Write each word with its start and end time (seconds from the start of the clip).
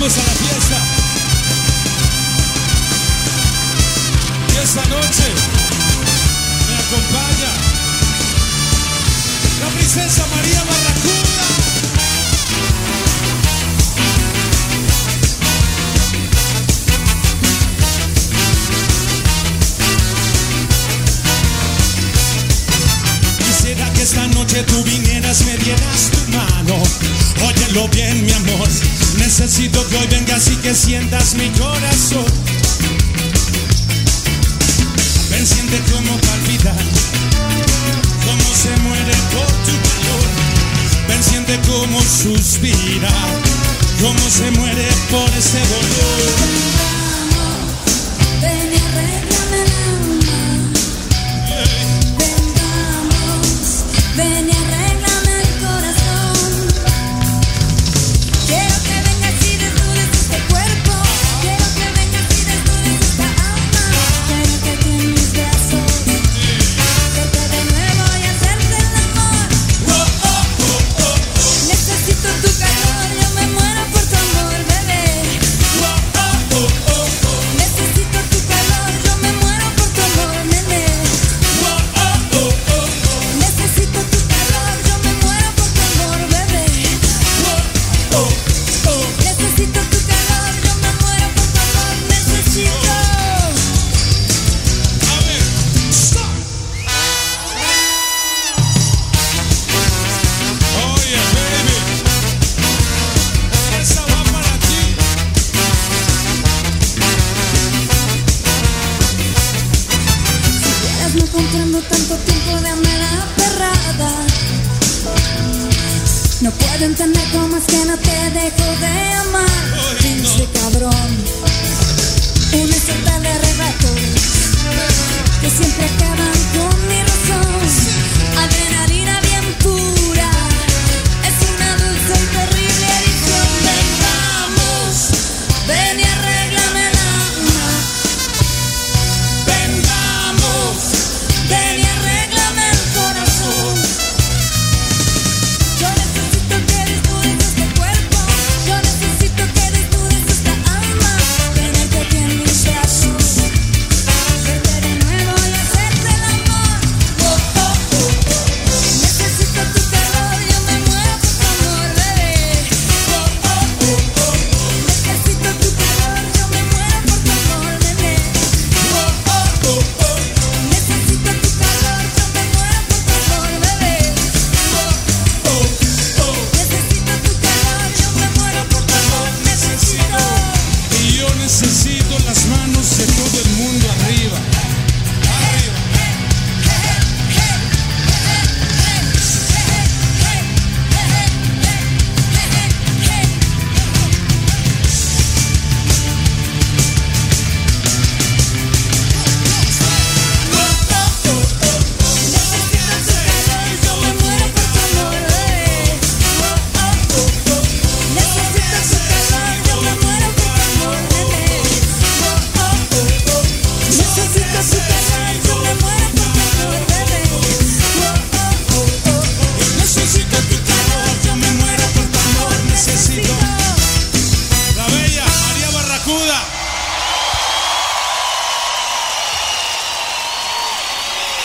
Vamos 0.00 0.16
a 0.16 0.22
la 0.22 0.39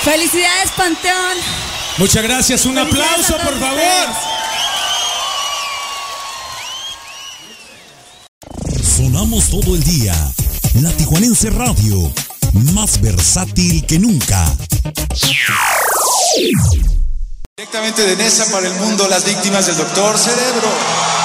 Felicidades, 0.06 0.70
Panteón. 0.78 1.38
Muchas 1.98 2.22
gracias. 2.22 2.66
Un 2.68 2.78
aplauso, 2.78 3.38
por 3.40 3.60
favor. 3.60 4.08
Sonamos 8.84 9.50
todo 9.50 9.74
el 9.74 9.84
día. 9.84 10.14
La 10.76 10.92
Tijuanense 10.92 11.50
Radio, 11.50 12.14
más 12.76 13.02
versátil 13.02 13.84
que 13.88 13.98
nunca. 13.98 14.56
Directamente 17.58 18.04
de 18.06 18.16
Nesa 18.16 18.46
para 18.52 18.68
el 18.68 18.76
mundo, 18.76 19.08
las 19.08 19.26
víctimas 19.26 19.66
del 19.66 19.78
doctor 19.78 20.20
Cerebro. 20.20 21.25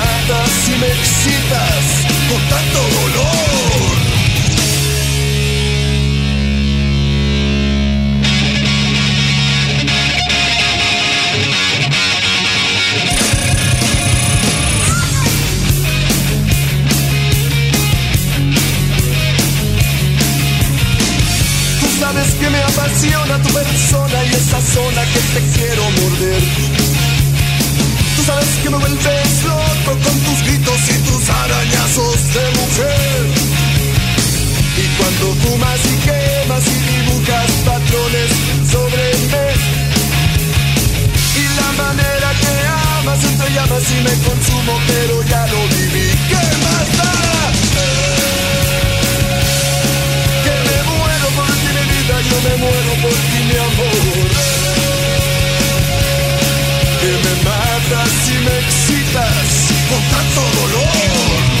y 0.71 0.79
me 0.79 0.87
excitas 0.87 1.83
con 2.29 2.41
tanto 2.49 2.79
dolor. 2.79 3.97
Tú 21.79 21.87
sabes 21.99 22.33
que 22.35 22.49
me 22.49 22.59
apasiona 22.59 23.41
tu 23.41 23.49
persona 23.53 24.25
y 24.25 24.35
esa 24.35 24.61
zona 24.61 25.03
que 25.05 25.19
te 25.19 25.41
quiero 25.57 25.83
morder. 25.91 26.70
Sabes 28.31 28.55
que 28.63 28.69
me 28.69 28.77
vuelves 28.77 29.43
loco 29.43 29.91
con 30.05 30.19
tus 30.25 30.39
gritos 30.47 30.81
y 30.87 30.97
tus 31.03 31.29
arañazos 31.29 32.17
de 32.33 32.43
mujer. 32.59 33.19
Y 34.77 34.85
cuando 34.97 35.35
fumas 35.41 35.81
y 35.91 35.95
quemas 36.07 36.63
y 36.65 36.77
dibujas 36.91 37.51
patrones 37.67 38.31
sobre 38.71 39.03
mí. 39.31 39.47
Y 41.41 41.45
la 41.59 41.69
manera 41.83 42.29
que 42.41 42.53
amas 42.99 43.21
entre 43.21 43.53
llamas 43.53 43.83
y 43.91 43.99
me 44.07 44.15
consumo, 44.27 44.73
pero 44.87 45.23
ya 45.23 45.47
lo 45.47 45.61
viví. 45.75 46.07
¿Qué 46.31 46.43
más? 46.63 46.87
Que 50.45 50.55
me 50.67 50.77
muero 50.87 51.27
por 51.35 51.51
ti 51.59 51.69
mi 51.75 51.83
vida, 51.91 52.15
yo 52.29 52.37
me 52.47 52.55
muero 52.63 52.91
por 53.03 53.11
ti 53.11 53.39
mi 53.49 53.57
amor. 53.67 54.50
Matas 57.91 58.29
y 58.29 58.37
me 58.45 58.59
excitas 58.59 59.71
con 59.89 60.01
tanto 60.09 60.41
dolor. 60.61 61.60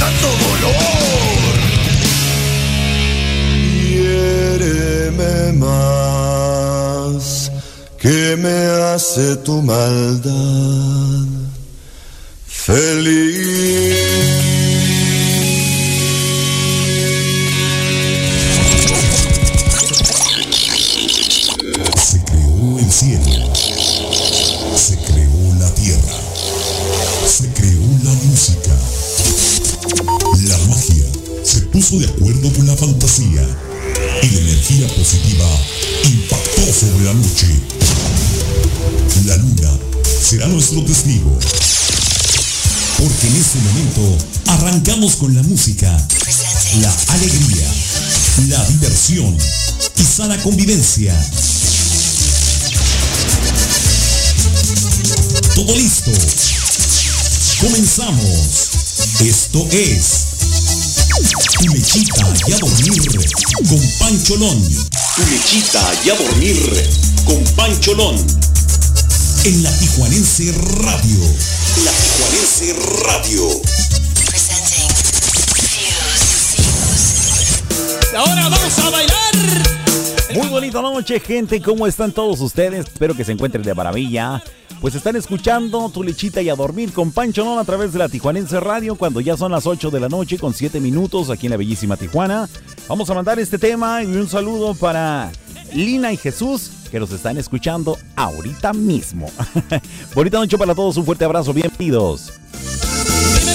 tanto 0.00 0.28
dolor. 0.46 1.54
Hiéreme 3.90 5.36
más 5.64 7.24
que 7.98 8.36
me 8.36 8.58
hace 8.92 9.36
tu 9.36 9.62
maldad 9.62 10.77
Todo 55.54 55.76
listo. 55.76 56.10
Comenzamos. 57.60 58.70
Esto 59.20 59.68
es 59.70 60.26
Tu 61.60 61.68
lechita 61.68 62.34
y 62.48 62.52
a 62.52 62.58
dormir 62.58 63.00
con 63.68 63.80
Pancholón. 64.00 64.60
Tu 65.14 65.22
lechita 65.26 65.94
y 66.04 66.10
a 66.10 66.14
dormir 66.16 66.90
con 67.24 67.44
Pancholón. 67.54 68.16
En 69.44 69.62
la 69.62 69.70
Tijuanense 69.78 70.52
Radio. 70.82 71.20
La 71.84 71.92
Tijuanense 71.92 72.74
Radio. 73.04 73.62
Ahora 78.16 78.48
vamos 78.48 78.77
bonita 80.58 80.82
noche, 80.82 81.20
gente. 81.20 81.62
¿Cómo 81.62 81.86
están 81.86 82.10
todos 82.10 82.40
ustedes? 82.40 82.88
Espero 82.88 83.14
que 83.14 83.24
se 83.24 83.30
encuentren 83.30 83.62
de 83.62 83.74
maravilla. 83.74 84.42
Pues 84.80 84.92
están 84.96 85.14
escuchando 85.14 85.88
Tu 85.88 86.02
Lechita 86.02 86.42
y 86.42 86.48
a 86.48 86.56
Dormir 86.56 86.92
con 86.92 87.12
Pancho 87.12 87.44
Non 87.44 87.60
a 87.60 87.64
través 87.64 87.92
de 87.92 88.00
la 88.00 88.08
Tijuanense 88.08 88.58
Radio 88.58 88.96
cuando 88.96 89.20
ya 89.20 89.36
son 89.36 89.52
las 89.52 89.66
8 89.66 89.92
de 89.92 90.00
la 90.00 90.08
noche 90.08 90.36
con 90.36 90.52
7 90.52 90.80
minutos 90.80 91.30
aquí 91.30 91.46
en 91.46 91.52
la 91.52 91.58
bellísima 91.58 91.96
Tijuana. 91.96 92.48
Vamos 92.88 93.08
a 93.08 93.14
mandar 93.14 93.38
este 93.38 93.56
tema 93.56 94.02
y 94.02 94.06
un 94.06 94.28
saludo 94.28 94.74
para 94.74 95.30
Lina 95.74 96.12
y 96.12 96.16
Jesús 96.16 96.72
que 96.90 96.98
nos 96.98 97.12
están 97.12 97.38
escuchando 97.38 97.96
ahorita 98.16 98.72
mismo. 98.72 99.30
Bonita 100.12 100.38
noche 100.38 100.58
para 100.58 100.74
todos, 100.74 100.96
un 100.96 101.04
fuerte 101.04 101.24
abrazo, 101.24 101.52
bienvenidos. 101.52 102.32
Dime 103.38 103.54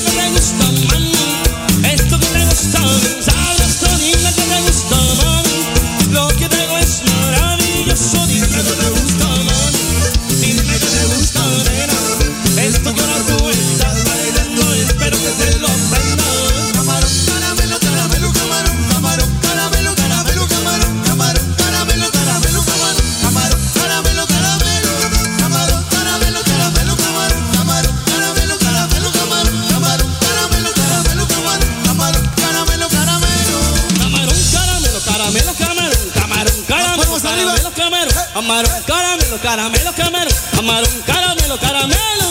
Camarón, 38.44 38.84
caramelo, 38.86 39.40
caramelo, 39.42 39.94
camarón. 39.94 40.34
Camarón, 40.52 41.02
caramelo, 41.08 41.58
caramelo. 41.58 42.23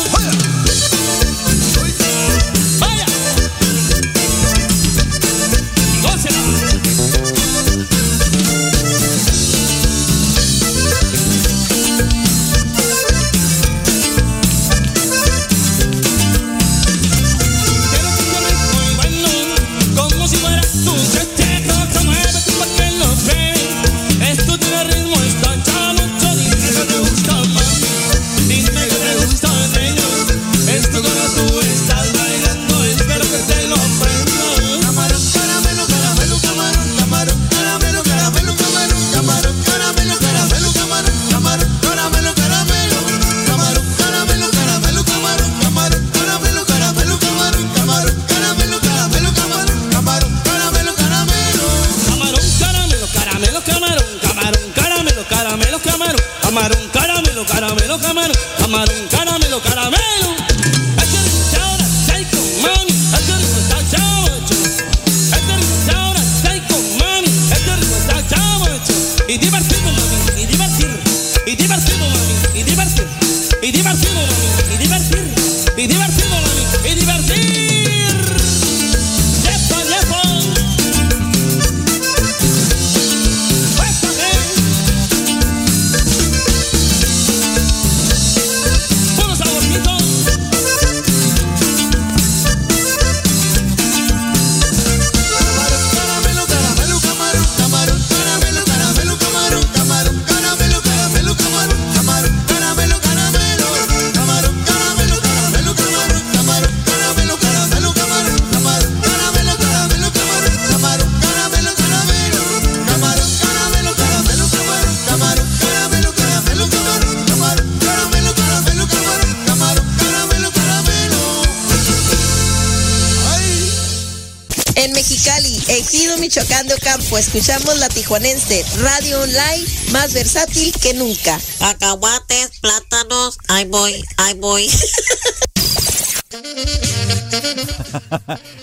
Escuchamos 127.23 127.79
la 127.79 127.89
tijuanense, 127.89 128.65
radio 128.79 129.21
online 129.21 129.65
más 129.93 130.13
versátil 130.13 130.75
que 130.83 130.93
nunca. 130.93 131.39
Acahuates, 131.61 132.51
plátanos, 132.61 133.39
ahí 133.47 133.65
voy, 133.65 134.05
ahí 134.17 134.35
voy. 134.35 134.69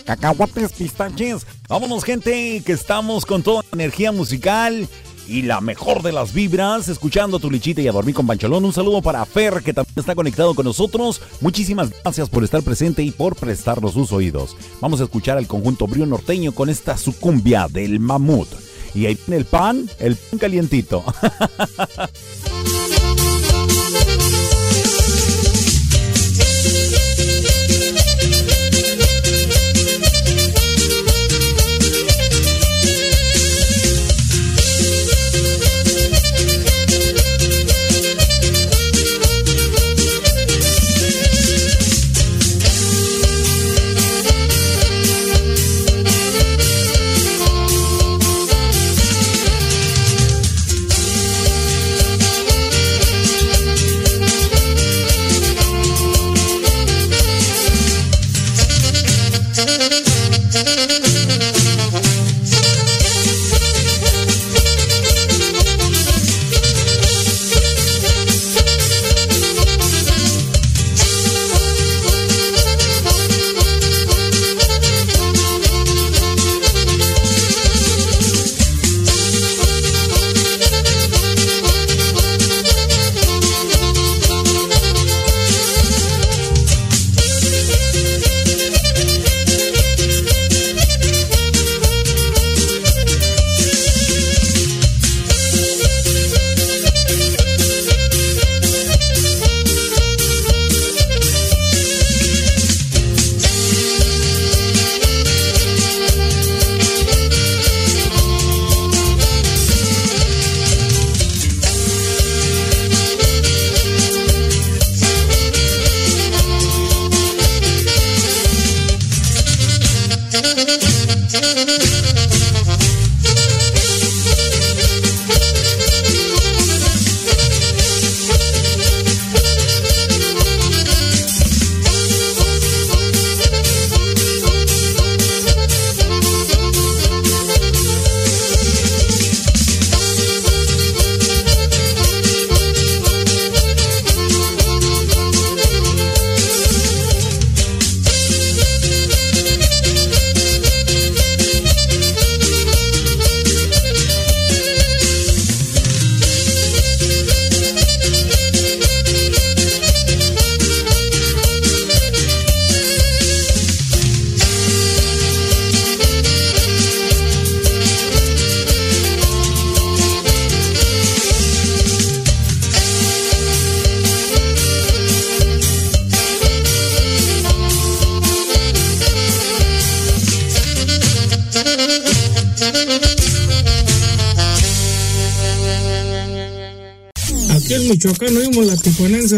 Cacahuates, 0.06 0.74
pistaches. 0.74 1.43
Vámonos, 1.69 2.04
gente, 2.04 2.62
que 2.65 2.74
estamos 2.74 3.26
con 3.26 3.43
toda 3.43 3.63
la 3.63 3.69
energía 3.82 4.12
musical 4.12 4.89
y 5.30 5.44
la 5.44 5.62
mejor 5.62 6.02
de 6.02 6.12
las 6.12 6.34
vibras, 6.34 6.88
escuchando 6.89 7.38
a 7.38 7.39
tu 7.39 7.52
lichita 7.52 7.82
y 7.82 7.88
a 7.88 7.92
dormir 7.92 8.15
con 8.15 8.28
Pancholón. 8.28 8.65
Un 8.65 8.74
saludo 8.74 9.02
para 9.02 9.26
Fer, 9.26 9.62
que 9.63 9.74
también 9.74 9.94
está 9.96 10.15
conectado 10.15 10.56
con 10.56 10.65
nosotros. 10.65 11.22
Muchísimas 11.42 11.92
gracias 12.04 12.30
por 12.30 12.44
estar 12.44 12.63
presente 12.63 13.04
y 13.04 13.12
por 13.12 13.36
prestarnos 13.36 13.94
sus 13.94 14.12
oídos. 14.12 14.58
Vamos 14.82 15.02
a 15.02 15.04
escuchar 15.04 15.38
al 15.38 15.48
conjunto 15.48 15.88
Brío 15.88 16.06
Norteño 16.06 16.52
con 16.52 16.70
esta 16.70 16.98
sucumbia 16.98 17.68
del 17.70 18.00
mamut. 18.00 18.50
Y 18.96 19.06
ahí 19.06 19.15
viene 19.15 19.38
el 19.38 19.46
pan, 19.46 19.89
el 20.00 20.15
pan 20.15 20.39
calientito. 20.39 21.04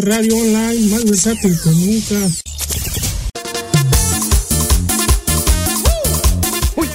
Radio 0.02 0.36
Online, 0.36 0.90
más 0.90 1.06
versátil 1.06 1.56
que 1.62 1.70
nunca. 1.70 2.36
Uy, 6.76 6.90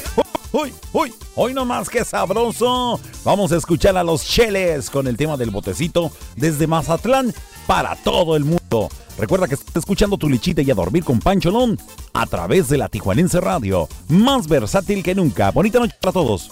uy, 0.52 0.72
uy, 0.92 1.14
hoy 1.36 1.54
nomás 1.54 1.88
que 1.88 2.04
sabroso. 2.04 2.98
Vamos 3.24 3.52
a 3.52 3.56
escuchar 3.56 3.96
a 3.96 4.02
los 4.02 4.24
Cheles 4.24 4.90
con 4.90 5.06
el 5.06 5.16
tema 5.16 5.36
del 5.36 5.50
botecito 5.50 6.10
desde 6.34 6.66
Mazatlán 6.66 7.32
para 7.68 7.94
todo 7.94 8.34
el 8.34 8.44
mundo. 8.44 8.88
Recuerda 9.16 9.46
que 9.46 9.54
estás 9.54 9.76
escuchando 9.76 10.18
tu 10.18 10.28
lichita 10.28 10.62
y 10.62 10.70
a 10.72 10.74
dormir 10.74 11.04
con 11.04 11.20
Pancholón 11.20 11.78
a 12.12 12.26
través 12.26 12.68
de 12.68 12.78
la 12.78 12.88
Tijuanense 12.88 13.40
Radio, 13.40 13.88
más 14.08 14.48
versátil 14.48 15.04
que 15.04 15.14
nunca. 15.14 15.52
Bonita 15.52 15.78
noche 15.78 15.94
para 16.00 16.12
todos. 16.12 16.50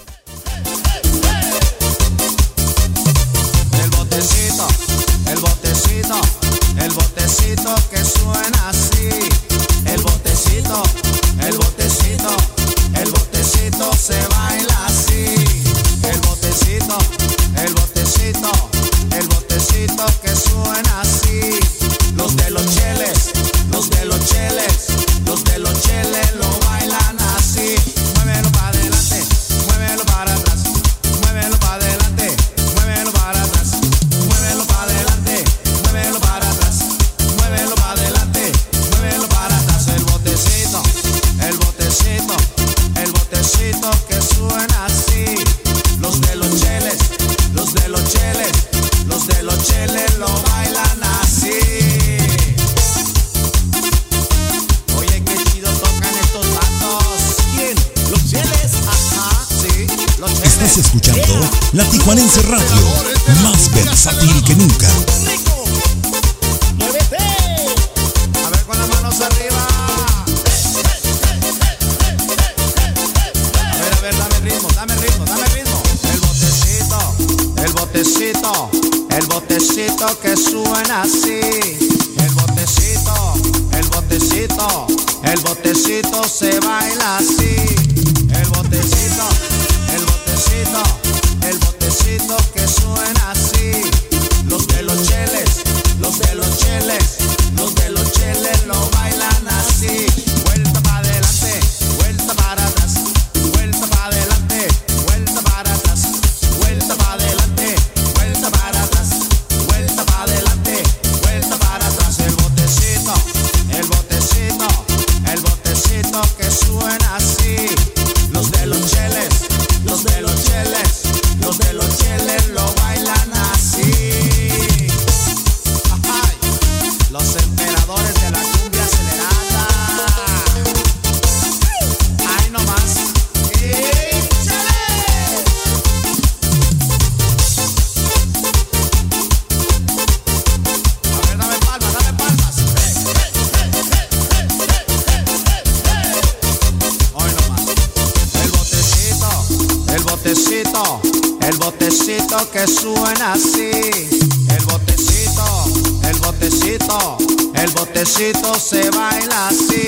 Botecito 152.05 152.51
que 152.51 152.67
suena 152.67 153.33
así. 153.33 153.71
El 153.71 154.65
botecito, 154.67 155.65
el 156.07 156.19
botecito, 156.19 157.17
el 157.55 157.71
botecito 157.71 158.55
se 158.57 158.91
baila 158.91 159.49
así. 159.49 159.87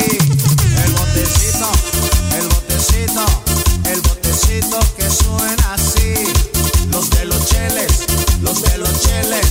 El 0.83 0.93
botecito, 0.93 1.69
el 2.39 2.49
botecito, 2.49 3.27
el 3.85 4.01
botecito 4.01 4.79
que 4.97 5.11
suena 5.11 5.75
así. 5.75 6.15
Los 6.91 7.11
de 7.11 7.27
los 7.27 7.45
cheles, 7.45 8.07
los 8.41 8.63
de 8.63 8.79
los 8.79 9.01
cheles, 9.03 9.46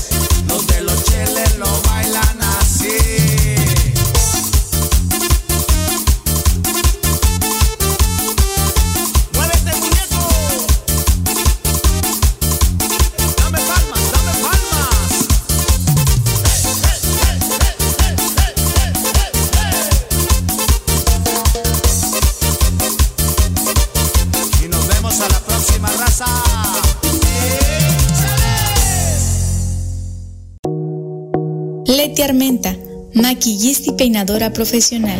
maquillista 33.25 33.89
y 33.89 33.93
peinadora 33.93 34.53
profesional. 34.53 35.19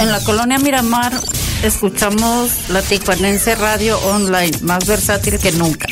En 0.00 0.10
la 0.10 0.24
colonia 0.24 0.58
Miramar 0.58 1.12
escuchamos 1.62 2.70
la 2.70 2.80
Tijuanense 2.80 3.54
Radio 3.54 3.98
Online, 3.98 4.50
más 4.62 4.86
versátil 4.86 5.38
que 5.38 5.52
nunca. 5.52 5.86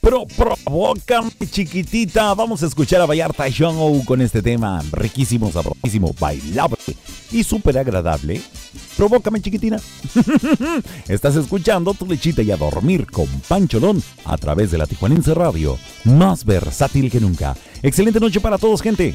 Pro, 0.00 0.26
provoca, 0.26 1.22
chiquitita. 1.48 2.34
Vamos 2.34 2.64
a 2.64 2.66
escuchar 2.66 3.00
a 3.00 3.06
Vallarta 3.06 3.48
Show 3.48 4.04
con 4.04 4.20
este 4.20 4.42
tema 4.42 4.82
riquísimo, 4.90 5.52
sabrosísimo, 5.52 6.12
bailable 6.18 6.76
y 7.30 7.44
súper 7.44 7.78
agradable. 7.78 8.42
Provócame, 8.96 9.40
chiquitina. 9.40 9.80
Estás 11.08 11.36
escuchando 11.36 11.94
tu 11.94 12.06
lechita 12.06 12.42
y 12.42 12.50
a 12.50 12.56
dormir 12.56 13.06
con 13.06 13.26
Pancholón 13.48 14.02
a 14.24 14.36
través 14.36 14.70
de 14.70 14.78
la 14.78 14.86
Tijuanense 14.86 15.34
Radio, 15.34 15.78
más 16.04 16.44
versátil 16.44 17.10
que 17.10 17.20
nunca. 17.20 17.56
Excelente 17.82 18.20
noche 18.20 18.40
para 18.40 18.58
todos, 18.58 18.82
gente. 18.82 19.14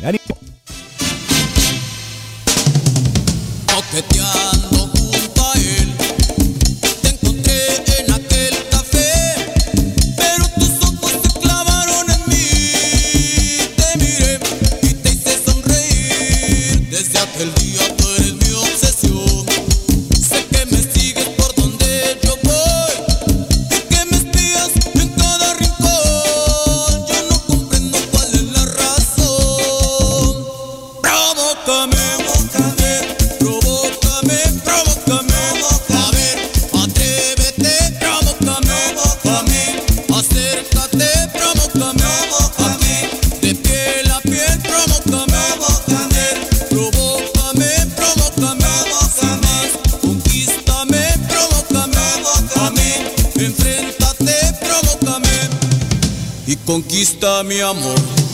está 57.02 57.44
mi 57.44 57.60
amor. 57.60 58.27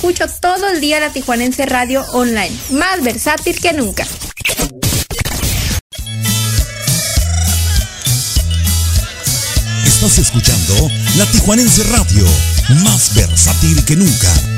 escucho 0.00 0.24
todo 0.40 0.66
el 0.70 0.80
día 0.80 0.98
la 0.98 1.10
Tijuanense 1.10 1.66
Radio 1.66 2.02
Online, 2.12 2.56
más 2.70 3.02
versátil 3.02 3.60
que 3.60 3.74
nunca. 3.74 4.06
Estás 9.84 10.18
escuchando 10.18 10.90
la 11.18 11.26
Tijuanense 11.26 11.84
Radio, 11.84 12.24
más 12.82 13.14
versátil 13.14 13.84
que 13.84 13.96
nunca. 13.96 14.49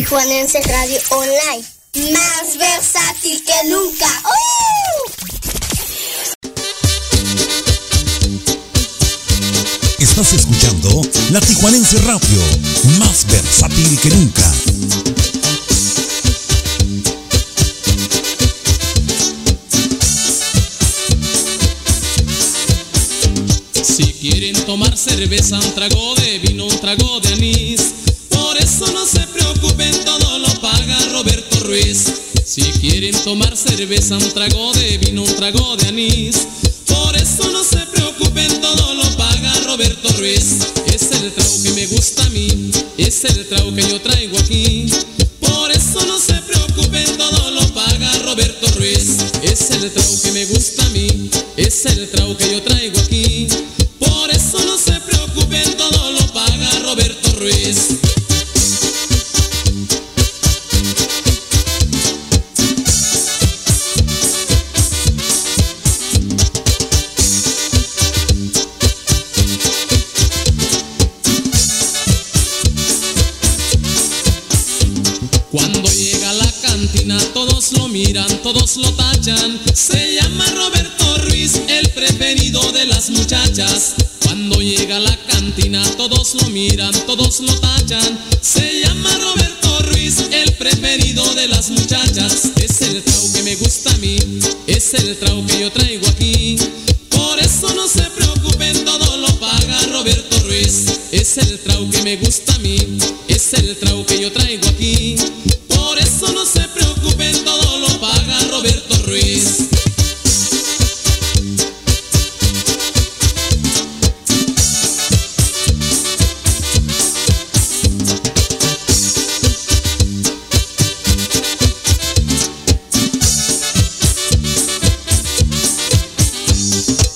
Tijuanense 0.00 0.62
Radio 0.62 0.98
Online. 1.10 1.62
Más 2.14 2.56
versátil 2.56 3.44
que 3.44 3.68
nunca. 3.68 4.06
¡Uh! 4.24 5.10
Estás 9.98 10.32
escuchando 10.32 11.02
La 11.32 11.40
Tijuanense 11.42 11.98
Radio, 11.98 12.40
más 12.98 13.26
versátil 13.26 14.00
que 14.00 14.08
nunca. 14.08 14.50
Si 23.82 24.14
quieren 24.14 24.64
tomar 24.64 24.96
cerveza, 24.96 25.58
un 25.58 25.74
trago 25.74 26.14
de 26.14 26.38
vino, 26.38 26.64
un 26.64 26.80
trago 26.80 27.20
de 27.20 27.34
anís. 27.34 27.99
Cerveza, 33.80 34.18
un 34.18 34.30
trago 34.34 34.72
de 34.74 34.98
vino, 34.98 35.22
un 35.22 35.34
trago 35.36 35.74
de 35.78 35.88
anís. 35.88 36.29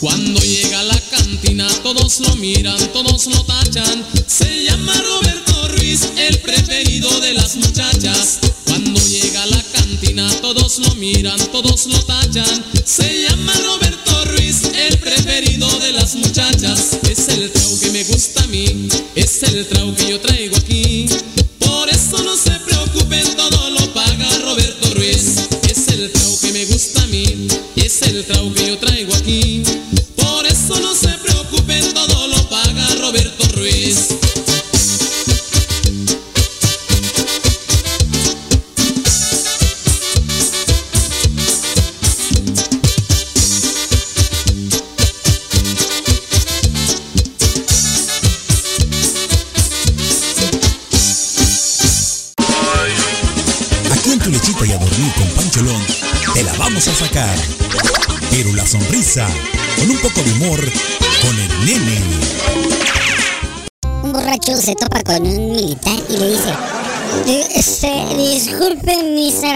Cuando 0.04 0.38
llega 0.42 0.80
a 0.80 0.84
la 0.84 1.00
cantina 1.00 1.66
todos 1.82 2.20
lo 2.20 2.36
miran, 2.36 2.76
todos 2.92 3.24
lo 3.24 3.42
tachan. 3.44 4.04
Se 4.26 4.64
llama 4.64 4.92
Roberto 5.00 5.68
Ruiz, 5.68 6.10
el 6.18 6.40
preferido 6.40 7.08
de 7.20 7.32
las 7.32 7.56
muchachas. 7.56 8.40
Cuando 8.66 9.00
llega 9.00 9.42
a 9.42 9.46
la 9.46 9.62
cantina 9.72 10.28
todos 10.42 10.78
lo 10.80 10.94
miran, 10.96 11.38
todos 11.50 11.86
lo 11.86 11.98
tachan. 12.04 12.66
Se 12.84 13.22
llama 13.22 13.54
Roberto 13.64 14.26
Ruiz, 14.26 14.64
el 14.76 14.98
preferido 14.98 15.70
de 15.80 15.92
las 15.92 16.16
muchachas. 16.16 16.98
Es 17.08 17.26
el 17.30 17.50
trago 17.50 17.80
que 17.80 17.90
me 17.90 18.04
gusta 18.04 18.44
a 18.44 18.46
mí, 18.48 18.88
es 19.14 19.42
el 19.44 19.66
trago 19.66 19.96
que 19.96 20.10
yo 20.10 20.20
traigo 20.20 20.33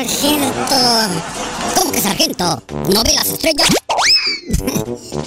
sargento. 0.05 0.77
¿Cómo 1.77 1.93
que 1.93 2.01
sargento? 2.01 2.63
¿No 2.93 3.03
ve 3.03 3.15
las 3.15 3.27
estrellas? 3.27 3.69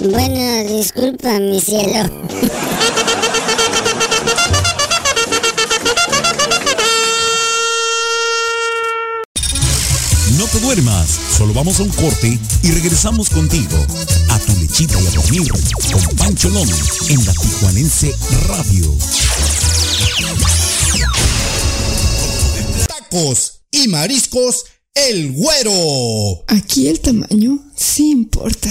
bueno, 0.00 0.76
disculpa 0.76 1.38
mi 1.38 1.60
cielo. 1.60 2.08
No 10.38 10.46
te 10.46 10.60
duermas, 10.60 11.20
solo 11.36 11.52
vamos 11.52 11.78
a 11.80 11.82
un 11.82 11.90
corte 11.90 12.38
y 12.62 12.70
regresamos 12.70 13.28
contigo 13.28 13.76
a 14.30 14.38
tu 14.38 14.52
lechita 14.58 14.98
y 15.00 15.06
a 15.06 15.10
dormir 15.10 15.52
con 15.92 16.16
Pancholón 16.16 16.68
en 17.10 17.26
la 17.26 17.32
Tijuanense 17.34 18.14
Radio. 18.48 18.94
Tacos 22.88 23.61
y 23.72 23.88
mariscos, 23.88 24.66
el 24.94 25.32
güero. 25.32 26.44
Aquí 26.46 26.86
el 26.86 27.00
tamaño 27.00 27.58
sí 27.74 28.10
importa. 28.10 28.70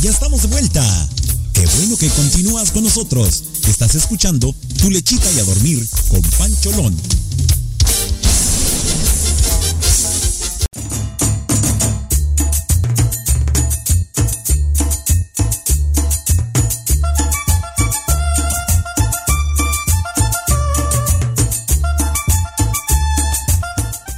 Ya 0.00 0.10
estamos 0.10 0.42
de 0.42 0.48
vuelta. 0.48 1.08
Qué 1.52 1.66
bueno 1.78 1.96
que 1.96 2.08
continúas 2.10 2.70
con 2.70 2.84
nosotros. 2.84 3.42
Estás 3.66 3.96
escuchando 3.96 4.54
Tu 4.80 4.90
lechita 4.90 5.26
y 5.32 5.40
a 5.40 5.44
dormir 5.44 5.84
con 6.08 6.22
Pancholón. 6.38 6.96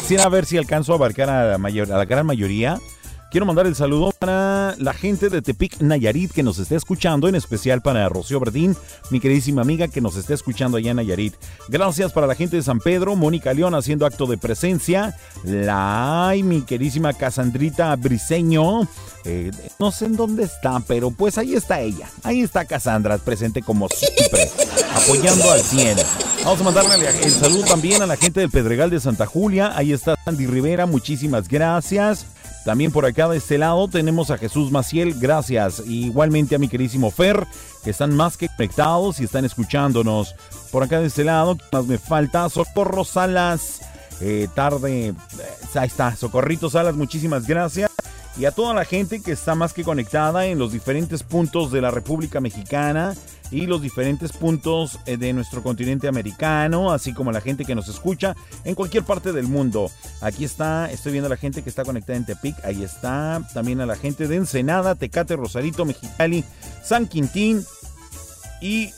Quisiera 0.00 0.28
ver 0.28 0.46
si 0.46 0.56
alcanzo 0.56 0.92
a 0.92 0.96
abarcar 0.96 1.30
a 1.30 1.44
la, 1.52 1.58
mayor, 1.58 1.90
a 1.90 1.98
la 1.98 2.04
gran 2.04 2.26
mayoría. 2.26 2.78
Quiero 3.36 3.44
mandar 3.44 3.66
el 3.66 3.74
saludo 3.74 4.12
para 4.18 4.74
la 4.78 4.94
gente 4.94 5.28
de 5.28 5.42
Tepic 5.42 5.82
Nayarit 5.82 6.32
que 6.32 6.42
nos 6.42 6.58
está 6.58 6.74
escuchando, 6.74 7.28
en 7.28 7.34
especial 7.34 7.82
para 7.82 8.08
Rocío 8.08 8.40
Verdín, 8.40 8.74
mi 9.10 9.20
queridísima 9.20 9.60
amiga 9.60 9.88
que 9.88 10.00
nos 10.00 10.16
está 10.16 10.32
escuchando 10.32 10.78
allá 10.78 10.92
en 10.92 10.96
Nayarit. 10.96 11.34
Gracias 11.68 12.14
para 12.14 12.26
la 12.26 12.34
gente 12.34 12.56
de 12.56 12.62
San 12.62 12.80
Pedro, 12.80 13.14
Mónica 13.14 13.52
León 13.52 13.74
haciendo 13.74 14.06
acto 14.06 14.24
de 14.24 14.38
presencia, 14.38 15.14
la 15.44 16.28
ay, 16.28 16.42
mi 16.42 16.62
queridísima 16.62 17.12
Casandrita 17.12 17.94
Briseño, 17.96 18.88
eh, 19.26 19.50
no 19.78 19.92
sé 19.92 20.06
en 20.06 20.16
dónde 20.16 20.44
está, 20.44 20.80
pero 20.88 21.10
pues 21.10 21.36
ahí 21.36 21.56
está 21.56 21.82
ella, 21.82 22.08
ahí 22.22 22.40
está 22.40 22.64
Casandra, 22.64 23.18
presente 23.18 23.60
como 23.60 23.86
siempre, 23.90 24.50
apoyando 24.94 25.50
al 25.50 25.60
100. 25.60 25.98
Vamos 26.42 26.60
a 26.62 26.64
mandarle 26.64 27.06
el 27.22 27.32
saludo 27.32 27.64
también 27.64 28.00
a 28.00 28.06
la 28.06 28.16
gente 28.16 28.40
del 28.40 28.50
Pedregal 28.50 28.88
de 28.88 28.98
Santa 28.98 29.26
Julia, 29.26 29.76
ahí 29.76 29.92
está 29.92 30.16
Sandy 30.24 30.46
Rivera, 30.46 30.86
muchísimas 30.86 31.48
gracias. 31.48 32.24
También 32.66 32.90
por 32.90 33.06
acá 33.06 33.28
de 33.28 33.36
este 33.36 33.58
lado 33.58 33.86
tenemos 33.86 34.32
a 34.32 34.38
Jesús 34.38 34.72
Maciel, 34.72 35.14
gracias. 35.20 35.84
Igualmente 35.86 36.56
a 36.56 36.58
mi 36.58 36.66
queridísimo 36.66 37.12
Fer, 37.12 37.46
que 37.84 37.90
están 37.90 38.16
más 38.16 38.36
que 38.36 38.48
conectados 38.48 39.20
y 39.20 39.24
están 39.24 39.44
escuchándonos. 39.44 40.34
Por 40.72 40.82
acá 40.82 40.98
de 40.98 41.06
este 41.06 41.22
lado, 41.22 41.56
¿qué 41.56 41.64
más 41.70 41.86
me 41.86 41.96
falta? 41.96 42.48
Socorro 42.48 43.04
Salas, 43.04 43.82
eh, 44.20 44.48
tarde, 44.52 45.10
eh, 45.10 45.14
ahí 45.76 45.86
está, 45.86 46.16
Socorrito 46.16 46.68
Salas, 46.68 46.96
muchísimas 46.96 47.46
gracias. 47.46 47.88
Y 48.36 48.46
a 48.46 48.50
toda 48.50 48.74
la 48.74 48.84
gente 48.84 49.22
que 49.22 49.30
está 49.30 49.54
más 49.54 49.72
que 49.72 49.84
conectada 49.84 50.46
en 50.46 50.58
los 50.58 50.72
diferentes 50.72 51.22
puntos 51.22 51.70
de 51.70 51.80
la 51.80 51.92
República 51.92 52.40
Mexicana 52.40 53.14
y 53.50 53.66
los 53.66 53.82
diferentes 53.82 54.32
puntos 54.32 54.98
eh, 55.06 55.16
de 55.16 55.32
nuestro 55.32 55.62
continente 55.62 56.08
americano, 56.08 56.92
así 56.92 57.12
como 57.12 57.32
la 57.32 57.40
gente 57.40 57.64
que 57.64 57.74
nos 57.74 57.88
escucha 57.88 58.36
en 58.64 58.74
cualquier 58.74 59.04
parte 59.04 59.32
del 59.32 59.46
mundo. 59.46 59.90
Aquí 60.20 60.44
está, 60.44 60.90
estoy 60.90 61.12
viendo 61.12 61.26
a 61.26 61.30
la 61.30 61.36
gente 61.36 61.62
que 61.62 61.70
está 61.70 61.84
conectada 61.84 62.16
en 62.16 62.26
Tepic, 62.26 62.56
ahí 62.64 62.82
está, 62.82 63.46
también 63.54 63.80
a 63.80 63.86
la 63.86 63.96
gente 63.96 64.28
de 64.28 64.36
Ensenada, 64.36 64.94
Tecate, 64.94 65.36
Rosarito, 65.36 65.84
Mexicali, 65.84 66.44
San 66.82 67.06
Quintín 67.06 67.64
y 68.60 68.90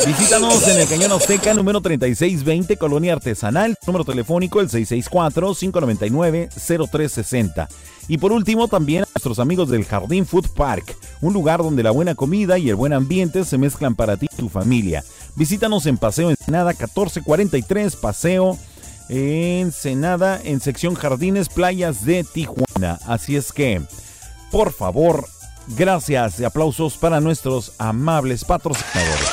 Visítanos 0.05 0.67
en 0.67 0.79
el 0.79 0.87
Cañón 0.87 1.13
Azteca, 1.13 1.53
número 1.53 1.81
3620, 1.81 2.77
Colonia 2.77 3.13
Artesanal, 3.13 3.77
número 3.85 4.05
telefónico 4.05 4.61
el 4.61 4.69
664-599-0360. 4.69 7.67
Y 8.09 8.17
por 8.17 8.31
último, 8.31 8.67
también 8.67 9.03
a 9.03 9.07
nuestros 9.13 9.39
amigos 9.39 9.69
del 9.69 9.85
Jardín 9.85 10.25
Food 10.25 10.49
Park, 10.55 10.95
un 11.21 11.33
lugar 11.33 11.59
donde 11.59 11.83
la 11.83 11.91
buena 11.91 12.15
comida 12.15 12.57
y 12.57 12.69
el 12.69 12.75
buen 12.75 12.93
ambiente 12.93 13.43
se 13.43 13.57
mezclan 13.57 13.95
para 13.95 14.17
ti 14.17 14.27
y 14.31 14.35
tu 14.35 14.49
familia. 14.49 15.03
Visítanos 15.35 15.85
en 15.85 15.97
Paseo 15.97 16.29
Ensenada 16.29 16.71
1443, 16.71 17.95
Paseo 17.95 18.57
Ensenada, 19.09 20.39
en 20.43 20.59
sección 20.59 20.95
Jardines 20.95 21.49
Playas 21.49 22.05
de 22.05 22.23
Tijuana. 22.23 22.99
Así 23.05 23.35
es 23.35 23.51
que, 23.51 23.81
por 24.51 24.73
favor, 24.73 25.27
gracias 25.67 26.39
y 26.39 26.45
aplausos 26.45 26.97
para 26.97 27.19
nuestros 27.19 27.73
amables 27.77 28.43
patrocinadores. 28.43 29.29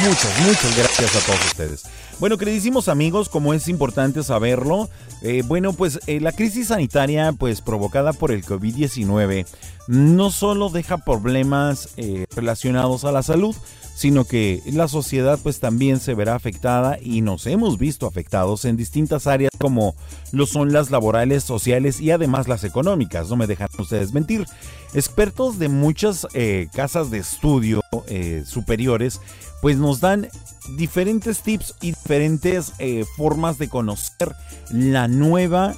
Muchas, 0.00 0.40
muchas 0.46 0.76
gracias 0.76 1.16
a 1.16 1.26
todos 1.26 1.44
ustedes. 1.46 1.84
Bueno, 2.20 2.38
queridísimos 2.38 2.88
amigos, 2.88 3.28
como 3.28 3.54
es 3.54 3.68
importante 3.68 4.22
saberlo, 4.22 4.88
eh, 5.22 5.42
bueno, 5.44 5.72
pues 5.72 6.00
eh, 6.06 6.20
la 6.20 6.32
crisis 6.32 6.68
sanitaria, 6.68 7.32
pues 7.32 7.60
provocada 7.60 8.12
por 8.12 8.30
el 8.30 8.44
COVID-19, 8.44 9.46
no 9.88 10.30
solo 10.30 10.68
deja 10.68 10.98
problemas 10.98 11.90
eh, 11.96 12.26
relacionados 12.34 13.04
a 13.04 13.12
la 13.12 13.22
salud, 13.22 13.54
sino 13.98 14.24
que 14.24 14.62
la 14.64 14.86
sociedad 14.86 15.40
pues 15.42 15.58
también 15.58 15.98
se 15.98 16.14
verá 16.14 16.36
afectada 16.36 16.98
y 17.02 17.20
nos 17.20 17.48
hemos 17.48 17.78
visto 17.78 18.06
afectados 18.06 18.64
en 18.64 18.76
distintas 18.76 19.26
áreas 19.26 19.50
como 19.58 19.96
lo 20.30 20.46
son 20.46 20.72
las 20.72 20.92
laborales, 20.92 21.42
sociales 21.42 22.00
y 22.00 22.12
además 22.12 22.46
las 22.46 22.62
económicas, 22.62 23.28
no 23.28 23.34
me 23.34 23.48
dejan 23.48 23.66
ustedes 23.76 24.12
mentir. 24.12 24.46
Expertos 24.94 25.58
de 25.58 25.68
muchas 25.68 26.28
eh, 26.32 26.68
casas 26.72 27.10
de 27.10 27.18
estudio 27.18 27.80
eh, 28.06 28.44
superiores 28.46 29.20
pues 29.60 29.78
nos 29.78 29.98
dan 29.98 30.28
diferentes 30.76 31.42
tips 31.42 31.74
y 31.80 31.90
diferentes 31.90 32.74
eh, 32.78 33.04
formas 33.16 33.58
de 33.58 33.68
conocer 33.68 34.32
la 34.70 35.08
nueva 35.08 35.74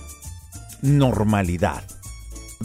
normalidad. 0.83 1.85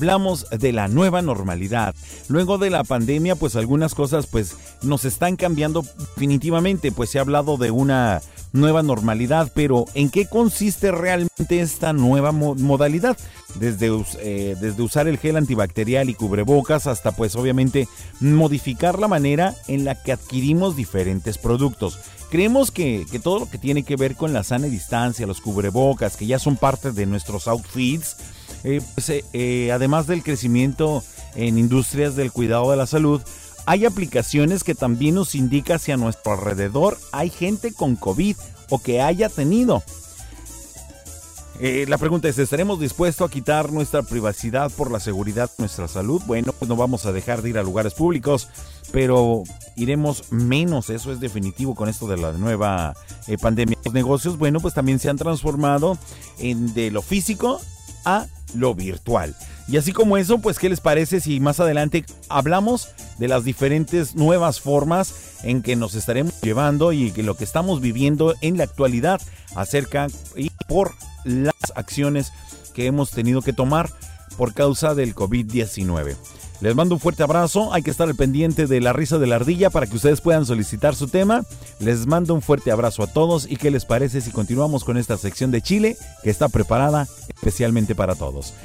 Hablamos 0.06 0.46
de 0.50 0.74
la 0.74 0.89
nueva 0.89 1.22
normalidad. 1.22 1.96
Luego 2.28 2.58
de 2.58 2.70
la 2.70 2.84
pandemia, 2.84 3.38
pues 3.38 3.56
algunas 3.56 3.96
cosas 3.96 4.28
pues 4.28 4.58
nos 4.82 5.06
están 5.06 5.38
cambiando 5.38 5.86
definitivamente, 6.16 6.91
pues 6.91 7.10
se 7.12 7.18
ha 7.18 7.22
hablado 7.22 7.56
de 7.56 7.72
una 7.72 8.22
nueva 8.52 8.84
normalidad, 8.84 9.54
pero 9.56 9.86
¿en 9.93 10.10
qué 10.10 10.26
consiste 10.28 10.91
realmente 10.91 11.62
esta 11.62 11.93
nueva 11.93 12.34
mo- 12.34 12.56
modalidad? 12.56 13.18
Desde, 13.58 13.89
eh, 14.20 14.58
desde 14.60 14.82
usar 14.84 15.08
el 15.08 15.18
gel 15.18 15.38
antibacterial 15.38 16.10
y 16.10 16.14
cubrebocas 16.14 16.88
hasta 16.88 17.14
pues 17.14 17.38
obviamente 17.38 17.88
modificar 18.20 19.00
la 19.00 19.08
manera 19.08 19.56
en 19.70 19.86
la 19.86 19.96
que 19.96 20.12
adquirimos 20.12 20.76
diferentes 20.76 21.38
productos. 21.38 22.00
Creemos 22.30 22.70
que, 22.70 23.06
que 23.10 23.20
todo 23.20 23.39
lo 23.39 23.50
que 23.50 23.58
tiene 23.58 23.84
que 23.84 23.96
ver 23.96 24.16
con 24.18 24.34
la 24.34 24.43
sana 24.43 24.68
distancia, 24.68 25.26
los 25.26 25.39
cubrebocas, 25.39 26.18
que 26.18 26.26
ya 26.26 26.38
son 26.38 26.58
parte 26.58 26.91
de 26.91 27.06
nuestros 27.06 27.48
outfits, 27.48 28.18
eh, 28.66 28.82
pues, 28.93 29.11
además 29.72 30.07
del 30.07 30.24
crecimiento 30.24 31.03
en 31.36 31.57
industrias 31.57 32.16
del 32.16 32.32
cuidado 32.32 32.72
de 32.72 32.78
la 32.78 32.88
salud, 32.88 33.22
hay 33.66 33.86
aplicaciones 33.86 34.63
que 34.63 34.76
también 34.76 35.16
nos 35.16 35.36
indica 35.36 35.80
si 35.80 35.91
a 35.91 35.97
nuestro 35.97 36.34
alrededor 36.34 36.97
hay 37.11 37.30
gente 37.30 37.74
con 37.74 37.95
COVID 37.95 38.36
o 38.70 38.80
que 38.80 39.01
haya 39.01 39.30
tenido. 39.30 39.84
Eh, 41.59 41.86
la 41.88 41.97
pregunta 41.97 42.28
es, 42.28 42.38
¿estaremos 42.38 42.82
dispuestos 42.82 43.28
a 43.28 43.32
quitar 43.32 43.72
nuestra 43.72 44.03
privacidad 44.03 44.70
por 44.72 44.91
la 44.91 44.99
seguridad 44.99 45.49
nuestra 45.57 45.88
salud? 45.88 46.22
Bueno, 46.26 46.51
pues 46.51 46.68
no 46.68 46.76
vamos 46.76 47.05
a 47.05 47.13
dejar 47.13 47.41
de 47.41 47.51
ir 47.51 47.57
a 47.57 47.63
lugares 47.63 47.93
públicos, 47.93 48.49
pero 48.91 49.43
iremos 49.78 50.32
menos, 50.32 50.89
eso 50.89 51.13
es 51.13 51.22
definitivo 51.22 51.74
con 51.74 51.88
esto 51.88 52.07
de 52.07 52.18
la 52.18 52.34
nueva 52.34 52.93
eh, 53.28 53.38
pandemia. 53.38 53.78
Los 53.86 53.93
negocios, 53.93 54.38
bueno, 54.38 54.59
pues 54.59 54.74
también 54.74 54.99
se 54.99 55.09
han 55.09 55.18
transformado 55.18 55.97
en 56.39 56.74
de 56.74 56.91
lo 56.91 57.01
físico 57.01 57.61
a 58.06 58.28
lo 58.53 58.74
virtual. 58.74 59.36
Y 59.68 59.78
así 59.78 59.91
como 59.91 60.18
eso, 60.18 60.39
pues 60.39 60.60
¿qué 60.60 60.70
les 60.70 60.80
parece 60.80 61.20
si 61.20 61.39
más 61.39 61.60
adelante 61.60 62.06
hablamos 62.30 62.89
de 63.18 63.28
las 63.28 63.43
diferentes 63.43 64.16
nuevas 64.16 64.62
formas 64.62 65.39
en 65.43 65.62
que 65.62 65.76
nos 65.76 65.95
estaremos 65.95 66.39
llevando 66.41 66.93
y 66.93 67.12
que 67.12 67.24
lo 67.24 67.36
que 67.36 67.43
estamos 67.43 67.82
viviendo 67.82 68.36
en 68.41 68.58
la 68.58 68.64
actualidad 68.64 69.22
acerca 69.56 70.08
y 70.36 70.51
por 70.68 70.93
las 71.24 71.56
acciones 71.76 72.32
que 72.74 72.86
hemos 72.86 73.12
tenido 73.12 73.41
que 73.41 73.53
tomar 73.53 73.89
por 74.38 74.53
causa 74.53 74.93
del 74.93 75.16
COVID-19. 75.16 76.16
Les 76.66 76.74
mando 76.74 76.95
un 76.95 76.99
fuerte 76.99 77.22
abrazo, 77.22 77.72
hay 77.76 77.84
que 77.84 77.91
estar 77.91 78.09
al 78.09 78.16
pendiente 78.16 78.66
de 78.66 78.82
la 78.82 78.91
risa 78.91 79.20
de 79.20 79.28
la 79.28 79.36
ardilla 79.36 79.70
para 79.70 79.86
que 79.86 79.97
ustedes 79.97 80.20
puedan 80.20 80.47
solicitar 80.47 80.95
su 80.95 81.07
tema. 81.07 81.43
Les 81.78 82.07
mando 82.07 82.34
un 82.34 82.41
fuerte 82.41 82.72
abrazo 82.72 83.03
a 83.03 83.07
todos 83.07 83.45
y 83.47 83.57
qué 83.57 83.70
les 83.70 83.86
parece 83.86 84.20
si 84.20 84.32
continuamos 84.32 84.84
con 84.84 84.97
esta 84.97 85.16
sección 85.16 85.51
de 85.51 85.61
Chile 85.61 85.95
que 86.24 86.32
está 86.32 86.49
preparada 86.49 87.07
especialmente 87.28 87.93
para 87.93 88.16
todos. 88.16 88.55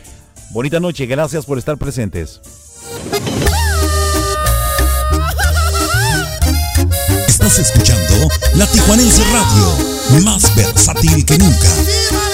Bonita 0.48 0.80
noche, 0.80 1.04
gracias 1.04 1.44
por 1.44 1.58
estar 1.58 1.76
presentes. 1.76 2.40
Estás 7.28 7.58
escuchando 7.58 8.28
La 8.54 8.66
Tijuanense 8.66 9.22
Radio, 9.24 10.24
más 10.24 10.56
versátil 10.56 11.26
que 11.26 11.36
nunca. 11.36 12.29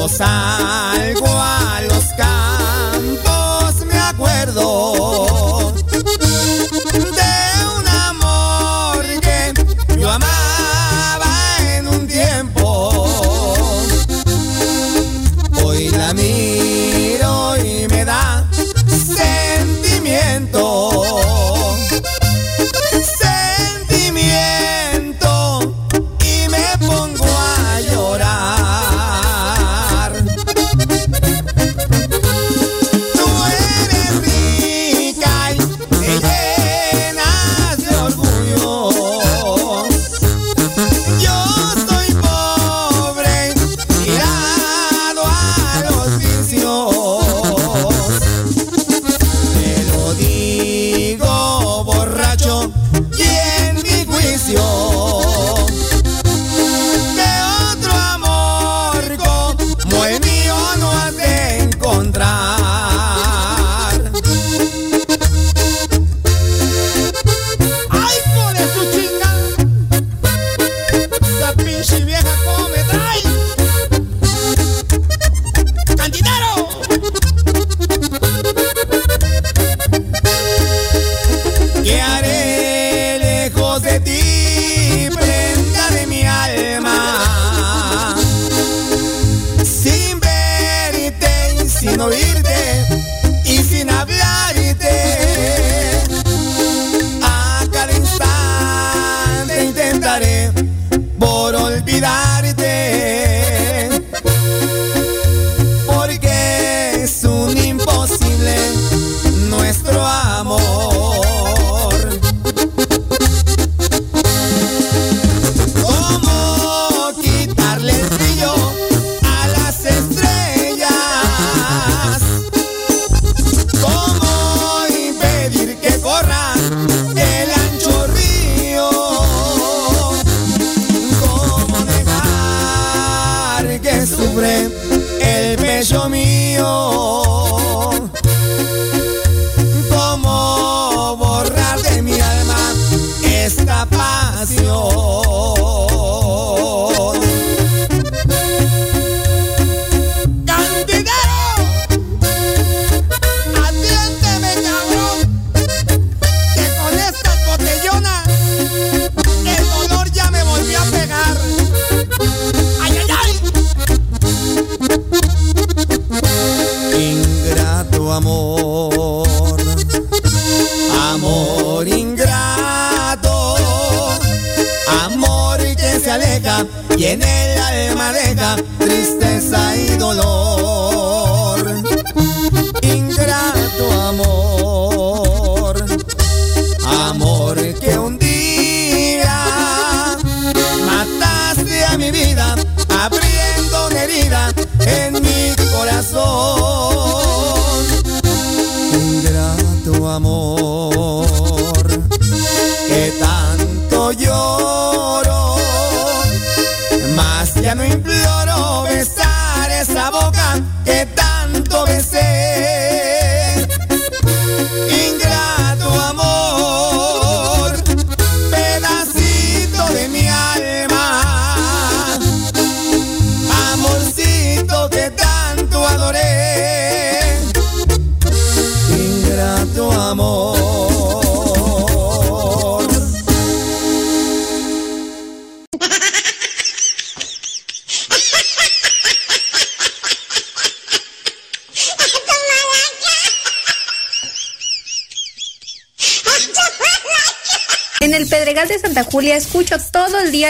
Cuando 0.00 0.16
salgo 0.16 1.19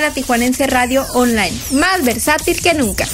la 0.00 0.12
Tijuanense 0.12 0.66
Radio 0.66 1.04
Online, 1.14 1.52
más 1.72 2.04
versátil 2.04 2.60
que 2.60 2.74
nunca. 2.74 3.06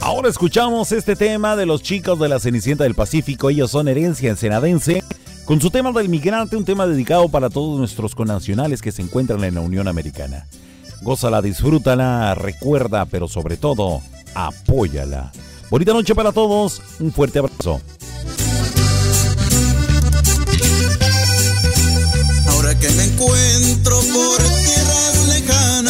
Ahora 0.00 0.28
escuchamos 0.28 0.92
este 0.92 1.16
tema 1.16 1.56
de 1.56 1.66
los 1.66 1.82
chicos 1.82 2.18
de 2.18 2.28
la 2.28 2.38
Cenicienta 2.38 2.84
del 2.84 2.94
Pacífico, 2.94 3.50
ellos 3.50 3.70
son 3.70 3.88
herencia 3.88 4.30
ensenadense, 4.30 5.02
con 5.44 5.60
su 5.60 5.70
tema 5.70 5.92
del 5.92 6.08
migrante, 6.08 6.56
un 6.56 6.64
tema 6.64 6.86
dedicado 6.86 7.28
para 7.28 7.50
todos 7.50 7.78
nuestros 7.78 8.14
connacionales 8.14 8.82
que 8.82 8.92
se 8.92 9.02
encuentran 9.02 9.42
en 9.44 9.56
la 9.56 9.60
Unión 9.60 9.88
Americana. 9.88 10.46
Gózala, 11.02 11.42
disfrútala, 11.42 12.34
recuerda, 12.34 13.06
pero 13.06 13.28
sobre 13.28 13.56
todo, 13.56 14.02
apóyala. 14.34 15.32
Bonita 15.70 15.92
noche 15.92 16.14
para 16.14 16.32
todos, 16.32 16.82
un 17.00 17.12
fuerte 17.12 17.38
abrazo. 17.38 17.80
encuentro 23.20 24.00
por 24.00 24.38
tierras 24.38 25.28
lejanas. 25.28 25.89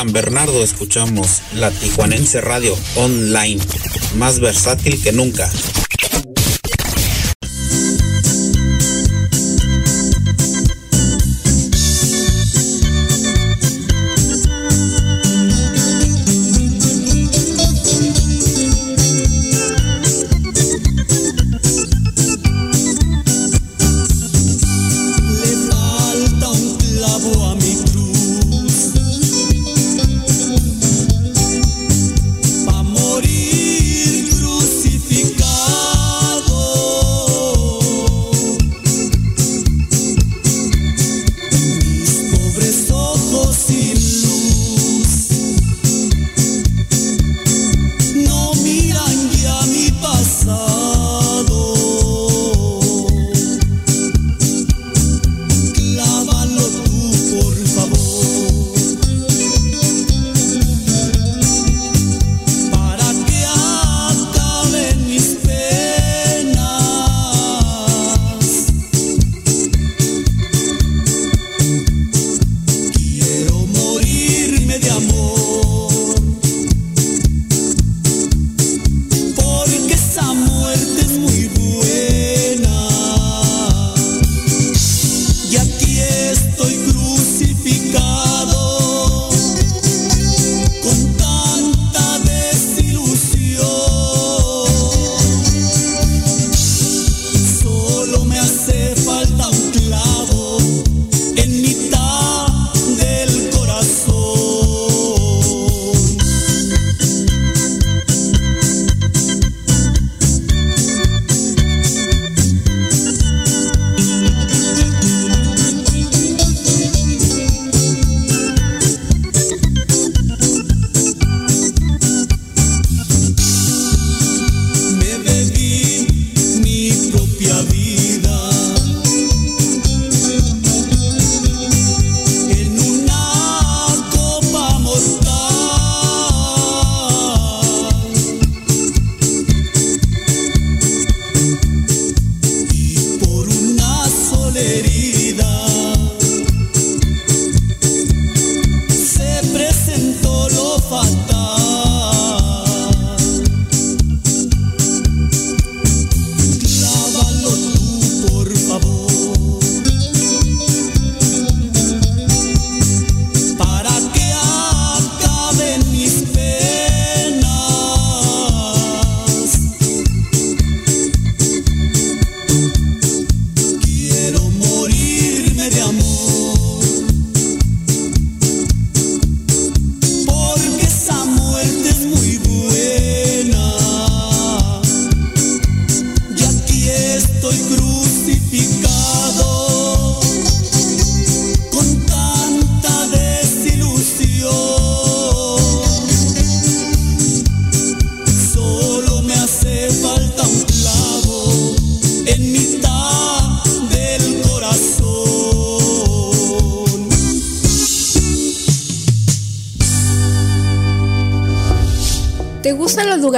San 0.00 0.14
Bernardo 0.14 0.64
escuchamos 0.64 1.42
la 1.52 1.70
Tijuanense 1.70 2.40
Radio 2.40 2.74
Online, 2.96 3.60
más 4.16 4.40
versátil 4.40 4.98
que 5.02 5.12
nunca. 5.12 5.50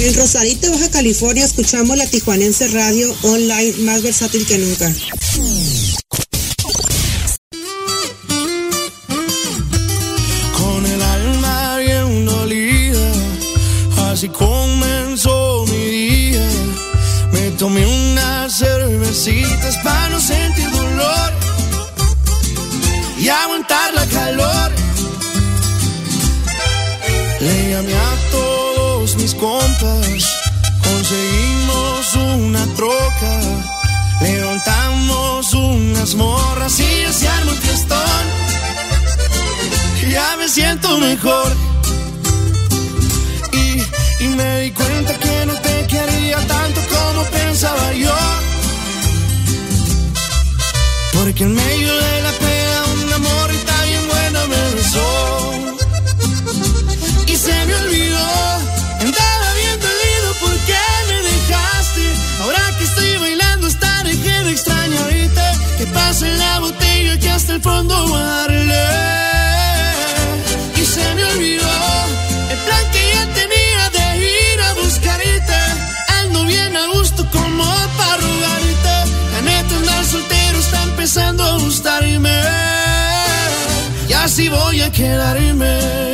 En 0.00 0.14
Rosarito, 0.14 0.70
Baja 0.70 0.88
California, 0.90 1.44
escuchamos 1.44 1.96
la 1.96 2.06
Tijuanense 2.06 2.68
Radio 2.68 3.12
online 3.22 3.72
más 3.78 4.00
versátil 4.02 4.46
que 4.46 4.58
nunca. 4.58 4.94
Y, 43.52 44.24
y 44.24 44.28
me 44.28 44.60
di 44.60 44.70
cuenta 44.70 45.14
que 45.18 45.46
no 45.46 45.54
te 45.54 45.86
quería 45.88 46.36
tanto 46.46 46.80
como 46.94 47.24
pensaba 47.24 47.92
yo. 47.92 48.14
Porque 51.12 51.42
en 51.42 51.54
medio 51.54 51.92
de 51.92 52.22
la 52.22 52.32
pena 52.32 52.84
una 53.04 53.18
morrita 53.18 53.84
bien 53.84 54.06
buena 54.06 54.46
me 54.46 54.74
besó 54.76 55.52
y 57.26 57.36
se 57.36 57.66
me 57.66 57.74
olvidó. 57.74 58.28
Andaba 59.00 59.48
bien 59.60 59.80
dolido 59.80 60.28
porque 60.40 60.78
me 61.08 61.18
dejaste. 61.30 62.04
Ahora 62.42 62.62
que 62.78 62.84
estoy 62.84 63.16
bailando 63.18 63.66
hasta 63.66 64.02
dejé 64.04 64.44
de 64.44 64.50
extrañarte. 64.52 65.46
Que 65.78 65.86
pase 65.86 66.28
la 66.36 66.60
botella 66.60 67.18
que 67.18 67.30
hasta 67.30 67.54
el 67.54 67.60
fondo 67.60 68.06
voy 68.06 68.47
quedarme. 84.90 86.07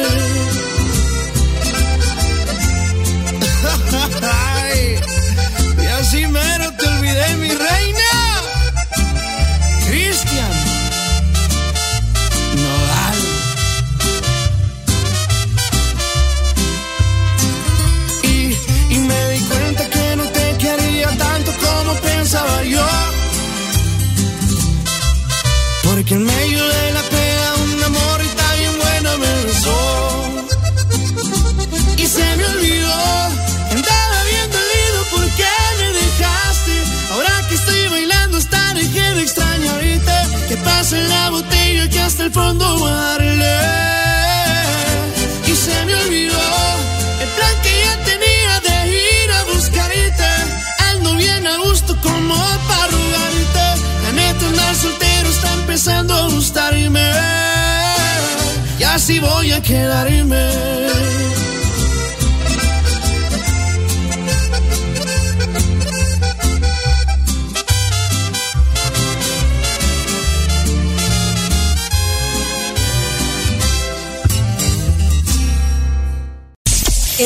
Hasta 42.15 42.27
el 42.27 42.33
fondo 42.33 42.79
darle. 42.79 43.57
Y 45.49 45.55
se 45.57 45.85
me 45.85 45.95
olvidó 45.97 46.39
el 47.21 47.29
plan 47.37 47.57
que 47.65 47.73
ya 47.85 48.05
tenía 48.05 48.61
de 48.61 48.77
ir 48.93 49.31
a 49.33 49.43
buscarte. 49.53 50.31
Ando 50.91 51.17
bien 51.17 51.45
a 51.45 51.57
gusto 51.57 51.97
como 52.01 52.37
para 52.69 52.87
rogarte. 52.87 53.67
La 54.05 54.13
neta 54.13 54.47
andar 54.47 54.77
soltero 54.77 55.29
está 55.29 55.55
empezando 55.55 56.15
a 56.15 56.29
gustarme. 56.29 57.11
Y 58.79 58.83
así 58.85 59.19
voy 59.19 59.51
a 59.51 59.61
quedarme. 59.61 61.14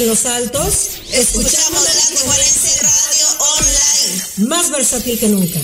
Los 0.09 0.25
altos, 0.25 0.89
escuchamos 1.13 1.85
la 1.85 1.91
Tijuanense 2.09 2.81
Radio 2.81 3.27
Online. 3.59 4.49
Más 4.49 4.71
versátil 4.71 5.19
que 5.19 5.29
nunca. 5.29 5.61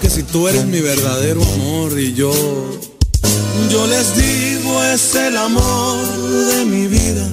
Que 0.00 0.10
si 0.10 0.22
tú 0.24 0.46
eres 0.46 0.66
mi 0.66 0.80
verdadero 0.80 1.42
amor 1.42 1.98
y 1.98 2.12
yo, 2.12 2.32
yo 3.70 3.86
les 3.86 4.14
digo 4.14 4.84
es 4.84 5.14
el 5.14 5.36
amor 5.38 6.06
de 6.52 6.64
mi 6.66 6.86
vida. 6.86 7.26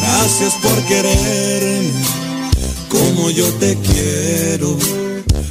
Gracias 0.00 0.54
por 0.62 0.74
quererme 0.86 1.92
como 2.88 3.28
yo 3.30 3.46
te 3.54 3.76
quiero. 3.76 4.78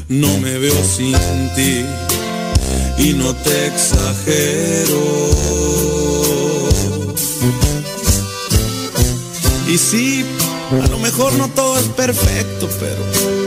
No 0.09 0.37
me 0.39 0.57
veo 0.57 0.83
sin 0.83 1.15
ti 1.55 1.85
y 2.97 3.13
no 3.13 3.35
te 3.35 3.67
exagero. 3.67 5.03
Y 9.67 9.77
sí, 9.77 10.25
a 10.83 10.87
lo 10.87 10.97
mejor 10.97 11.33
no 11.33 11.47
todo 11.49 11.77
es 11.77 11.85
perfecto, 11.89 12.67
pero 12.79 13.46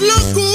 Con 0.00 0.06
mis 0.06 0.49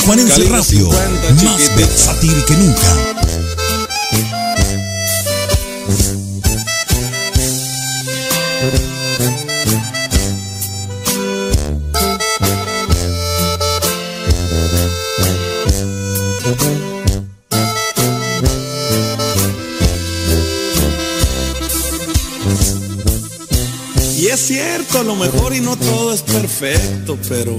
Tijuanense 0.00 0.44
Radio, 0.44 0.90
50, 0.90 1.44
más 1.44 1.76
versátil 1.76 2.44
que 2.46 2.54
nunca. 2.54 2.80
Y 24.18 24.28
es 24.28 24.40
cierto, 24.40 25.00
a 25.00 25.02
lo 25.02 25.14
mejor 25.16 25.54
y 25.54 25.60
no 25.60 25.76
todo 25.76 26.14
es 26.14 26.22
perfecto, 26.22 27.18
pero 27.28 27.58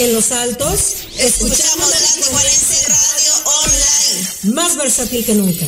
En 0.00 0.14
Los 0.14 0.30
Altos, 0.30 1.08
escuchamos 1.18 1.90
la 1.90 1.96
Tijuanense 2.14 2.88
Radio 2.88 3.32
Online. 3.64 4.54
Más 4.54 4.76
versátil 4.76 5.26
que 5.26 5.34
nunca. 5.34 5.66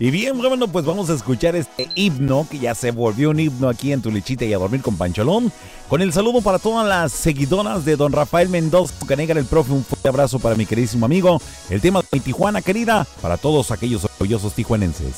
Y 0.00 0.10
bien, 0.10 0.36
bueno, 0.36 0.66
pues 0.66 0.84
vamos 0.84 1.08
a 1.08 1.14
escuchar 1.14 1.54
este 1.54 1.88
himno 1.94 2.44
que 2.50 2.58
ya 2.58 2.74
se 2.74 2.90
volvió 2.90 3.30
un 3.30 3.38
himno 3.38 3.68
aquí 3.68 3.92
en 3.92 4.02
Tu 4.02 4.10
Lechita 4.10 4.44
y 4.44 4.52
a 4.52 4.58
dormir 4.58 4.82
con 4.82 4.96
Pancholón. 4.96 5.52
Con 5.88 6.02
el 6.02 6.12
saludo 6.12 6.40
para 6.40 6.58
todas 6.58 6.88
las 6.88 7.12
seguidoras 7.12 7.84
de 7.84 7.94
Don 7.94 8.10
Rafael 8.10 8.48
Mendoza 8.48 8.94
Canegra, 9.06 9.38
el 9.38 9.46
profe. 9.46 9.70
Un 9.70 9.84
fuerte 9.84 10.08
abrazo 10.08 10.40
para 10.40 10.56
mi 10.56 10.66
queridísimo 10.66 11.06
amigo. 11.06 11.40
El 11.68 11.80
tema 11.80 12.00
de 12.00 12.08
mi 12.10 12.18
Tijuana 12.18 12.62
querida, 12.62 13.06
para 13.22 13.36
todos 13.36 13.70
aquellos 13.70 14.04
orgullosos 14.04 14.54
tijuanenses. 14.54 15.14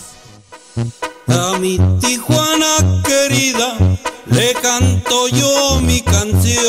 A 1.33 1.59
mi 1.59 1.79
Tijuana 2.01 3.03
querida 3.05 3.77
le 4.27 4.53
canto 4.55 5.29
yo 5.29 5.81
mi 5.81 6.01
canción. 6.03 6.61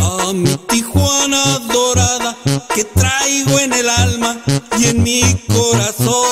A 0.00 0.32
mi 0.32 0.56
Tijuana 0.68 1.58
dorada 1.72 2.36
que 2.74 2.84
traigo 2.84 3.58
en 3.58 3.72
el 3.72 3.88
alma 3.88 4.36
y 4.78 4.86
en 4.86 5.02
mi 5.02 5.22
corazón. 5.46 6.26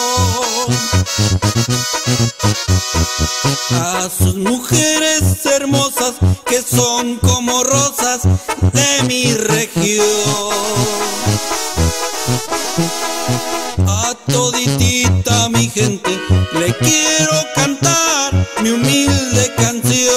A 3.70 4.08
sus 4.10 4.34
mujeres 4.36 5.46
hermosas 5.46 6.14
que 6.46 6.62
son 6.62 7.16
como 7.16 7.62
rosas 7.62 8.22
de 8.72 9.02
mi 9.06 9.34
región. 9.34 10.06
A 14.08 14.14
toditita 14.14 15.50
mi 15.50 15.68
gente 15.68 16.18
le 16.54 16.74
quiero 16.78 17.34
cantar 17.54 18.32
mi 18.62 18.70
humilde 18.70 19.54
canción. 19.54 20.14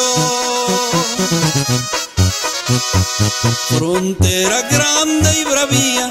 Frontera 3.68 4.62
grande 4.70 5.39
y 5.42 5.44
bravía, 5.44 6.10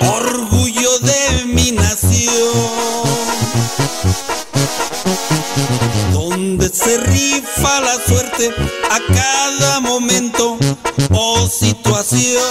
orgullo 0.00 0.98
de 1.00 1.44
mi 1.44 1.72
nación. 1.72 2.89
Se 6.72 6.98
rifa 6.98 7.80
la 7.80 7.96
suerte 8.06 8.54
a 8.90 8.98
cada 9.12 9.80
momento 9.80 10.58
o 11.10 11.48
situación. 11.48 12.42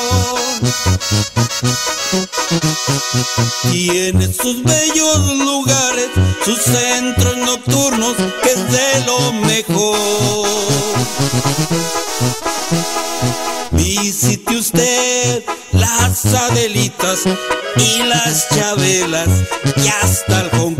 Tiene 3.71 4.33
sus 4.33 4.63
bellos 4.63 5.35
lugares, 5.37 6.09
sus 6.43 6.59
centros 6.59 7.37
nocturnos, 7.37 8.15
que 8.43 8.51
es 8.51 8.71
de 8.71 9.05
lo 9.05 9.33
mejor. 9.33 9.99
Visite 13.89 14.55
usted 14.55 15.43
las 15.71 16.23
Adelitas 16.23 17.21
y 17.75 18.03
las 18.03 18.47
Chabelas 18.49 19.27
y 19.77 19.87
hasta 19.87 20.41
el 20.41 20.49
Hong. 20.51 20.75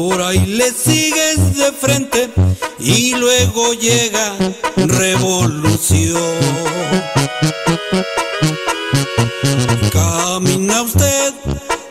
Por 0.00 0.22
ahí 0.22 0.46
le 0.46 0.70
sigues 0.70 1.56
de 1.56 1.72
frente 1.72 2.30
y 2.78 3.16
luego 3.16 3.74
llega 3.74 4.32
revolución. 4.76 6.22
Camina 9.92 10.82
usted 10.82 11.34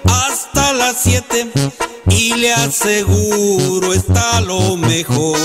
hasta 0.05 0.71
las 0.71 0.95
7 1.03 1.51
y 2.11 2.33
le 2.35 2.53
aseguro 2.53 3.93
está 3.93 4.39
lo 4.39 4.77
mejor. 4.77 5.37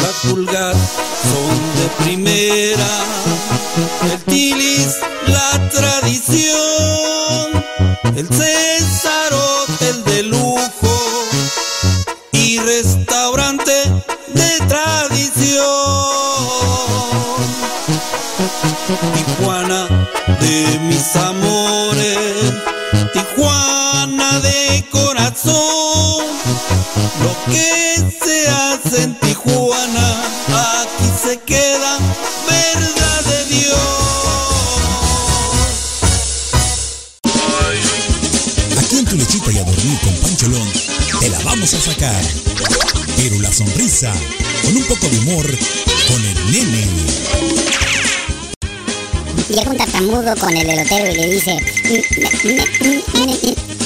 Las 0.00 0.14
pulgas 0.22 0.76
son 1.24 1.56
de 1.80 2.04
primera, 2.04 2.90
el 4.12 4.22
tilis 4.26 4.94
la 5.26 5.68
tradición, 5.70 7.17
el 8.18 8.26
César 8.26 9.32
Hotel 9.32 10.02
de 10.02 10.22
lujo 10.24 11.28
y 12.32 12.58
restaurante 12.58 13.72
de 14.34 14.58
tradición. 14.66 15.54
Tijuana 19.14 19.86
de 20.40 20.80
mis 20.80 21.14
amores, 21.14 22.54
Tijuana 23.12 24.40
de 24.40 24.84
corazón, 24.90 26.24
lo 27.22 27.52
que 27.52 28.02
se 28.20 28.48
hace 28.48 29.02
en 29.04 29.14
Tijuana 29.20 29.67
a 41.74 41.80
sacar. 41.80 42.22
Pero 43.16 43.40
la 43.40 43.52
sonrisa, 43.52 44.12
con 44.62 44.76
un 44.76 44.84
poco 44.84 45.08
de 45.08 45.18
humor, 45.18 45.46
con 46.08 46.24
el 46.24 46.52
nene. 46.52 46.86
Llega 49.50 49.70
un 49.70 49.76
tartamudo 49.76 50.34
con 50.36 50.56
el 50.56 50.68
elotero 50.70 51.10
y 51.10 51.14
le 51.16 51.26
dice, 51.28 51.56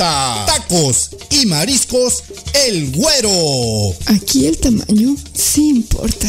Tacos 0.47 1.11
y 1.31 1.47
mariscos, 1.47 2.23
el 2.67 2.93
güero. 2.93 3.95
Aquí 4.07 4.47
el 4.47 4.59
tamaño 4.59 5.17
sí 5.35 5.69
importa. 5.69 6.29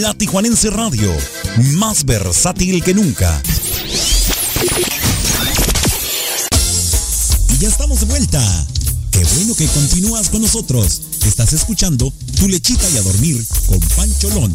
La 0.00 0.14
Tijuanense 0.14 0.70
Radio, 0.70 1.14
más 1.74 2.06
versátil 2.06 2.82
que 2.82 2.94
nunca. 2.94 3.42
Y 7.50 7.58
ya 7.58 7.68
estamos 7.68 8.00
de 8.00 8.06
vuelta. 8.06 8.66
Qué 9.10 9.22
bueno 9.36 9.54
que 9.54 9.66
continúas 9.66 10.30
con 10.30 10.40
nosotros. 10.40 11.02
Estás 11.26 11.52
escuchando 11.52 12.10
Tu 12.38 12.48
Lechita 12.48 12.88
y 12.88 12.96
a 12.96 13.02
Dormir 13.02 13.44
con 13.66 13.78
Pancholón. 13.80 14.54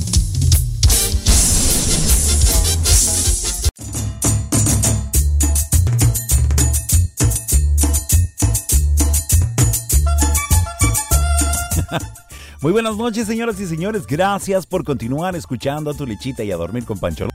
Muy 12.61 12.71
buenas 12.71 12.95
noches, 12.95 13.27
señoras 13.27 13.59
y 13.59 13.67
señores. 13.67 14.07
Gracias 14.07 14.65
por 14.65 14.83
continuar 14.85 15.35
escuchando 15.35 15.91
a 15.91 15.93
tu 15.93 16.05
lechita 16.05 16.43
y 16.43 16.51
a 16.51 16.57
dormir 16.57 16.85
con 16.85 16.97
Pancholón 16.97 17.31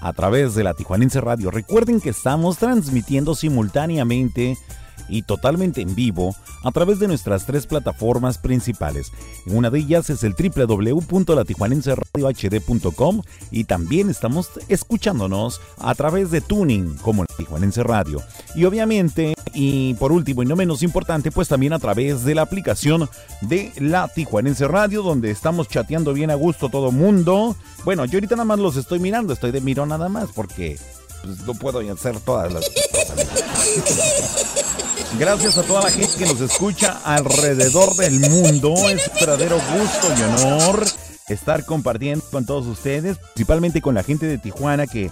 a 0.00 0.12
través 0.12 0.54
de 0.54 0.64
la 0.64 0.74
Tijuanense 0.74 1.20
Radio. 1.20 1.50
Recuerden 1.52 2.00
que 2.00 2.10
estamos 2.10 2.58
transmitiendo 2.58 3.34
simultáneamente 3.36 4.58
y 5.08 5.22
totalmente 5.22 5.80
en 5.80 5.94
vivo 5.94 6.36
a 6.62 6.70
través 6.72 6.98
de 6.98 7.08
nuestras 7.08 7.46
tres 7.46 7.66
plataformas 7.66 8.36
principales. 8.38 9.12
Una 9.46 9.70
de 9.70 9.78
ellas 9.80 10.08
es 10.10 10.22
el 10.24 10.34
www.latijuanenseradiohd.com 10.34 13.22
y 13.50 13.64
también 13.64 14.08
estamos 14.10 14.50
escuchándonos 14.68 15.60
a 15.78 15.94
través 15.94 16.30
de 16.30 16.40
Tuning 16.40 16.96
como 16.98 17.24
la 17.24 17.36
Tijuanense 17.36 17.82
Radio. 17.82 18.22
Y 18.54 18.64
obviamente, 18.64 19.34
y 19.52 19.92
por 19.94 20.12
último 20.12 20.42
y 20.42 20.46
no 20.46 20.56
menos 20.56 20.82
importante, 20.82 21.30
pues 21.30 21.48
también 21.48 21.74
a 21.74 21.78
través 21.78 22.24
de 22.24 22.34
la 22.34 22.42
aplicación 22.42 23.08
de 23.42 23.72
la 23.78 24.08
Tijuanense 24.08 24.66
Radio 24.68 25.02
donde 25.02 25.30
estamos 25.30 25.68
chateando 25.68 26.12
bien 26.12 26.30
a 26.30 26.34
gusto 26.34 26.68
todo 26.68 26.92
mundo. 26.92 27.56
Bueno, 27.84 28.04
yo 28.06 28.16
ahorita 28.16 28.36
nada 28.36 28.46
más 28.46 28.58
los 28.58 28.76
estoy 28.76 28.98
mirando, 28.98 29.32
estoy 29.32 29.50
de 29.50 29.60
miro 29.60 29.86
nada 29.86 30.08
más 30.08 30.28
porque 30.34 30.78
pues, 31.22 31.40
no 31.46 31.54
puedo 31.54 31.80
hacer 31.92 32.18
todas 32.20 32.52
las. 32.52 32.64
Gracias 35.18 35.58
a 35.58 35.62
toda 35.62 35.82
la 35.82 35.90
gente 35.90 36.16
que 36.18 36.26
nos 36.26 36.40
escucha 36.40 37.00
alrededor 37.04 37.94
del 37.94 38.18
mundo. 38.18 38.74
Es 38.88 39.08
un 39.08 39.14
verdadero 39.14 39.56
gusto 39.56 40.08
y 40.18 40.22
honor 40.22 40.84
estar 41.28 41.64
compartiendo 41.64 42.24
con 42.30 42.44
todos 42.44 42.66
ustedes, 42.66 43.18
principalmente 43.18 43.80
con 43.80 43.94
la 43.94 44.02
gente 44.02 44.26
de 44.26 44.38
Tijuana 44.38 44.86
que, 44.86 45.10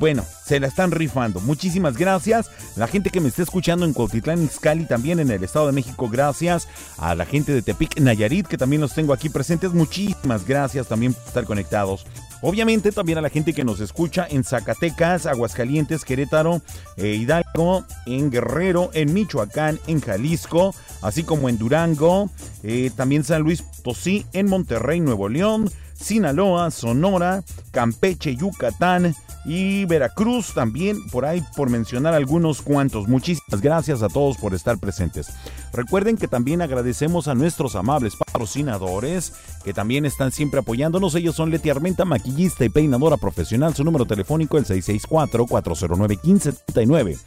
bueno, 0.00 0.24
se 0.44 0.58
la 0.58 0.66
están 0.66 0.90
rifando. 0.90 1.40
Muchísimas 1.40 1.96
gracias. 1.96 2.50
La 2.76 2.88
gente 2.88 3.10
que 3.10 3.20
me 3.20 3.28
está 3.28 3.42
escuchando 3.42 3.86
en 3.86 3.92
Cuautitlán, 3.92 4.42
Izcalli, 4.42 4.86
también 4.86 5.20
en 5.20 5.30
el 5.30 5.44
Estado 5.44 5.66
de 5.66 5.72
México, 5.72 6.08
gracias. 6.08 6.66
A 6.98 7.14
la 7.14 7.24
gente 7.24 7.52
de 7.52 7.62
Tepic, 7.62 8.00
Nayarit, 8.00 8.48
que 8.48 8.58
también 8.58 8.82
los 8.82 8.92
tengo 8.92 9.12
aquí 9.12 9.28
presentes. 9.28 9.72
Muchísimas 9.72 10.44
gracias 10.44 10.88
también 10.88 11.14
por 11.14 11.26
estar 11.28 11.44
conectados. 11.44 12.04
Obviamente 12.46 12.92
también 12.92 13.16
a 13.16 13.22
la 13.22 13.30
gente 13.30 13.54
que 13.54 13.64
nos 13.64 13.80
escucha 13.80 14.26
en 14.28 14.44
Zacatecas, 14.44 15.24
Aguascalientes, 15.24 16.04
Querétaro, 16.04 16.60
eh, 16.98 17.14
Hidalgo, 17.14 17.86
en 18.04 18.30
Guerrero, 18.30 18.90
en 18.92 19.14
Michoacán, 19.14 19.80
en 19.86 20.02
Jalisco, 20.02 20.74
así 21.00 21.22
como 21.22 21.48
en 21.48 21.56
Durango, 21.56 22.28
eh, 22.62 22.90
también 22.94 23.24
San 23.24 23.40
Luis 23.40 23.62
Potosí, 23.62 24.26
en 24.34 24.50
Monterrey, 24.50 25.00
Nuevo 25.00 25.30
León, 25.30 25.70
Sinaloa, 25.94 26.70
Sonora, 26.70 27.42
Campeche, 27.70 28.36
Yucatán 28.36 29.14
y 29.44 29.84
Veracruz 29.84 30.54
también, 30.54 31.06
por 31.08 31.24
ahí 31.24 31.42
por 31.56 31.70
mencionar 31.70 32.14
algunos 32.14 32.62
cuantos. 32.62 33.08
Muchísimas 33.08 33.60
gracias 33.60 34.02
a 34.02 34.08
todos 34.08 34.36
por 34.38 34.54
estar 34.54 34.78
presentes. 34.78 35.28
Recuerden 35.72 36.16
que 36.16 36.28
también 36.28 36.62
agradecemos 36.62 37.26
a 37.28 37.34
nuestros 37.34 37.76
amables 37.76 38.16
patrocinadores 38.16 39.32
que 39.64 39.74
también 39.74 40.06
están 40.06 40.32
siempre 40.32 40.60
apoyándonos. 40.60 41.14
Ellos 41.14 41.36
son 41.36 41.50
Leti 41.50 41.70
Armenta, 41.70 42.04
maquillista 42.04 42.64
y 42.64 42.68
peinadora 42.68 43.16
profesional. 43.16 43.74
Su 43.74 43.84
número 43.84 44.06
telefónico 44.06 44.58
es 44.58 44.70
el 44.70 44.82
664-409-1539. 44.82 47.18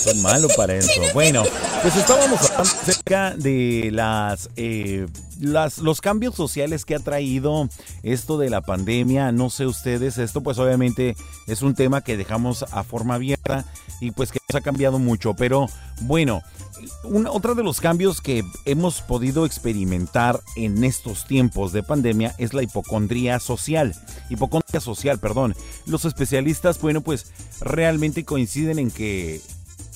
Soy 0.03 0.15
malo 0.20 0.49
para 0.57 0.74
eso. 0.74 1.01
Bueno, 1.12 1.45
pues 1.83 1.97
estábamos 1.97 2.41
hablando 2.51 2.62
acerca 2.62 3.35
de 3.37 3.91
las, 3.93 4.49
eh, 4.57 5.07
las 5.40 5.78
los 5.78 6.00
cambios 6.00 6.34
sociales 6.34 6.84
que 6.84 6.94
ha 6.94 6.98
traído 7.00 7.68
esto 8.02 8.38
de 8.38 8.50
la 8.50 8.60
pandemia. 8.62 9.32
No 9.32 9.50
sé 9.50 9.66
ustedes, 9.66 10.18
esto 10.18 10.42
pues 10.42 10.58
obviamente 10.58 11.16
es 11.46 11.62
un 11.62 11.74
tema 11.74 12.00
que 12.02 12.16
dejamos 12.16 12.64
a 12.72 12.82
forma 12.84 13.14
abierta 13.14 13.64
y 14.00 14.10
pues 14.10 14.32
que 14.32 14.38
nos 14.48 14.56
ha 14.56 14.60
cambiado 14.60 14.98
mucho. 14.98 15.34
Pero 15.34 15.66
bueno, 16.02 16.42
un- 17.04 17.26
otro 17.26 17.54
de 17.54 17.62
los 17.64 17.80
cambios 17.80 18.20
que 18.20 18.44
hemos 18.64 19.00
podido 19.02 19.46
experimentar 19.46 20.40
en 20.56 20.84
estos 20.84 21.26
tiempos 21.26 21.72
de 21.72 21.82
pandemia 21.82 22.34
es 22.38 22.52
la 22.54 22.62
hipocondría 22.62 23.40
social. 23.40 23.94
Hipocondría 24.30 24.80
social, 24.80 25.18
perdón. 25.18 25.54
Los 25.86 26.04
especialistas, 26.04 26.80
bueno, 26.80 27.00
pues 27.00 27.26
realmente 27.60 28.24
coinciden 28.24 28.78
en 28.78 28.90
que 28.90 29.40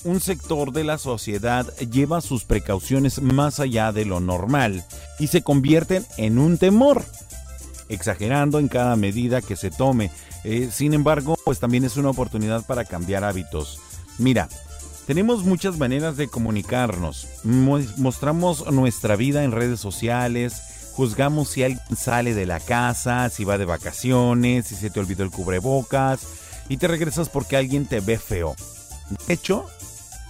un 0.03 0.19
sector 0.19 0.71
de 0.71 0.83
la 0.83 0.97
sociedad 0.97 1.71
lleva 1.77 2.21
sus 2.21 2.43
precauciones 2.43 3.21
más 3.21 3.59
allá 3.59 3.91
de 3.91 4.05
lo 4.05 4.19
normal 4.19 4.83
y 5.19 5.27
se 5.27 5.41
convierten 5.43 6.05
en 6.17 6.39
un 6.39 6.57
temor, 6.57 7.05
exagerando 7.89 8.59
en 8.59 8.67
cada 8.67 8.95
medida 8.95 9.41
que 9.41 9.55
se 9.55 9.69
tome. 9.71 10.11
Eh, 10.43 10.69
sin 10.71 10.93
embargo, 10.93 11.35
pues 11.45 11.59
también 11.59 11.83
es 11.83 11.97
una 11.97 12.09
oportunidad 12.09 12.65
para 12.65 12.85
cambiar 12.85 13.23
hábitos. 13.23 13.79
Mira, 14.17 14.49
tenemos 15.05 15.43
muchas 15.43 15.77
maneras 15.77 16.17
de 16.17 16.27
comunicarnos. 16.27 17.27
Mo- 17.43 17.79
Mostramos 17.97 18.71
nuestra 18.71 19.15
vida 19.15 19.43
en 19.43 19.51
redes 19.51 19.79
sociales, 19.79 20.61
juzgamos 20.93 21.49
si 21.49 21.63
alguien 21.63 21.81
sale 21.95 22.33
de 22.33 22.45
la 22.45 22.59
casa, 22.59 23.29
si 23.29 23.43
va 23.43 23.57
de 23.57 23.65
vacaciones, 23.65 24.67
si 24.67 24.75
se 24.75 24.89
te 24.89 24.99
olvidó 24.99 25.23
el 25.23 25.31
cubrebocas 25.31 26.21
y 26.69 26.77
te 26.77 26.87
regresas 26.87 27.29
porque 27.29 27.55
alguien 27.57 27.85
te 27.85 27.99
ve 27.99 28.17
feo. 28.17 28.55
De 29.27 29.33
hecho, 29.33 29.67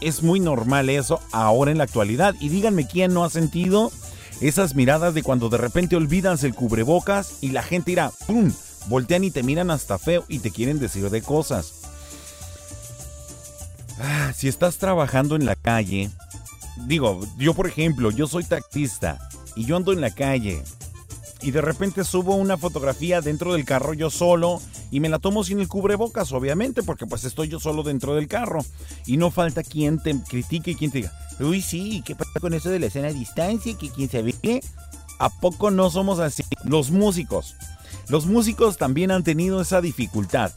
es 0.02 0.24
muy 0.24 0.40
normal 0.40 0.90
eso 0.90 1.22
ahora 1.32 1.72
en 1.72 1.78
la 1.78 1.86
actualidad. 1.86 2.36
Y 2.40 2.50
díganme 2.50 2.88
quién 2.88 3.14
no 3.14 3.24
ha 3.24 3.30
sentido 3.30 3.92
esas 4.42 4.76
miradas 4.76 5.14
de 5.14 5.24
cuando 5.24 5.50
de 5.50 5.58
repente 5.58 5.96
olvidas 5.96 6.44
el 6.44 6.56
cubrebocas 6.56 7.38
y 7.42 7.52
la 7.52 7.64
gente 7.64 7.92
irá, 7.92 8.12
¡pum! 8.28 8.52
Voltean 8.88 9.24
y 9.24 9.32
te 9.32 9.44
miran 9.44 9.70
hasta 9.70 10.00
feo 10.00 10.26
y 10.28 10.40
te 10.40 10.52
quieren 10.52 10.80
decir 10.80 11.10
de 11.10 11.22
cosas. 11.22 11.74
Ah, 14.00 14.34
si 14.36 14.48
estás 14.48 14.78
trabajando 14.78 15.36
en 15.36 15.46
la 15.46 15.56
calle, 15.56 16.10
digo, 16.88 17.20
yo 17.38 17.54
por 17.54 17.68
ejemplo, 17.68 18.10
yo 18.10 18.26
soy 18.26 18.44
taxista 18.44 19.20
y 19.56 19.66
yo 19.66 19.78
ando 19.78 19.94
en 19.94 20.02
la 20.02 20.10
calle 20.10 20.64
y 21.42 21.52
de 21.52 21.62
repente 21.62 22.04
subo 22.04 22.36
una 22.36 22.58
fotografía 22.58 23.22
dentro 23.22 23.54
del 23.54 23.66
carro 23.66 23.94
yo 23.94 24.10
solo 24.10 24.62
y 24.92 25.00
me 25.00 25.10
la 25.10 25.20
tomo 25.20 25.44
sin 25.44 25.60
el 25.60 25.68
cubrebocas, 25.68 26.32
obviamente, 26.32 26.84
porque 26.84 27.08
pues 27.08 27.24
estoy 27.24 27.48
yo 27.48 27.60
solo 27.60 27.84
dentro 27.84 28.16
del 28.16 28.28
carro 28.28 28.60
y 29.06 29.18
no 29.18 29.32
falta 29.32 29.64
quien 29.64 30.02
te 30.02 30.16
critique 30.22 30.72
y 30.72 30.76
quien 30.76 30.92
te 30.92 31.00
diga, 31.00 31.14
uy 31.40 31.62
sí, 31.62 32.04
¿qué 32.06 32.16
pasa 32.16 32.40
con 32.40 32.54
eso 32.54 32.70
de 32.70 32.80
la 32.80 32.88
escena 32.88 33.08
a 33.08 33.14
distancia? 33.14 33.78
¿Que 33.78 33.90
quién 33.90 34.10
sabe 34.10 34.34
qué? 34.34 34.62
¿A 35.20 35.30
poco 35.30 35.72
no 35.72 35.90
somos 35.90 36.20
así? 36.20 36.44
Los 36.64 36.92
músicos. 36.92 37.56
Los 38.10 38.26
músicos 38.26 38.78
también 38.78 39.12
han 39.12 39.24
tenido 39.24 39.62
esa 39.62 39.82
dificultad. 39.82 40.52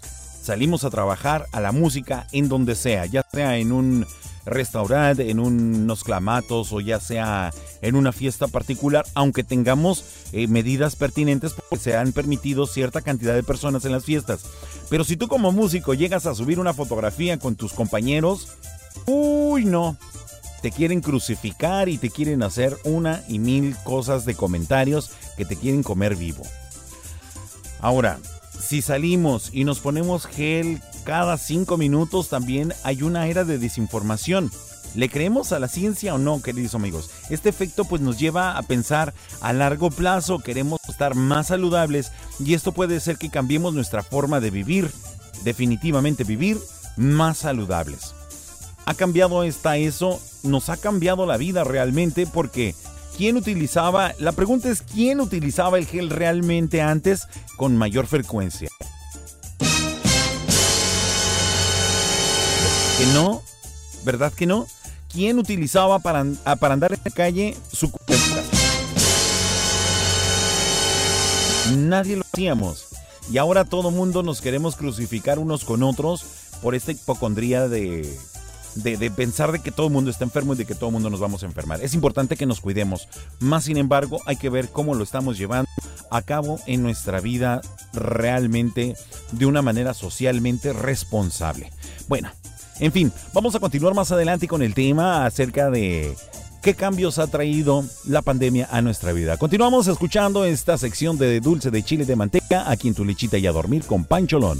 Salimos 0.45 0.85
a 0.85 0.91
trabajar 0.91 1.47
a 1.53 1.61
la 1.63 1.73
música 1.73 2.27
en 2.31 2.51
donde 2.51 2.75
sea, 2.75 3.07
ya 3.07 3.25
sea 3.33 3.57
en 3.57 3.73
un 3.73 4.07
restaurante, 4.45 5.31
en 5.31 5.39
unos 5.41 6.05
clamatos 6.05 6.71
o 6.75 6.83
ya 6.83 7.01
sea 7.01 7.51
en 7.81 7.97
una 7.97 8.13
fiesta 8.13 8.47
particular, 8.47 9.07
aunque 9.15 9.43
tengamos 9.43 10.05
eh, 10.33 10.47
medidas 10.47 10.97
pertinentes 10.97 11.55
porque 11.55 11.83
se 11.83 11.97
han 11.97 12.13
permitido 12.13 12.67
cierta 12.67 13.01
cantidad 13.01 13.33
de 13.33 13.43
personas 13.43 13.87
en 13.87 13.93
las 13.93 14.05
fiestas. 14.05 14.45
Pero 14.91 15.03
si 15.03 15.17
tú 15.17 15.29
como 15.29 15.51
músico 15.51 15.95
llegas 15.95 16.27
a 16.27 16.35
subir 16.35 16.61
una 16.61 16.75
fotografía 16.75 17.39
con 17.39 17.57
tus 17.57 17.73
compañeros, 17.73 18.49
uy 19.07 19.65
no, 19.65 19.97
te 20.61 20.71
quieren 20.71 21.01
crucificar 21.01 21.89
y 21.89 21.97
te 21.97 22.11
quieren 22.11 22.43
hacer 22.43 22.77
una 22.85 23.25
y 23.29 23.39
mil 23.39 23.75
cosas 23.83 24.27
de 24.27 24.35
comentarios 24.35 25.11
que 25.39 25.47
te 25.47 25.57
quieren 25.57 25.83
comer 25.83 26.17
vivo. 26.17 26.43
Ahora, 27.81 28.19
si 28.59 28.83
salimos 28.83 29.51
y 29.53 29.65
nos 29.65 29.81
ponemos 29.81 30.27
gel 30.27 30.81
cada 31.05 31.37
cinco 31.39 31.77
minutos, 31.77 32.29
también 32.29 32.73
hay 32.83 33.03
una 33.03 33.27
era 33.27 33.45
de 33.45 33.59
desinformación. 33.59 34.51
¿Le 34.95 35.09
creemos 35.09 35.53
a 35.53 35.59
la 35.59 35.69
ciencia 35.69 36.15
o 36.15 36.19
no, 36.19 36.41
queridos 36.41 36.75
amigos? 36.75 37.11
Este 37.29 37.49
efecto 37.49 37.85
pues 37.85 38.01
nos 38.01 38.19
lleva 38.19 38.57
a 38.57 38.63
pensar 38.63 39.13
a 39.41 39.53
largo 39.53 39.91
plazo, 39.91 40.39
queremos 40.39 40.79
estar 40.89 41.17
más 41.17 41.49
saludables 41.49 42.13
y 42.39 42.55
esto 42.55 42.73
puede 42.73 43.01
ser 43.01 43.19
que 43.19 43.31
cambiemos 43.31 43.75
nuestra 43.75 44.05
forma 44.05 44.39
de 44.39 44.51
vivir, 44.51 44.91
definitivamente 45.43 46.23
vivir 46.23 46.59
más 46.97 47.39
saludables. 47.39 48.15
¿Ha 48.87 48.95
cambiado 48.95 49.43
esta 49.43 49.77
eso? 49.79 50.21
Nos 50.45 50.69
ha 50.69 50.77
cambiado 50.77 51.27
la 51.27 51.39
vida 51.39 51.65
realmente 51.65 52.27
porque 52.27 52.75
¿quién 53.17 53.37
utilizaba? 53.37 54.13
La 54.19 54.33
pregunta 54.33 54.69
es 54.69 54.83
¿quién 54.83 55.21
utilizaba 55.21 55.79
el 55.79 55.87
gel 55.87 56.11
realmente 56.11 56.83
antes 56.83 57.29
con 57.57 57.77
mayor 57.77 58.07
frecuencia? 58.07 58.69
¿Que 62.99 63.07
no? 63.13 63.43
¿Verdad 64.05 64.33
que 64.33 64.47
no? 64.47 64.67
¿Quién 65.13 65.39
utilizaba 65.39 65.99
para, 65.99 66.25
para 66.59 66.75
andar 66.75 66.93
en 66.93 67.01
la 67.05 67.11
calle 67.11 67.57
su 67.73 67.91
cubrebocas? 67.91 68.45
Nadie 71.77 72.17
lo 72.17 72.25
hacíamos. 72.33 72.87
Y 73.31 73.39
ahora 73.39 73.65
todo 73.65 73.91
mundo 73.91 74.23
nos 74.23 74.41
queremos 74.41 74.77
crucificar 74.77 75.39
unos 75.39 75.65
con 75.65 75.83
otros 75.83 76.25
por 76.63 76.75
esta 76.75 76.93
hipocondría 76.93 77.69
de, 77.69 78.19
de, 78.77 78.97
de 78.97 79.11
pensar 79.11 79.53
de 79.53 79.61
que 79.61 79.71
todo 79.71 79.87
el 79.87 79.93
mundo 79.93 80.11
está 80.11 80.25
enfermo 80.25 80.55
y 80.55 80.57
de 80.57 80.65
que 80.65 80.75
todo 80.75 80.89
el 80.89 80.95
mundo 80.95 81.11
nos 81.11 81.21
vamos 81.21 81.43
a 81.43 81.47
enfermar. 81.47 81.83
Es 81.83 81.95
importante 81.95 82.37
que 82.37 82.47
nos 82.47 82.61
cuidemos. 82.61 83.09
Más 83.41 83.65
sin 83.65 83.77
embargo, 83.77 84.21
hay 84.27 84.37
que 84.37 84.51
ver 84.51 84.69
cómo 84.71 84.95
lo 84.95 85.05
estamos 85.05 85.39
llevando 85.39 85.69
a 86.11 86.23
cabo 86.23 86.59
en 86.67 86.83
nuestra 86.83 87.21
vida 87.21 87.61
realmente 87.93 88.95
de 89.33 89.47
una 89.47 89.63
manera 89.63 89.95
socialmente 89.95 90.73
responsable. 90.73 91.73
Bueno, 92.09 92.31
en 92.81 92.93
fin, 92.93 93.13
vamos 93.33 93.55
a 93.55 93.61
continuar 93.61 93.95
más 93.95 94.11
adelante 94.13 94.49
con 94.49 94.63
el 94.63 94.75
tema 94.75 95.27
acerca 95.27 95.71
de 95.71 96.15
qué 96.63 96.75
cambios 96.75 97.19
ha 97.19 97.27
traído 97.27 97.85
la 98.07 98.23
pandemia 98.23 98.69
a 98.71 98.81
nuestra 98.81 99.13
vida. 99.13 99.37
Continuamos 99.37 99.87
escuchando 99.87 100.45
esta 100.45 100.79
sección 100.79 101.19
de 101.19 101.41
dulce 101.41 101.71
de 101.71 101.83
chile 101.83 102.05
de 102.05 102.17
manteca 102.17 102.71
aquí 102.71 102.89
en 102.89 102.95
tu 102.95 103.05
lechita 103.05 103.39
y 103.39 103.47
a 103.47 103.53
dormir 103.53 103.85
con 103.85 104.05
Pancholón. 104.05 104.59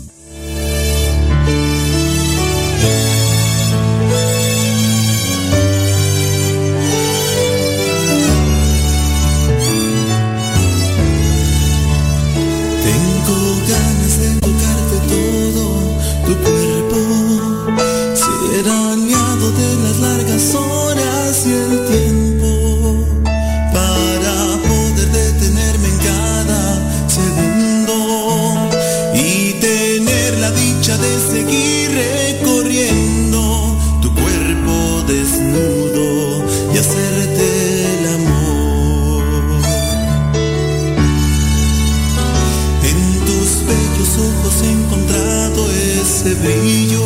ese 46.25 46.35
brillo 46.37 47.05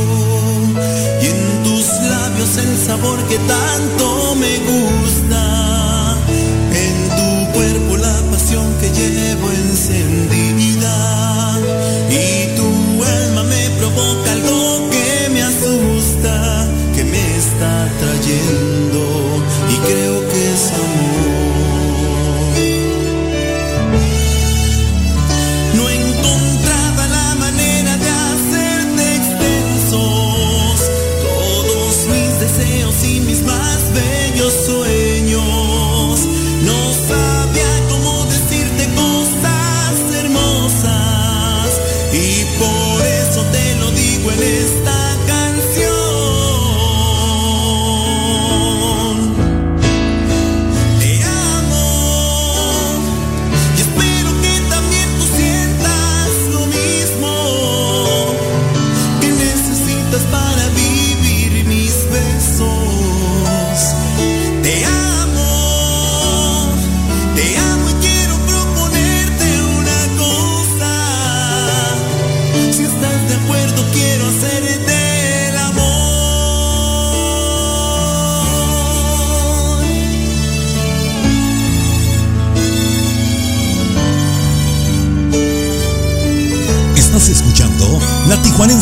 y 1.21 1.27
en 1.27 1.63
tus 1.65 1.87
labios 2.09 2.57
el 2.59 2.79
sabor 2.79 3.19
que 3.29 3.37
tanto 3.39 3.98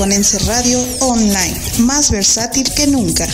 Alajuelense 0.00 0.38
Radio 0.46 0.82
Online, 1.00 1.60
más 1.80 2.10
versátil 2.10 2.72
que 2.72 2.86
nunca. 2.86 3.26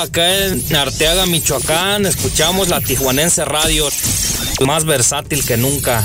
acá 0.00 0.46
en 0.46 0.74
Arteaga, 0.74 1.26
Michoacán. 1.26 2.06
Escuchamos 2.06 2.68
la 2.68 2.80
Tijuanense 2.80 3.44
Radio, 3.44 3.88
más 4.66 4.84
versátil 4.84 5.44
que 5.44 5.56
nunca. 5.56 6.04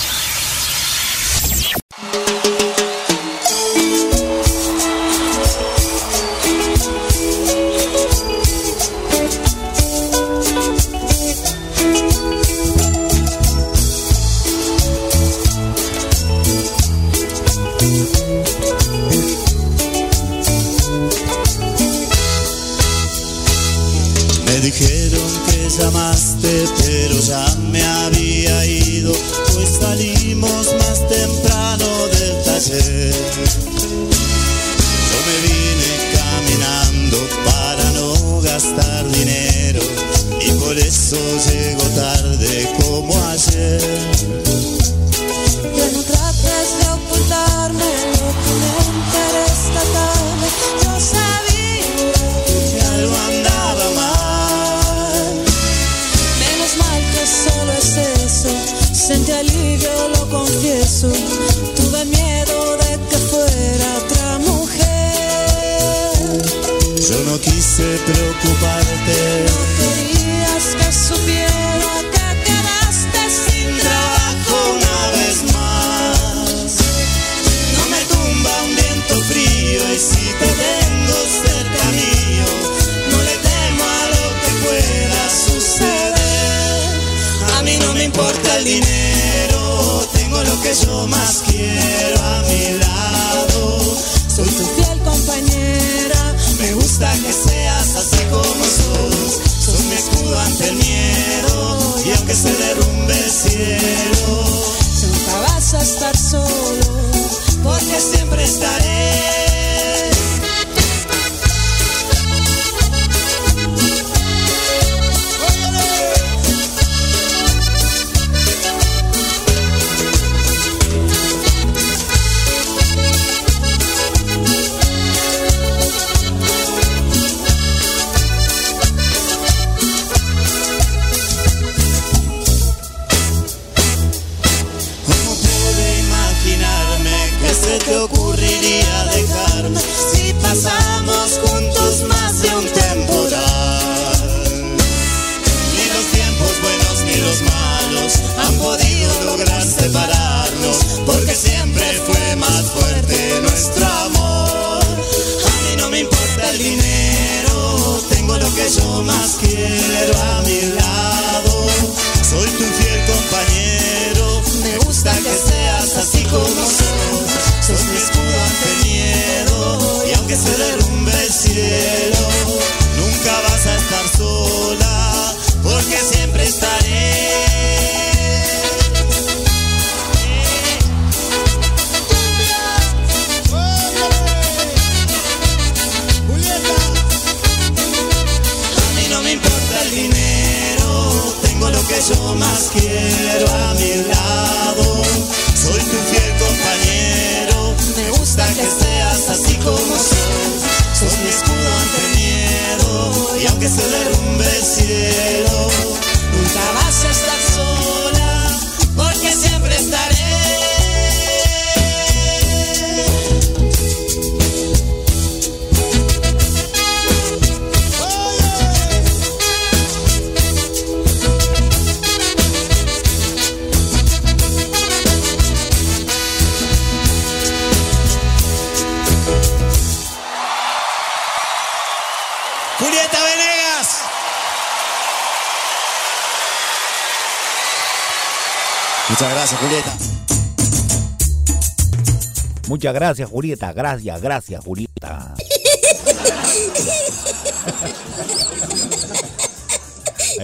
Gracias, 242.93 243.29
Julieta. 243.29 243.73
Gracias, 243.73 244.21
gracias, 244.21 244.63
Julieta. 244.63 244.90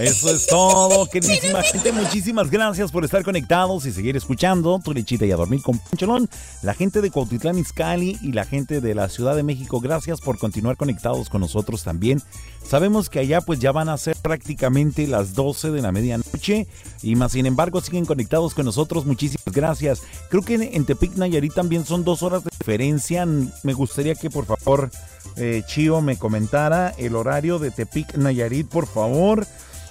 Eso 0.00 0.30
es 0.32 0.46
todo, 0.46 1.06
queridísima 1.06 1.60
gente. 1.62 1.90
Muchísimas 1.90 2.50
gracias 2.52 2.92
por 2.92 3.04
estar 3.04 3.24
conectados 3.24 3.84
y 3.84 3.90
seguir 3.90 4.16
escuchando 4.16 4.80
Tu 4.84 4.92
Lechita 4.92 5.26
y 5.26 5.32
a 5.32 5.36
Dormir 5.36 5.60
con 5.60 5.80
Pancholón. 5.80 6.30
La 6.62 6.72
gente 6.72 7.00
de 7.00 7.10
Cuautitlán 7.10 7.58
Izcalli 7.58 8.16
y 8.22 8.30
la 8.30 8.44
gente 8.44 8.80
de 8.80 8.94
la 8.94 9.08
Ciudad 9.08 9.34
de 9.34 9.42
México, 9.42 9.80
gracias 9.80 10.20
por 10.20 10.38
continuar 10.38 10.76
conectados 10.76 11.28
con 11.28 11.40
nosotros 11.40 11.82
también. 11.82 12.22
Sabemos 12.64 13.10
que 13.10 13.18
allá 13.18 13.40
pues 13.40 13.58
ya 13.58 13.72
van 13.72 13.88
a 13.88 13.98
ser 13.98 14.14
prácticamente 14.22 15.08
las 15.08 15.34
12 15.34 15.72
de 15.72 15.82
la 15.82 15.90
medianoche 15.90 16.68
y 17.02 17.16
más 17.16 17.32
sin 17.32 17.46
embargo 17.46 17.80
siguen 17.80 18.04
conectados 18.04 18.54
con 18.54 18.66
nosotros. 18.66 19.04
Muchísimas 19.04 19.52
gracias. 19.52 20.02
Creo 20.30 20.42
que 20.42 20.54
en, 20.54 20.84
Tepic 20.84 21.16
Nayarit 21.16 21.54
también 21.54 21.84
son 21.84 22.04
dos 22.04 22.22
horas 22.22 22.44
de 22.44 22.50
diferencia. 22.56 23.26
Me 23.64 23.72
gustaría 23.72 24.14
que 24.14 24.30
por 24.30 24.46
favor 24.46 24.92
eh, 25.36 25.64
Chío 25.66 26.00
me 26.02 26.16
comentara 26.16 26.94
el 26.98 27.16
horario 27.16 27.58
de 27.58 27.72
Tepic 27.72 28.14
Nayarit, 28.14 28.68
por 28.68 28.86
favor. 28.86 29.44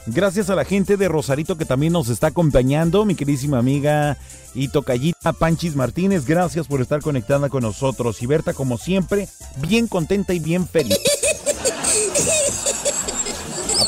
Gracias 0.08 0.50
a 0.50 0.56
la 0.56 0.64
gente 0.64 0.96
de 0.96 1.10
Rosarito 1.10 1.58
que 1.58 1.66
también 1.66 1.92
nos 1.92 2.08
está 2.08 2.28
acompañando, 2.28 3.04
mi 3.04 3.14
queridísima 3.14 3.60
amiga 3.60 4.18
y 4.56 4.70
tocallita 4.70 5.34
Panchis 5.34 5.76
Martínez, 5.76 6.26
gracias 6.26 6.68
por 6.68 6.82
estar 6.82 7.02
conectada 7.02 7.50
con 7.50 7.64
nosotros. 7.64 8.22
Y 8.22 8.26
Berta, 8.26 8.54
como 8.54 8.78
siempre, 8.78 9.28
bien 9.68 9.88
contenta 9.88 10.34
y 10.34 10.40
bien 10.40 10.66
feliz. 10.66 10.98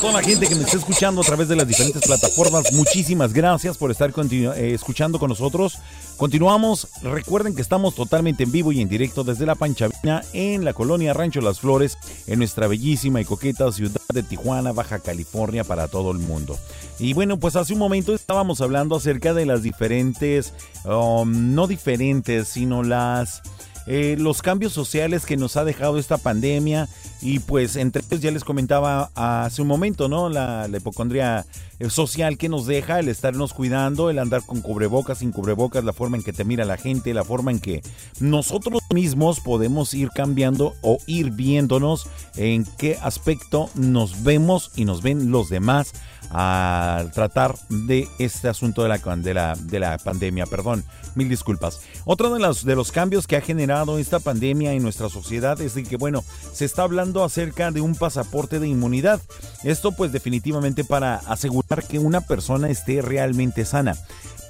Toda 0.00 0.14
la 0.14 0.22
gente 0.22 0.46
que 0.46 0.54
me 0.54 0.62
está 0.62 0.78
escuchando 0.78 1.20
a 1.20 1.24
través 1.24 1.48
de 1.48 1.56
las 1.56 1.68
diferentes 1.68 2.02
plataformas, 2.02 2.72
muchísimas 2.72 3.34
gracias 3.34 3.76
por 3.76 3.90
estar 3.90 4.10
eh, 4.10 4.72
escuchando 4.74 5.18
con 5.18 5.28
nosotros. 5.28 5.78
Continuamos. 6.16 6.88
Recuerden 7.02 7.54
que 7.54 7.60
estamos 7.60 7.94
totalmente 7.94 8.44
en 8.44 8.50
vivo 8.50 8.72
y 8.72 8.80
en 8.80 8.88
directo 8.88 9.24
desde 9.24 9.44
la 9.44 9.56
Panchavina 9.56 10.22
en 10.32 10.64
la 10.64 10.72
colonia 10.72 11.12
Rancho 11.12 11.42
Las 11.42 11.60
Flores, 11.60 11.98
en 12.26 12.38
nuestra 12.38 12.66
bellísima 12.66 13.20
y 13.20 13.26
coqueta 13.26 13.70
ciudad 13.72 14.00
de 14.10 14.22
Tijuana, 14.22 14.72
Baja 14.72 15.00
California, 15.00 15.64
para 15.64 15.86
todo 15.86 16.12
el 16.12 16.18
mundo. 16.18 16.58
Y 16.98 17.12
bueno, 17.12 17.38
pues 17.38 17.54
hace 17.56 17.74
un 17.74 17.78
momento 17.78 18.14
estábamos 18.14 18.62
hablando 18.62 18.96
acerca 18.96 19.34
de 19.34 19.44
las 19.44 19.62
diferentes, 19.62 20.54
um, 20.86 21.54
no 21.54 21.66
diferentes, 21.66 22.48
sino 22.48 22.82
las 22.82 23.42
eh, 23.92 24.14
los 24.16 24.40
cambios 24.40 24.72
sociales 24.72 25.26
que 25.26 25.36
nos 25.36 25.56
ha 25.56 25.64
dejado 25.64 25.98
esta 25.98 26.16
pandemia 26.16 26.88
y 27.20 27.40
pues 27.40 27.74
entre 27.74 28.04
ellos 28.08 28.20
ya 28.20 28.30
les 28.30 28.44
comentaba 28.44 29.10
hace 29.16 29.62
un 29.62 29.66
momento, 29.66 30.08
¿no? 30.08 30.28
La, 30.28 30.68
la 30.68 30.76
hipocondria 30.76 31.44
eh, 31.80 31.90
social 31.90 32.38
que 32.38 32.48
nos 32.48 32.66
deja, 32.66 33.00
el 33.00 33.08
estarnos 33.08 33.52
cuidando, 33.52 34.08
el 34.08 34.20
andar 34.20 34.42
con 34.46 34.60
cubrebocas, 34.60 35.18
sin 35.18 35.32
cubrebocas, 35.32 35.82
la 35.82 35.92
forma 35.92 36.16
en 36.16 36.22
que 36.22 36.32
te 36.32 36.44
mira 36.44 36.64
la 36.64 36.76
gente, 36.76 37.12
la 37.12 37.24
forma 37.24 37.50
en 37.50 37.58
que 37.58 37.82
nosotros 38.20 38.80
mismos 38.94 39.40
podemos 39.40 39.92
ir 39.92 40.10
cambiando 40.10 40.76
o 40.82 40.98
ir 41.08 41.32
viéndonos 41.32 42.06
en 42.36 42.66
qué 42.78 42.96
aspecto 43.02 43.70
nos 43.74 44.22
vemos 44.22 44.70
y 44.76 44.84
nos 44.84 45.02
ven 45.02 45.32
los 45.32 45.48
demás 45.48 45.94
al 46.30 47.10
tratar 47.10 47.56
de 47.68 48.08
este 48.18 48.48
asunto 48.48 48.82
de 48.82 48.88
la, 48.88 48.98
de 48.98 49.34
la, 49.34 49.56
de 49.56 49.80
la 49.80 49.98
pandemia, 49.98 50.46
perdón, 50.46 50.84
mil 51.14 51.28
disculpas. 51.28 51.80
Otro 52.04 52.32
de 52.32 52.40
los, 52.40 52.64
de 52.64 52.76
los 52.76 52.92
cambios 52.92 53.26
que 53.26 53.36
ha 53.36 53.40
generado 53.40 53.98
esta 53.98 54.20
pandemia 54.20 54.72
en 54.72 54.82
nuestra 54.82 55.08
sociedad 55.08 55.60
es 55.60 55.74
de 55.74 55.84
que, 55.84 55.96
bueno, 55.96 56.24
se 56.52 56.64
está 56.64 56.82
hablando 56.82 57.24
acerca 57.24 57.70
de 57.70 57.80
un 57.80 57.94
pasaporte 57.94 58.60
de 58.60 58.68
inmunidad. 58.68 59.20
Esto 59.64 59.92
pues 59.92 60.12
definitivamente 60.12 60.84
para 60.84 61.16
asegurar 61.16 61.86
que 61.86 61.98
una 61.98 62.20
persona 62.20 62.70
esté 62.70 63.02
realmente 63.02 63.64
sana. 63.64 63.96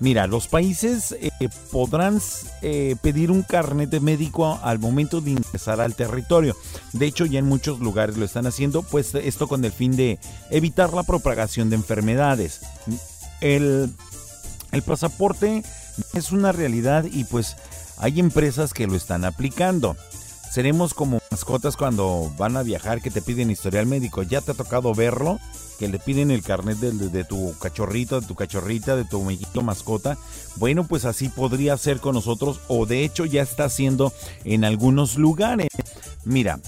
Mira, 0.00 0.26
los 0.26 0.48
países 0.48 1.12
eh, 1.12 1.30
podrán 1.70 2.20
eh, 2.62 2.96
pedir 3.02 3.30
un 3.30 3.42
carnet 3.42 4.00
médico 4.00 4.58
al 4.62 4.78
momento 4.78 5.20
de 5.20 5.32
ingresar 5.32 5.80
al 5.82 5.94
territorio. 5.94 6.56
De 6.94 7.04
hecho, 7.04 7.26
ya 7.26 7.38
en 7.38 7.44
muchos 7.44 7.80
lugares 7.80 8.16
lo 8.16 8.24
están 8.24 8.46
haciendo, 8.46 8.82
pues 8.82 9.14
esto 9.14 9.46
con 9.46 9.62
el 9.62 9.72
fin 9.72 9.94
de 9.96 10.18
evitar 10.50 10.94
la 10.94 11.02
propagación 11.02 11.68
de 11.68 11.76
enfermedades. 11.76 12.62
El, 13.42 13.92
el 14.72 14.82
pasaporte 14.82 15.62
es 16.14 16.32
una 16.32 16.52
realidad 16.52 17.04
y 17.04 17.24
pues 17.24 17.56
hay 17.98 18.20
empresas 18.20 18.72
que 18.72 18.86
lo 18.86 18.96
están 18.96 19.26
aplicando. 19.26 19.96
seremos 20.50 20.94
como 20.94 21.20
mascotas 21.30 21.76
cuando 21.76 22.32
van 22.38 22.56
a 22.56 22.62
viajar 22.62 23.02
que 23.02 23.10
te 23.10 23.20
piden 23.20 23.50
historial 23.50 23.84
médico. 23.84 24.22
¿Ya 24.22 24.40
te 24.40 24.52
ha 24.52 24.54
tocado 24.54 24.94
verlo? 24.94 25.38
Que 25.80 25.88
le 25.88 25.98
piden 25.98 26.30
el 26.30 26.42
carnet 26.42 26.76
de, 26.78 27.24
tu 27.24 27.54
cachorrito, 27.58 28.20
de 28.20 28.26
tu 28.26 28.34
cachorrita, 28.34 28.96
de 28.96 29.04
tu 29.04 29.22
amiguito 29.22 29.62
mascota. 29.62 30.18
Bueno, 30.56 30.84
pues 30.86 31.06
así 31.06 31.30
podría 31.30 31.76
ser 31.78 32.00
con 32.00 32.14
nosotros 32.14 32.60
o 32.68 32.84
de 32.84 33.02
hecho 33.02 33.24
ya 33.24 33.40
está 33.40 33.64
haciendo 33.64 34.12
en 34.44 34.64
algunos 34.64 35.16
lugares. 35.16 35.68
Mira, 36.26 36.60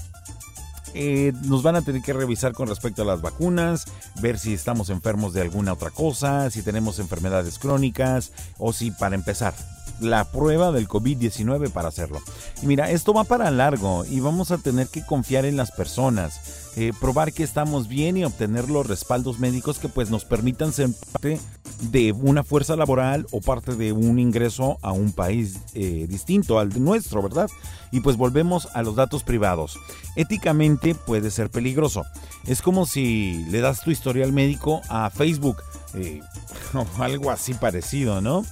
eh, 0.95 1.31
nos 1.43 1.61
van 1.61 1.75
a 1.75 1.83
tener 1.83 2.01
que 2.01 2.13
revisar 2.13 2.53
con 2.53 2.67
respecto 2.67 3.03
a 3.03 3.05
las 3.05 3.21
vacunas, 3.21 3.85
ver 4.19 4.39
si 4.39 4.55
estamos 4.55 4.89
enfermos 4.89 5.33
de 5.33 5.41
alguna 5.41 5.73
otra 5.73 5.91
cosa, 5.91 6.49
si 6.49 6.63
tenemos 6.63 6.97
enfermedades 6.97 7.59
crónicas 7.59 8.31
o 8.57 8.73
si 8.73 8.89
para 8.89 9.13
empezar 9.13 9.53
la 9.99 10.25
prueba 10.25 10.71
del 10.71 10.87
COVID-19 10.87 11.71
para 11.71 11.89
hacerlo. 11.89 12.21
Y 12.61 12.67
mira, 12.67 12.89
esto 12.89 13.13
va 13.13 13.23
para 13.23 13.51
largo 13.51 14.05
y 14.05 14.19
vamos 14.19 14.51
a 14.51 14.57
tener 14.57 14.87
que 14.87 15.05
confiar 15.05 15.45
en 15.45 15.57
las 15.57 15.71
personas, 15.71 16.71
eh, 16.75 16.91
probar 16.99 17.33
que 17.33 17.43
estamos 17.43 17.87
bien 17.87 18.17
y 18.17 18.25
obtener 18.25 18.69
los 18.69 18.87
respaldos 18.87 19.39
médicos 19.39 19.79
que 19.79 19.89
pues 19.89 20.09
nos 20.09 20.25
permitan 20.25 20.73
ser 20.73 20.89
parte 21.11 21.39
de 21.81 22.11
una 22.11 22.43
fuerza 22.43 22.75
laboral 22.75 23.27
o 23.31 23.41
parte 23.41 23.75
de 23.75 23.91
un 23.91 24.19
ingreso 24.19 24.77
a 24.81 24.91
un 24.91 25.11
país 25.11 25.59
eh, 25.73 26.05
distinto 26.09 26.59
al 26.59 26.81
nuestro, 26.81 27.21
¿verdad? 27.21 27.49
Y 27.91 27.99
pues 28.01 28.17
volvemos 28.17 28.69
a 28.73 28.81
los 28.81 28.95
datos 28.95 29.23
privados. 29.23 29.77
Éticamente 30.15 30.95
puede 30.95 31.31
ser 31.31 31.49
peligroso. 31.49 32.05
Es 32.45 32.61
como 32.61 32.85
si 32.85 33.45
le 33.49 33.61
das 33.61 33.81
tu 33.81 33.91
historial 33.91 34.33
médico 34.33 34.81
a 34.89 35.09
Facebook 35.09 35.57
eh, 35.93 36.21
o 36.73 37.03
algo 37.03 37.31
así 37.31 37.53
parecido, 37.53 38.21
¿no? 38.21 38.43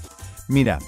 Mira, 0.48 0.80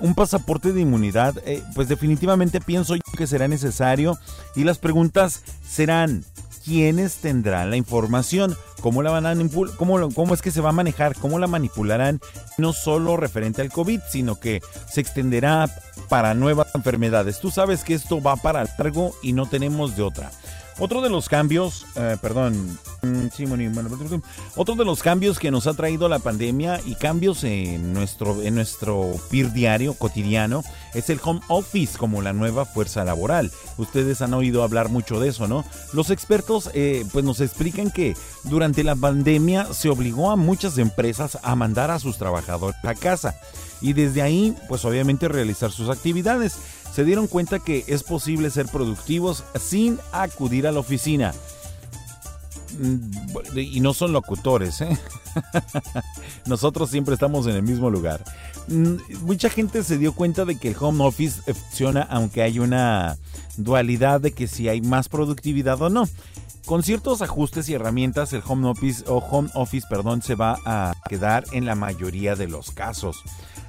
un 0.00 0.14
pasaporte 0.14 0.72
de 0.72 0.80
inmunidad, 0.80 1.34
eh, 1.44 1.62
pues 1.74 1.88
definitivamente 1.88 2.60
pienso 2.60 2.94
yo 2.94 3.02
que 3.16 3.26
será 3.26 3.48
necesario 3.48 4.18
y 4.54 4.64
las 4.64 4.78
preguntas 4.78 5.42
serán, 5.66 6.24
¿quiénes 6.64 7.16
tendrán 7.16 7.70
la 7.70 7.76
información? 7.76 8.56
¿Cómo 8.80 9.02
la 9.02 9.10
van 9.10 9.26
a 9.26 9.34
cómo, 9.76 10.10
cómo 10.12 10.34
es 10.34 10.42
que 10.42 10.50
se 10.50 10.60
va 10.60 10.70
a 10.70 10.72
manejar? 10.72 11.16
¿Cómo 11.16 11.38
la 11.38 11.46
manipularán? 11.46 12.20
No 12.58 12.72
solo 12.72 13.16
referente 13.16 13.62
al 13.62 13.72
COVID, 13.72 14.00
sino 14.10 14.38
que 14.38 14.60
se 14.92 15.00
extenderá 15.00 15.68
para 16.08 16.34
nuevas 16.34 16.68
enfermedades. 16.74 17.40
Tú 17.40 17.50
sabes 17.50 17.82
que 17.82 17.94
esto 17.94 18.22
va 18.22 18.36
para 18.36 18.64
largo 18.64 19.14
y 19.22 19.32
no 19.32 19.46
tenemos 19.46 19.96
de 19.96 20.02
otra. 20.02 20.30
Otro 20.78 21.00
de 21.00 21.08
los 21.08 21.30
cambios, 21.30 21.86
eh, 21.94 22.18
perdón, 22.20 22.78
mm, 23.00 23.28
otro 24.56 24.74
de 24.74 24.84
los 24.84 25.02
cambios 25.02 25.38
que 25.38 25.50
nos 25.50 25.66
ha 25.66 25.72
traído 25.72 26.06
la 26.10 26.18
pandemia 26.18 26.82
y 26.84 26.96
cambios 26.96 27.44
en 27.44 27.94
nuestro, 27.94 28.42
en 28.42 28.56
nuestro 28.56 29.14
PIR 29.30 29.52
diario, 29.52 29.94
cotidiano, 29.94 30.62
es 30.92 31.08
el 31.08 31.18
home 31.24 31.40
office 31.48 31.96
como 31.96 32.20
la 32.20 32.34
nueva 32.34 32.66
fuerza 32.66 33.04
laboral. 33.04 33.50
Ustedes 33.78 34.20
han 34.20 34.34
oído 34.34 34.62
hablar 34.62 34.90
mucho 34.90 35.18
de 35.18 35.30
eso, 35.30 35.48
¿no? 35.48 35.64
Los 35.94 36.10
expertos 36.10 36.70
eh, 36.74 37.06
pues 37.10 37.24
nos 37.24 37.40
explican 37.40 37.90
que 37.90 38.14
durante 38.44 38.84
la 38.84 38.96
pandemia 38.96 39.72
se 39.72 39.88
obligó 39.88 40.30
a 40.30 40.36
muchas 40.36 40.76
empresas 40.76 41.38
a 41.42 41.56
mandar 41.56 41.90
a 41.90 41.98
sus 41.98 42.18
trabajadores 42.18 42.76
a 42.84 42.94
casa 42.94 43.34
y 43.80 43.92
desde 43.92 44.22
ahí 44.22 44.54
pues 44.68 44.84
obviamente 44.84 45.28
realizar 45.28 45.70
sus 45.70 45.88
actividades 45.88 46.58
se 46.96 47.04
dieron 47.04 47.26
cuenta 47.26 47.58
que 47.58 47.84
es 47.88 48.02
posible 48.02 48.48
ser 48.48 48.68
productivos 48.68 49.44
sin 49.60 49.98
acudir 50.12 50.66
a 50.66 50.72
la 50.72 50.80
oficina. 50.80 51.34
Mm, 52.78 53.58
y 53.58 53.80
no 53.80 53.92
son 53.92 54.14
locutores, 54.14 54.80
¿eh? 54.80 54.98
Nosotros 56.46 56.88
siempre 56.88 57.12
estamos 57.12 57.46
en 57.48 57.56
el 57.56 57.62
mismo 57.62 57.90
lugar. 57.90 58.24
Mm, 58.68 58.94
mucha 59.20 59.50
gente 59.50 59.84
se 59.84 59.98
dio 59.98 60.14
cuenta 60.14 60.46
de 60.46 60.58
que 60.58 60.68
el 60.68 60.76
home 60.80 61.04
office 61.04 61.42
funciona 61.52 62.00
aunque 62.00 62.40
hay 62.40 62.60
una 62.60 63.18
dualidad 63.58 64.22
de 64.22 64.32
que 64.32 64.46
si 64.46 64.70
hay 64.70 64.80
más 64.80 65.10
productividad 65.10 65.82
o 65.82 65.90
no. 65.90 66.08
Con 66.64 66.82
ciertos 66.82 67.20
ajustes 67.20 67.68
y 67.68 67.74
herramientas, 67.74 68.32
el 68.32 68.42
home 68.42 68.70
office 68.70 69.04
o 69.06 69.18
home 69.18 69.50
office, 69.52 69.86
perdón, 69.90 70.22
se 70.22 70.34
va 70.34 70.58
a 70.64 70.94
quedar 71.10 71.44
en 71.52 71.66
la 71.66 71.74
mayoría 71.74 72.36
de 72.36 72.48
los 72.48 72.70
casos. 72.70 73.22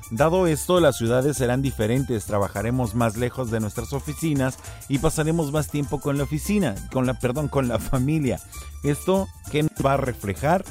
Dado 0.10 0.48
esto, 0.48 0.80
las 0.80 0.98
ciudades 0.98 1.36
serán 1.36 1.62
diferentes, 1.62 2.26
trabajaremos 2.26 2.96
más 2.96 3.18
lejos 3.18 3.52
de 3.52 3.60
nuestras 3.60 3.92
oficinas 3.92 4.58
y 4.88 5.00
pasaremos 5.00 5.52
más 5.52 5.68
tiempo 5.68 6.00
con 6.00 6.18
la 6.18 6.24
oficina, 6.24 6.76
con 6.94 7.06
la 7.06 7.16
perdón, 7.16 7.50
con 7.50 7.68
la 7.68 7.78
familia. 7.78 8.40
Esto 8.84 9.28
que 9.52 9.64
nos 9.64 9.86
va 9.86 9.94
a 9.94 9.98
reflejar 9.98 10.64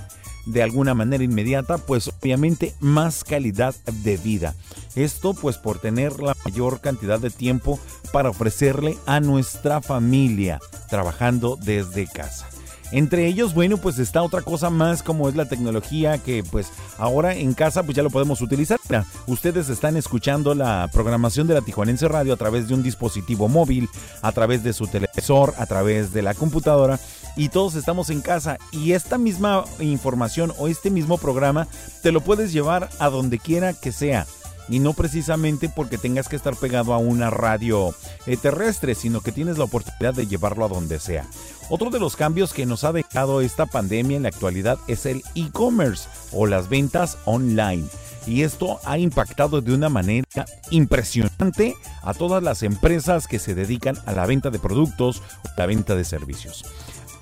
de 0.47 0.63
alguna 0.63 0.95
manera 0.95 1.23
inmediata, 1.23 1.77
pues 1.77 2.09
obviamente 2.09 2.75
más 2.81 3.25
calidad 3.25 3.75
de 4.05 4.17
vida. 4.17 4.55
Esto 4.95 5.35
pues 5.35 5.59
por 5.59 5.81
tener 5.81 6.21
la 6.21 6.35
mayor 6.45 6.81
cantidad 6.81 7.21
de 7.21 7.31
tiempo 7.31 7.79
para 8.13 8.31
ofrecerle 8.31 8.97
a 9.05 9.21
nuestra 9.21 9.83
familia 9.83 10.61
trabajando 10.89 11.59
desde 11.61 12.07
casa. 12.07 12.49
Entre 12.93 13.27
ellos, 13.27 13.53
bueno, 13.53 13.79
pues 13.79 13.99
está 13.99 14.23
otra 14.23 14.43
cosa 14.43 14.71
más 14.71 15.03
como 15.03 15.29
es 15.29 15.35
la 15.35 15.47
tecnología 15.47 16.19
que 16.19 16.45
pues 16.45 16.69
ahora 16.99 17.35
en 17.35 17.53
casa 17.55 17.83
pues 17.83 17.97
ya 17.97 18.03
lo 18.03 18.11
podemos 18.11 18.41
utilizar. 18.41 18.79
Ustedes 19.27 19.69
están 19.69 19.97
escuchando 19.97 20.55
la 20.55 20.89
programación 20.93 21.47
de 21.47 21.55
la 21.55 21.63
Tijuanense 21.63 22.07
Radio 22.09 22.33
a 22.33 22.37
través 22.37 22.69
de 22.69 22.75
un 22.75 22.83
dispositivo 22.83 23.49
móvil, 23.49 23.89
a 24.23 24.33
través 24.33 24.63
de 24.63 24.73
su 24.73 24.87
televisor, 24.87 25.55
a 25.59 25.67
través 25.67 26.13
de 26.13 26.23
la 26.23 26.35
computadora 26.35 27.01
y 27.37 27.49
todos 27.49 27.75
estamos 27.75 28.11
en 28.11 28.21
casa 28.23 28.59
y 28.73 28.93
esta 28.93 29.19
misma 29.19 29.65
información 29.81 30.53
o 30.59 30.69
este 30.69 30.91
mismo 30.91 31.19
programa 31.19 31.69
te 32.03 32.13
lo 32.13 32.21
puedes 32.21 32.53
llevar 32.53 32.89
a 32.99 33.11
donde 33.11 33.39
quiera 33.39 33.75
que 33.75 33.93
sea 33.93 34.27
y 34.69 34.79
no 34.79 34.95
precisamente 34.95 35.69
porque 35.69 35.99
tengas 35.99 36.29
que 36.29 36.37
estar 36.37 36.57
pegado 36.57 36.93
a 36.95 36.99
una 36.99 37.31
radio 37.31 37.95
eh, 38.27 38.37
terrestre, 38.37 38.95
sino 38.95 39.21
que 39.21 39.33
tienes 39.33 39.59
la 39.59 39.65
oportunidad 39.65 40.15
de 40.15 40.27
llevarlo 40.27 40.65
a 40.65 40.69
donde 40.69 40.99
sea. 40.99 41.25
Otro 41.69 41.91
de 41.91 41.99
los 41.99 42.15
cambios 42.15 42.53
que 42.53 42.65
nos 42.65 42.85
ha 42.85 42.93
dejado 42.93 43.41
esta 43.41 43.67
pandemia 43.67 44.17
en 44.17 44.23
la 44.23 44.29
actualidad 44.29 44.79
es 44.87 45.05
el 45.05 45.25
e-commerce 45.35 46.09
o 46.31 46.47
las 46.47 46.69
ventas 46.69 47.19
online. 47.25 47.85
Y 48.25 48.43
esto 48.43 48.79
ha 48.85 48.99
impactado 48.99 49.61
de 49.61 49.75
una 49.75 49.89
manera 49.89 50.47
impresionante 50.71 51.75
a 52.03 52.15
todas 52.15 52.43
las 52.43 52.63
empresas 52.63 53.27
que 53.27 53.41
se 53.41 53.57
dedican 53.57 53.99
a 54.07 54.13
la 54.13 54.27
venta 54.27 54.51
de 54.51 54.61
productos 54.61 55.23
o 55.45 55.49
la 55.57 55.67
venta 55.67 55.97
de 55.97 56.05
servicios. 56.05 56.65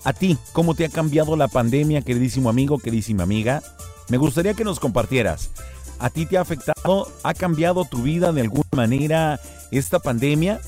A 0.04 0.12
ti, 0.12 0.36
¿cómo 0.52 0.74
te 0.74 0.84
ha 0.84 0.90
cambiado 0.90 1.36
la 1.36 1.48
pandemia, 1.48 2.02
queridísimo 2.02 2.50
amigo, 2.50 2.78
queridísima 2.78 3.22
amiga? 3.22 3.62
Me 4.10 4.18
gustaría 4.18 4.52
que 4.52 4.64
nos 4.64 4.78
compartieras. 4.78 5.50
¿A 5.98 6.10
ti 6.10 6.26
te 6.26 6.36
ha 6.36 6.42
afectado? 6.42 7.10
¿Ha 7.22 7.32
cambiado 7.32 7.86
tu 7.86 8.02
vida 8.02 8.30
de 8.32 8.42
alguna 8.42 8.68
manera 8.76 9.40
esta 9.70 10.00
pandemia? 10.00 10.60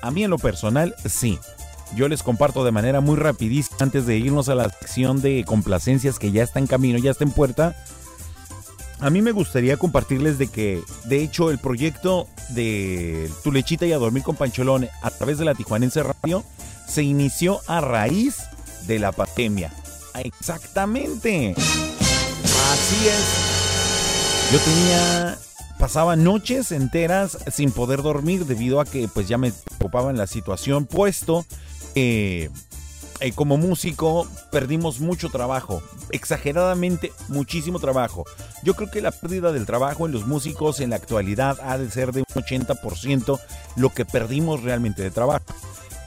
A 0.00 0.12
mí 0.12 0.22
en 0.22 0.30
lo 0.30 0.38
personal, 0.38 0.94
sí. 1.04 1.40
Yo 1.94 2.08
les 2.08 2.22
comparto 2.22 2.64
de 2.64 2.72
manera 2.72 3.00
muy 3.00 3.16
rapidísima 3.16 3.76
antes 3.80 4.06
de 4.06 4.18
irnos 4.18 4.48
a 4.48 4.54
la 4.54 4.68
sección 4.68 5.22
de 5.22 5.44
complacencias 5.44 6.18
que 6.18 6.32
ya 6.32 6.42
está 6.42 6.58
en 6.58 6.66
camino, 6.66 6.98
ya 6.98 7.10
está 7.10 7.24
en 7.24 7.30
puerta. 7.30 7.76
A 8.98 9.10
mí 9.10 9.22
me 9.22 9.32
gustaría 9.32 9.76
compartirles 9.76 10.38
de 10.38 10.48
que, 10.48 10.82
de 11.04 11.22
hecho, 11.22 11.50
el 11.50 11.58
proyecto 11.58 12.28
de 12.50 13.30
Tu 13.44 13.52
lechita 13.52 13.86
y 13.86 13.92
a 13.92 13.98
dormir 13.98 14.22
con 14.22 14.36
Pancholón 14.36 14.88
a 15.02 15.10
través 15.10 15.38
de 15.38 15.44
la 15.44 15.54
Tijuanense 15.54 16.02
Radio 16.02 16.44
se 16.88 17.02
inició 17.02 17.60
a 17.66 17.80
raíz 17.80 18.38
de 18.86 18.98
la 18.98 19.12
pandemia. 19.12 19.72
Exactamente. 20.14 21.54
Así 22.72 23.08
es. 23.08 24.52
Yo 24.52 24.58
tenía 24.60 25.38
pasaba 25.78 26.16
noches 26.16 26.72
enteras 26.72 27.36
sin 27.52 27.70
poder 27.70 28.02
dormir 28.02 28.46
debido 28.46 28.80
a 28.80 28.86
que 28.86 29.08
pues 29.08 29.28
ya 29.28 29.36
me 29.36 29.52
preocupaba 29.52 30.10
en 30.10 30.16
la 30.16 30.26
situación 30.26 30.86
puesto 30.86 31.44
eh, 31.96 32.50
como 33.34 33.56
músico 33.56 34.28
perdimos 34.52 35.00
mucho 35.00 35.30
trabajo, 35.30 35.82
exageradamente 36.10 37.12
muchísimo 37.28 37.80
trabajo. 37.80 38.24
Yo 38.62 38.74
creo 38.74 38.90
que 38.90 39.00
la 39.00 39.10
pérdida 39.10 39.52
del 39.52 39.64
trabajo 39.64 40.06
en 40.06 40.12
los 40.12 40.26
músicos 40.26 40.80
en 40.80 40.90
la 40.90 40.96
actualidad 40.96 41.58
ha 41.62 41.78
de 41.78 41.90
ser 41.90 42.12
de 42.12 42.20
un 42.20 42.42
80% 42.42 43.40
lo 43.76 43.90
que 43.90 44.04
perdimos 44.04 44.62
realmente 44.62 45.02
de 45.02 45.10
trabajo. 45.10 45.44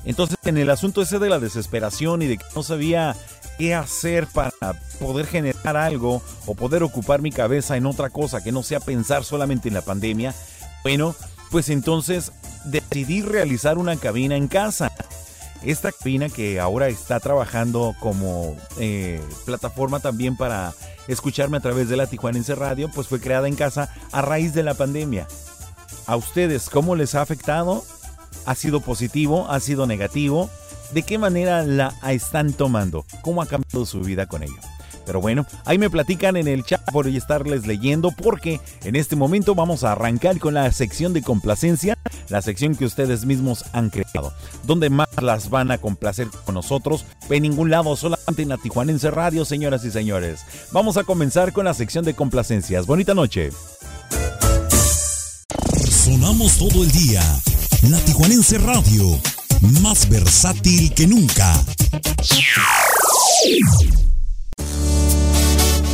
Entonces 0.06 0.38
en 0.45 0.57
el 0.57 0.70
asunto 0.70 1.02
ese 1.02 1.20
de 1.20 1.30
la 1.30 1.40
desesperación 1.40 2.22
y 2.22 2.28
de 2.28 2.38
que 2.38 2.45
no 2.56 2.64
sabía 2.64 3.16
qué 3.57 3.74
hacer 3.74 4.28
para 4.28 4.52
poder 4.99 5.26
generar 5.26 5.76
algo 5.76 6.22
o 6.45 6.56
poder 6.56 6.84
ocupar 6.84 7.22
mi 7.22 7.32
cabeza 7.32 7.76
en 7.76 7.86
otra 7.86 8.10
cosa 8.10 8.44
que 8.44 8.52
no 8.52 8.64
sea 8.64 8.80
pensar 8.80 9.24
solamente 9.24 9.68
en 9.68 9.74
la 9.74 9.82
pandemia, 9.82 10.34
bueno, 10.84 11.16
pues 11.52 11.70
entonces 11.70 12.32
decidí 12.66 13.22
realizar 13.22 13.78
una 13.78 13.95
cabina 13.98 14.36
en 14.36 14.48
casa. 14.48 14.91
Esta 15.64 15.91
cabina 15.91 16.30
que 16.30 16.60
ahora 16.60 16.88
está 16.88 17.19
trabajando 17.19 17.95
como 17.99 18.56
eh, 18.80 19.22
plataforma 19.45 19.99
también 19.99 20.38
para 20.38 20.73
escucharme 21.07 21.57
a 21.57 21.61
través 21.61 21.90
de 21.90 21.98
la 21.98 22.07
Tijuanense 22.07 22.56
Radio, 22.56 22.90
pues 22.94 23.07
fue 23.07 23.19
creada 23.19 23.48
en 23.48 23.56
casa 23.56 23.94
a 24.11 24.22
raíz 24.22 24.53
de 24.53 24.64
la 24.64 24.73
pandemia. 24.73 25.27
¿A 26.07 26.15
ustedes 26.15 26.69
cómo 26.69 26.95
les 26.95 27.15
ha 27.15 27.22
afectado? 27.22 27.84
¿Ha 28.45 28.56
sido 28.56 28.80
positivo? 28.80 29.48
¿Ha 29.49 29.60
sido 29.60 29.86
negativo? 29.86 30.49
de 30.91 31.03
qué 31.03 31.18
manera 31.18 31.64
la 31.64 31.94
están 32.10 32.53
tomando, 32.53 33.06
cómo 33.22 33.41
ha 33.41 33.45
cambiado 33.45 33.86
su 33.86 34.02
vida 34.02 34.27
con 34.27 34.44
ello. 34.44 34.60
Pero 35.10 35.22
bueno, 35.22 35.48
ahí 35.65 35.80
me 35.80 35.90
platican 35.90 36.38
en 36.38 36.48
el 36.48 36.64
chat 36.64 36.84
por 36.91 37.07
estarles 37.07 37.65
leyendo 37.65 38.11
porque 38.11 38.61
en 38.84 38.95
este 38.95 39.15
momento 39.15 39.56
vamos 39.56 39.84
a 39.84 39.94
arrancar 39.94 40.38
con 40.38 40.53
la 40.53 40.72
sección 40.72 41.14
de 41.14 41.23
complacencia 41.23 41.98
la 42.30 42.44
sección 42.44 42.76
que 42.76 42.86
ustedes 42.86 43.26
mismos 43.26 43.65
han 43.73 43.90
creado. 43.90 44.31
¿Dónde 44.65 44.91
más 44.91 45.07
las 45.19 45.49
van 45.49 45.72
a 45.72 45.80
complacer 45.80 46.27
con 46.45 46.53
nosotros? 46.53 47.06
En 47.27 47.41
ningún 47.41 47.72
lado, 47.72 47.95
solamente 47.95 48.44
en 48.44 48.49
la 48.49 48.57
Tijuanense 48.57 49.10
Radio, 49.10 49.45
señoras 49.45 49.84
y 49.84 49.90
señores. 49.90 50.41
Vamos 50.72 50.95
a 50.98 51.03
comenzar 51.03 51.53
con 51.53 51.65
la 51.65 51.73
sección 51.73 52.06
de 52.06 52.14
complacencias. 52.14 52.86
Bonita 52.86 53.15
noche. 53.15 53.49
Sonamos 55.90 56.56
todo 56.60 56.84
el 56.84 56.91
día. 56.91 57.23
La 57.90 57.98
Tijuanense 58.02 58.60
Radio, 58.60 59.19
más 59.81 60.07
versátil 60.07 60.94
que 60.94 61.07
nunca. 61.07 61.65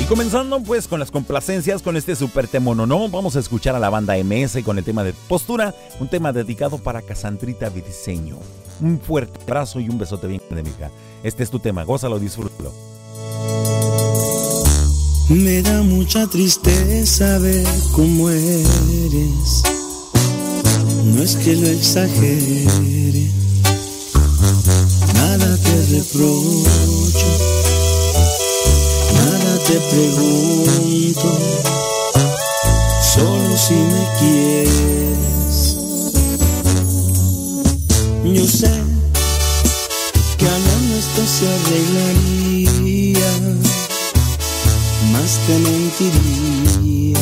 Comenzando 0.08 0.62
pues 0.62 0.88
con 0.88 1.00
las 1.00 1.10
complacencias 1.10 1.82
con 1.82 1.98
este 1.98 2.16
super 2.16 2.48
temonono, 2.48 3.10
vamos 3.10 3.36
a 3.36 3.40
escuchar 3.40 3.76
a 3.76 3.80
la 3.80 3.90
banda 3.90 4.16
MS 4.16 4.64
con 4.64 4.78
el 4.78 4.84
tema 4.84 5.04
de 5.04 5.14
postura, 5.14 5.74
un 6.00 6.08
tema 6.08 6.32
dedicado 6.32 6.78
para 6.78 7.02
Casandrita 7.02 7.70
Vidiseño. 7.70 8.38
Un 8.82 9.00
fuerte 9.00 9.40
abrazo 9.44 9.80
y 9.80 9.90
un 9.90 9.98
besote 9.98 10.28
bien 10.28 10.42
de 10.50 10.62
mi 10.62 10.70
hija. 10.70 10.92
Este 11.24 11.42
es 11.42 11.50
tu 11.50 11.58
tema, 11.58 11.84
gózalo, 11.84 12.20
disfrútalo. 12.20 12.72
Me 15.30 15.64
da 15.64 15.82
mucha 15.82 16.28
tristeza 16.28 17.40
ver 17.40 17.66
cómo 17.94 18.30
eres. 18.30 19.64
No 21.04 21.24
es 21.24 21.36
que 21.36 21.56
lo 21.56 21.68
exagere, 21.68 23.28
nada 25.16 25.58
te 25.58 25.86
reprocho, 25.96 27.26
te 29.68 29.80
pregunto, 29.90 31.30
solo 33.16 33.58
si 33.58 33.74
me 33.74 34.04
quieres. 34.20 35.78
Yo 38.24 38.46
sé 38.48 38.72
que 40.38 40.48
a 40.48 40.58
lo 40.66 40.76
nuestro 40.90 41.26
se 41.26 41.48
arreglaría 41.56 43.32
más 45.12 45.40
te 45.48 45.58
mentiría 45.60 47.20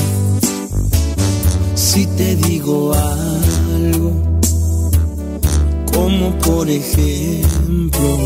si 1.75 2.05
te 2.07 2.35
digo 2.35 2.93
algo, 2.93 4.11
como 5.93 6.37
por 6.39 6.69
ejemplo, 6.69 8.17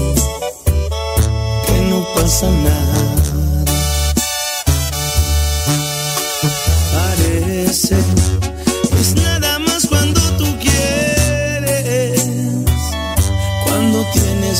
que 1.65 1.81
no 1.89 2.05
pasa 2.15 2.49
nada. 2.49 3.46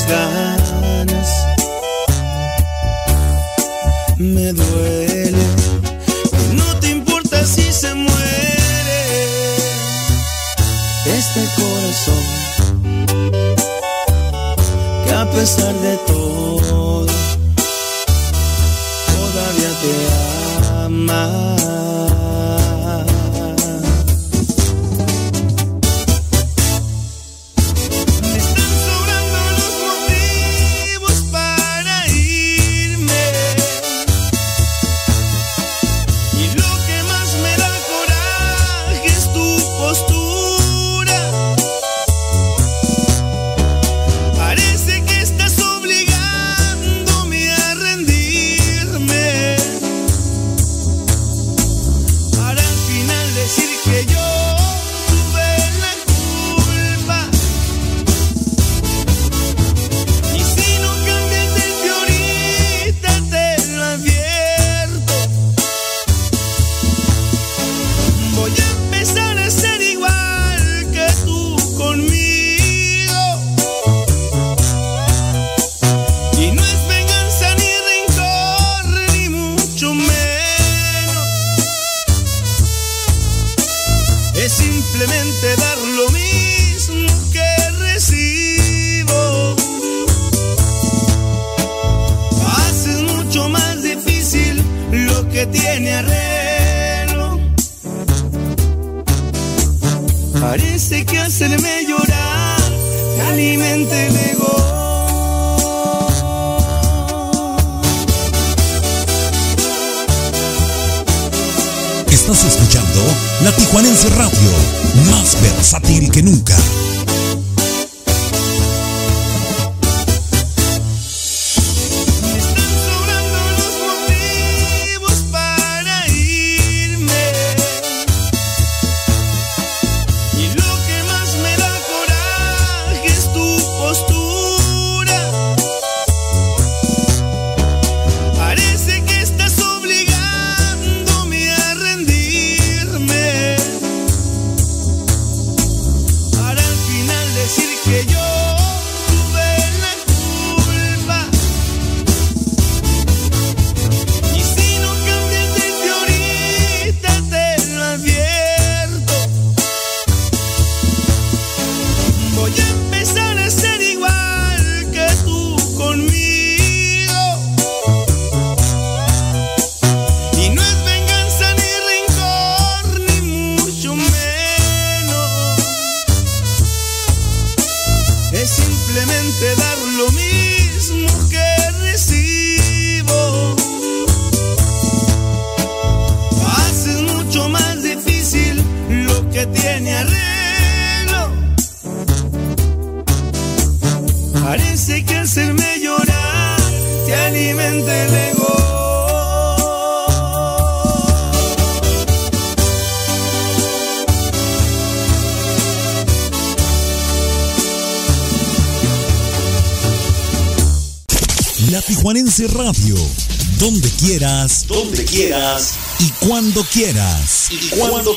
Ganas 0.08 1.48
me 4.18 4.52
duele. 4.52 5.46
No 6.54 6.78
te 6.80 6.90
importa 6.90 7.44
si 7.44 7.72
se 7.72 7.94
muere 7.94 9.56
este 11.06 11.40
corazón. 11.56 12.24
Que 15.04 15.12
a 15.14 15.30
pesar 15.30 15.74
de 15.74 15.96
todo, 16.06 16.47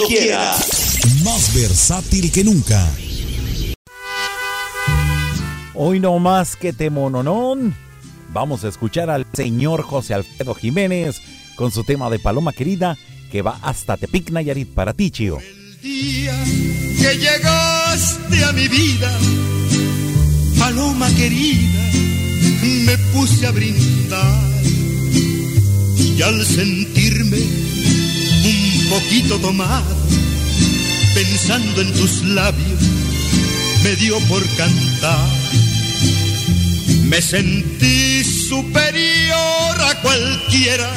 cuando 0.01 0.07
quieras. 0.07 0.99
Más 1.23 1.53
versátil 1.53 2.31
que 2.31 2.43
nunca. 2.43 2.87
Hoy 5.73 5.99
no 5.99 6.19
más 6.19 6.55
que 6.55 6.73
te 6.73 6.89
mononón. 6.89 7.75
Vamos 8.29 8.63
a 8.63 8.69
escuchar 8.69 9.09
al 9.09 9.25
señor 9.33 9.83
José 9.83 10.13
Alfredo 10.13 10.53
Jiménez 10.53 11.21
con 11.55 11.71
su 11.71 11.83
tema 11.83 12.09
de 12.09 12.19
Paloma 12.19 12.53
Querida 12.53 12.97
que 13.31 13.41
va 13.41 13.59
hasta 13.61 13.97
Tepic 13.97 14.29
Nayarit 14.31 14.69
para 14.73 14.93
ti, 14.93 15.09
Chio. 15.09 15.37
día 15.81 16.43
que 16.99 17.17
llegaste 17.17 18.43
a 18.43 18.51
mi 18.51 18.67
vida, 18.67 19.11
paloma 20.59 21.09
querida, 21.15 21.91
me 22.85 22.97
puse 23.13 23.47
a 23.47 23.51
brindar 23.51 24.51
y 25.97 26.21
al 26.21 26.45
sentirme 26.45 27.37
poquito 28.91 29.39
tomado, 29.39 29.95
pensando 31.15 31.79
en 31.81 31.93
tus 31.93 32.23
labios, 32.23 32.81
me 33.83 33.95
dio 33.95 34.19
por 34.27 34.45
cantar. 34.57 35.29
Me 37.05 37.21
sentí 37.21 38.21
superior 38.23 39.81
a 39.89 40.01
cualquiera 40.01 40.91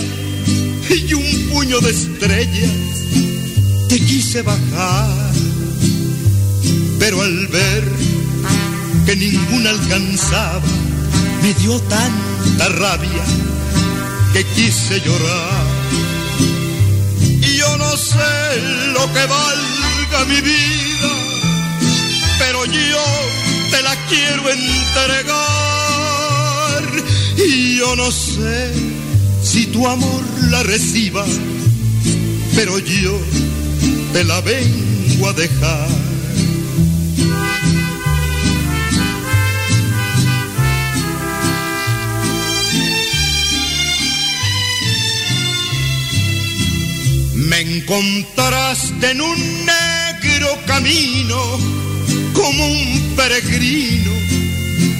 y 0.90 1.14
un 1.14 1.48
puño 1.52 1.78
de 1.80 1.90
estrellas 1.90 2.70
te 3.88 4.00
quise 4.00 4.42
bajar, 4.42 5.32
pero 6.98 7.22
al 7.22 7.46
ver 7.46 7.84
que 9.06 9.14
ninguna 9.14 9.70
alcanzaba, 9.70 10.62
me 11.42 11.54
dio 11.54 11.78
tanta 11.82 12.68
rabia 12.70 13.24
que 14.32 14.44
quise 14.56 15.00
llorar. 15.00 15.63
Lo 18.92 19.12
que 19.12 19.26
valga 19.26 20.24
mi 20.28 20.40
vida, 20.40 21.08
pero 22.38 22.64
yo 22.64 23.04
te 23.70 23.82
la 23.82 23.96
quiero 24.08 24.48
entregar. 24.48 25.34
Y 27.36 27.78
yo 27.78 27.96
no 27.96 28.10
sé 28.10 28.72
si 29.42 29.66
tu 29.66 29.86
amor 29.88 30.22
la 30.50 30.62
reciba, 30.62 31.24
pero 32.54 32.78
yo 32.78 33.18
te 34.12 34.24
la 34.24 34.40
vengo 34.40 35.28
a 35.28 35.32
dejar. 35.32 36.13
Encontraste 47.84 49.10
en 49.10 49.20
un 49.20 49.66
negro 49.66 50.58
camino, 50.66 51.36
como 52.32 52.66
un 52.66 53.14
peregrino, 53.14 54.10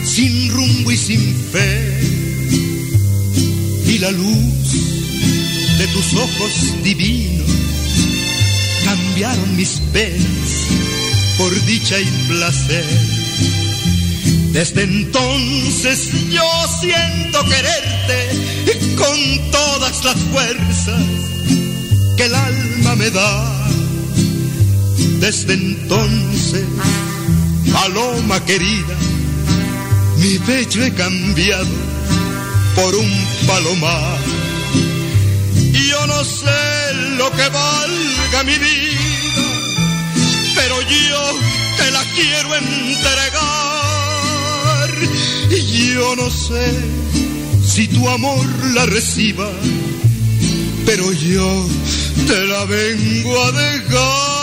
sin 0.04 0.50
rumbo 0.50 0.92
y 0.92 0.96
sin 0.96 1.20
fe. 1.50 2.00
Y 3.86 3.98
la 3.98 4.10
luz 4.10 5.78
de 5.78 5.86
tus 5.88 6.14
ojos 6.14 6.82
divinos 6.82 7.48
cambiaron 8.84 9.56
mis 9.56 9.80
penas 9.92 10.50
por 11.38 11.64
dicha 11.64 11.98
y 11.98 12.04
placer. 12.28 12.84
Desde 14.52 14.82
entonces 14.82 16.10
yo 16.30 16.42
siento 16.80 17.44
quererte 17.46 18.96
con 18.96 19.50
todas 19.50 20.04
las 20.04 20.16
fuerzas 20.32 21.02
que 22.16 22.24
el 22.24 22.34
alma 22.34 22.73
me 22.96 23.10
da. 23.10 23.66
Desde 25.20 25.54
entonces, 25.54 26.64
paloma 27.72 28.44
querida, 28.44 28.94
mi 30.18 30.38
pecho 30.40 30.82
he 30.84 30.92
cambiado 30.92 31.74
por 32.76 32.94
un 32.94 33.10
palomar. 33.46 34.18
Y 35.72 35.88
yo 35.88 36.06
no 36.06 36.22
sé 36.24 36.94
lo 37.16 37.30
que 37.32 37.48
valga 37.48 38.44
mi 38.44 38.58
vida, 38.58 39.42
pero 40.54 40.80
yo 40.82 41.32
te 41.78 41.90
la 41.90 42.04
quiero 42.14 42.54
entregar. 42.54 43.34
Y 45.50 45.94
yo 45.94 46.16
no 46.16 46.30
sé 46.30 46.66
si 47.66 47.88
tu 47.88 48.08
amor 48.08 48.46
la 48.74 48.86
reciba, 48.86 49.50
pero 50.86 51.10
yo 51.12 51.66
te 52.26 52.46
la 52.46 52.64
vengo 52.64 53.42
a 53.42 53.52
dejar. 53.52 54.34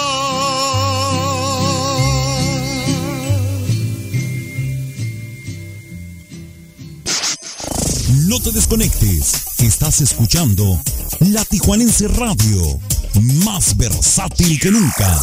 No 8.28 8.40
te 8.40 8.52
desconectes. 8.52 9.60
Estás 9.60 10.02
escuchando 10.02 10.80
La 11.20 11.44
Tijuanense 11.46 12.08
Radio, 12.08 12.80
más 13.44 13.78
versátil 13.78 14.60
que 14.60 14.72
nunca. 14.72 15.20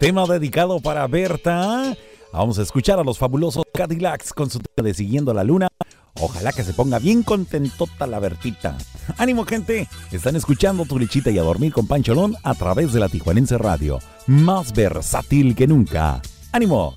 Tema 0.00 0.26
dedicado 0.26 0.80
para 0.80 1.06
Berta. 1.06 1.96
Vamos 2.32 2.58
a 2.58 2.62
escuchar 2.62 2.98
a 2.98 3.04
los 3.04 3.18
fabulosos 3.18 3.64
Cadillacs 3.74 4.32
con 4.32 4.48
su 4.48 4.60
tema 4.60 4.86
de 4.86 4.94
Siguiendo 4.94 5.34
la 5.34 5.44
Luna. 5.44 5.68
Ojalá 6.14 6.52
que 6.52 6.64
se 6.64 6.72
ponga 6.72 6.98
bien 6.98 7.22
contentota 7.22 8.06
la 8.06 8.18
Bertita. 8.18 8.76
Ánimo, 9.18 9.44
gente. 9.44 9.88
Están 10.10 10.36
escuchando 10.36 10.84
tu 10.84 10.98
lechita 10.98 11.30
y 11.30 11.38
a 11.38 11.42
dormir 11.42 11.72
con 11.72 11.86
Pancholón 11.86 12.36
a 12.42 12.54
través 12.54 12.92
de 12.92 13.00
la 13.00 13.08
Tijuanense 13.08 13.58
Radio. 13.58 13.98
Más 14.26 14.72
versátil 14.72 15.54
que 15.54 15.66
nunca. 15.66 16.20
¡Ánimo! 16.52 16.96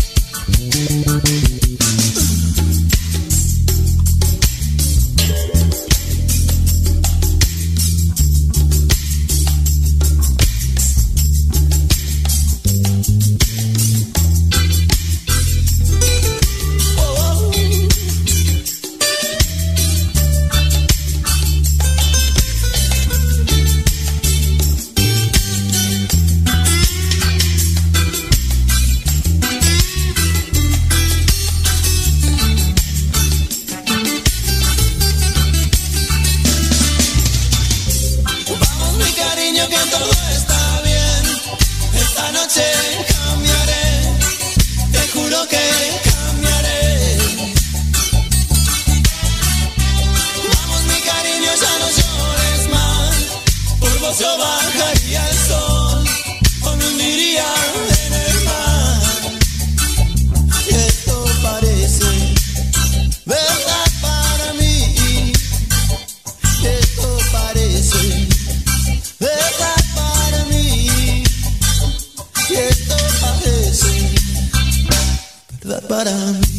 but 75.91 76.07
I'm 76.07 76.50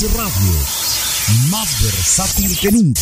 Radio, 0.00 0.52
más 1.50 1.82
versátil 1.82 2.56
que 2.60 2.70
nunca. 2.70 3.00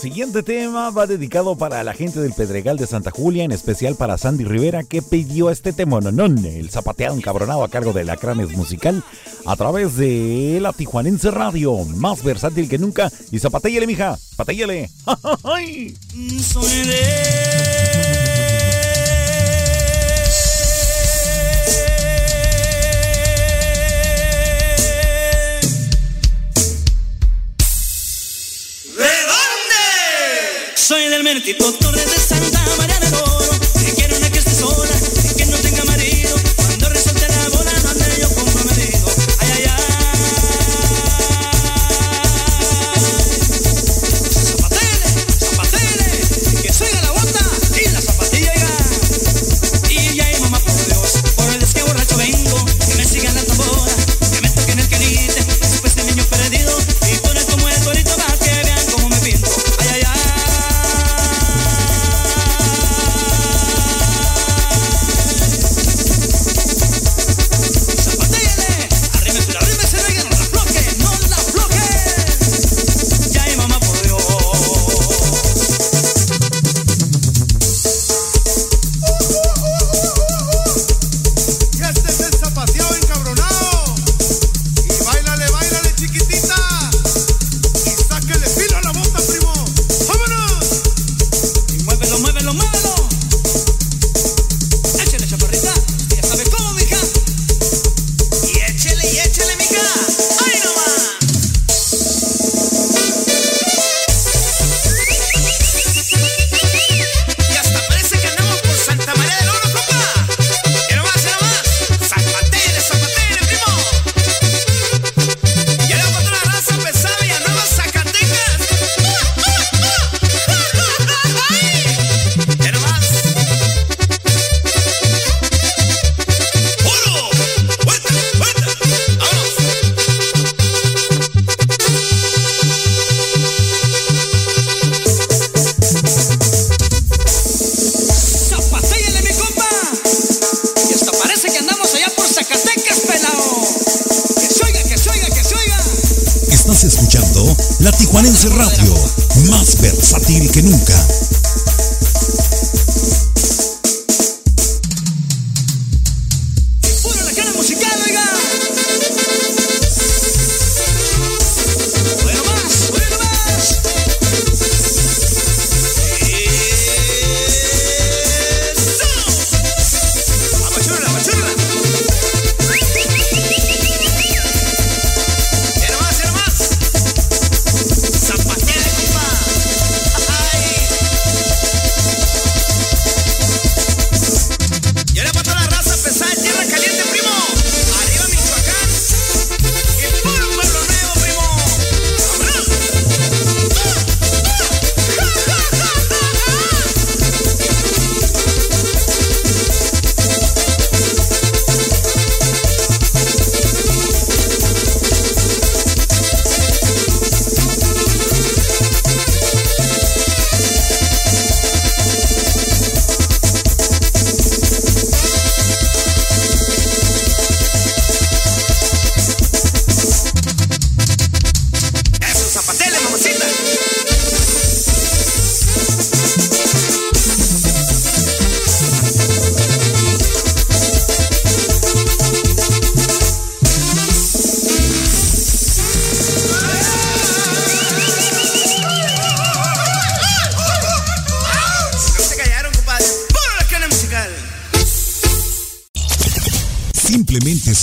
Siguiente 0.00 0.44
tema 0.44 0.90
va 0.90 1.08
dedicado 1.08 1.58
para 1.58 1.82
la 1.82 1.94
gente 1.94 2.20
del 2.20 2.32
Pedregal 2.32 2.76
de 2.76 2.86
Santa 2.86 3.10
Julia, 3.10 3.42
en 3.42 3.50
especial 3.50 3.96
para 3.96 4.18
Sandy 4.18 4.44
Rivera, 4.44 4.84
que 4.84 5.02
pidió 5.02 5.50
este 5.50 5.72
tema, 5.72 5.98
el 5.98 6.70
zapateado 6.70 7.16
encabronado 7.16 7.64
a 7.64 7.68
cargo 7.68 7.92
de 7.92 8.04
Lacranes 8.04 8.56
Musical, 8.56 9.02
a 9.46 9.56
través 9.56 9.96
de 9.96 10.60
la 10.62 10.72
Tijuanense 10.72 11.32
Radio, 11.32 11.74
más 11.96 12.22
versátil 12.22 12.68
que 12.68 12.78
nunca. 12.78 13.10
Y 13.32 13.40
zapatéyele, 13.40 13.88
mija, 13.88 14.16
patéyele. 14.36 14.90
¡Ay! 15.42 15.96
Soy 30.88 31.06
del 31.10 31.22
mérito, 31.22 31.66
doctor 31.66 31.94
de 31.94 32.07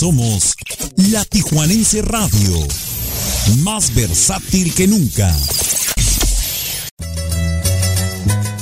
somos 0.06 0.54
la 1.10 1.24
Tijuanense 1.24 2.00
Radio, 2.00 2.56
más 3.64 3.92
versátil 3.92 4.72
que 4.72 4.86
nunca. 4.86 5.34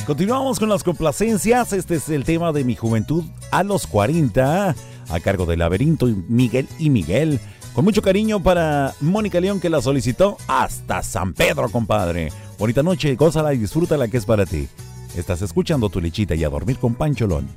Continuamos 0.06 0.58
con 0.58 0.70
las 0.70 0.82
complacencias. 0.82 1.74
Este 1.74 1.96
es 1.96 2.08
el 2.08 2.24
tema 2.24 2.50
de 2.52 2.64
mi 2.64 2.76
juventud 2.76 3.24
a 3.50 3.62
los 3.62 3.86
40, 3.86 4.74
a 5.10 5.20
cargo 5.20 5.44
de 5.44 5.58
Laberinto 5.58 6.06
Miguel 6.28 6.66
y 6.78 6.88
Miguel. 6.88 7.38
Con 7.74 7.84
mucho 7.84 8.00
cariño 8.00 8.42
para 8.42 8.94
Mónica 9.02 9.38
León 9.38 9.60
que 9.60 9.68
la 9.68 9.82
solicitó 9.82 10.38
hasta 10.46 11.02
San 11.02 11.34
Pedro, 11.34 11.68
compadre. 11.68 12.32
Bonita 12.58 12.82
noche, 12.82 13.16
gózala 13.16 13.52
y 13.52 13.58
disfruta 13.58 13.98
la 13.98 14.08
que 14.08 14.16
es 14.16 14.24
para 14.24 14.46
ti. 14.46 14.66
Estás 15.14 15.42
escuchando 15.42 15.90
tu 15.90 16.00
lechita 16.00 16.34
y 16.34 16.42
a 16.42 16.48
dormir 16.48 16.78
con 16.78 16.94
Pancholón. 16.94 17.50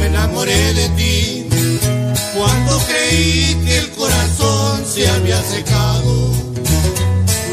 Me 0.00 0.06
enamoré 0.06 0.74
de 0.74 0.88
ti 0.90 1.27
cuando 2.34 2.78
creí 2.86 3.54
que 3.64 3.78
el 3.78 3.90
corazón 3.90 4.84
se 4.86 5.08
había 5.08 5.42
secado. 5.42 6.32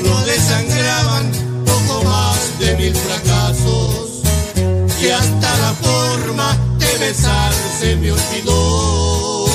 Lo 0.03 0.21
desangraban 0.25 1.31
poco 1.65 2.03
más 2.03 2.59
de 2.59 2.75
mil 2.77 2.95
fracasos 2.95 4.21
y 5.01 5.09
hasta 5.09 5.57
la 5.57 5.73
forma 5.73 6.57
de 6.79 6.97
besar 6.97 7.53
se 7.79 7.95
me 7.97 8.11
olvidó. 8.11 9.45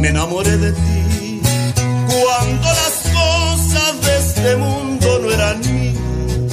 Me 0.00 0.08
enamoré 0.08 0.56
de 0.56 0.72
ti 0.72 1.40
cuando 2.08 2.68
las 2.68 2.94
cosas 3.12 4.00
de 4.02 4.18
este 4.18 4.56
mundo 4.56 5.18
no 5.20 5.30
eran 5.30 5.60
mías, 5.60 6.52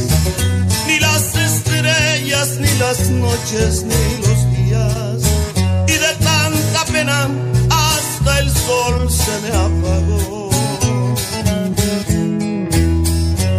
ni 0.88 0.99
las 0.99 1.35
estrellas, 1.35 2.57
ni 2.59 2.72
las 2.80 3.09
noches, 3.09 3.84
ni 3.84 4.18
los 4.26 4.51
hasta 7.10 8.40
el 8.40 8.49
sol 8.49 9.10
se 9.10 9.32
me 9.41 9.49
apagó. 9.49 10.49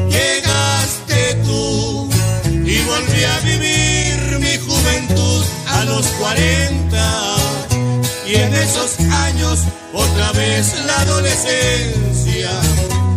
Llegaste 0.09 1.35
tú 1.45 2.09
y 2.65 2.79
volví 2.85 3.25
a 3.25 3.41
vivir 3.41 4.39
mi 4.39 4.57
juventud 4.59 5.45
a 5.67 5.85
los 5.85 6.07
40 6.07 7.37
y 8.27 8.35
en 8.37 8.55
esos 8.55 9.01
años 9.01 9.61
otra 9.93 10.33
vez 10.33 10.75
la 10.87 11.01
adolescencia 11.01 12.51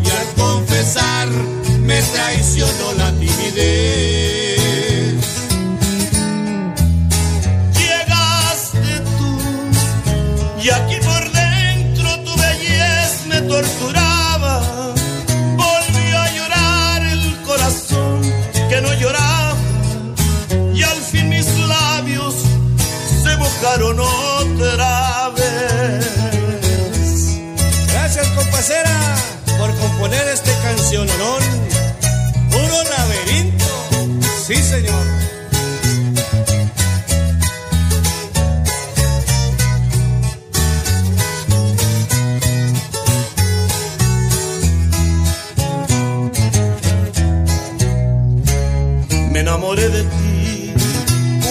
y 0.03 0.09
al 0.09 0.27
confesar 0.35 1.27
me 1.81 2.01
traicionó 2.01 2.93
la 2.97 3.11
timidez. 3.11 4.54
Y 10.65 10.69
aquí 10.71 10.95
por 10.95 11.31
dentro 11.31 12.19
tu 12.23 12.35
belleza 12.41 13.25
me 13.27 13.39
torturaba. 13.41 14.93
Volvió 15.55 16.17
a 16.19 16.31
llorar 16.31 17.03
el 17.03 17.41
corazón 17.43 18.21
que 18.67 18.81
no 18.81 18.91
lloraba 18.95 19.55
y 20.73 20.81
al 20.81 20.99
fin 21.11 21.29
mis 21.29 21.47
labios 21.59 22.33
se 23.23 23.37
mojaron 23.37 23.99
otra 23.99 25.29
vez. 25.37 26.05
Gracias, 27.91 28.27
compasera, 28.29 28.97
por 29.59 29.71
componer 29.77 30.27
este 30.29 30.51
cancionón. 30.63 31.44
De 49.75 50.03
ti 50.03 50.73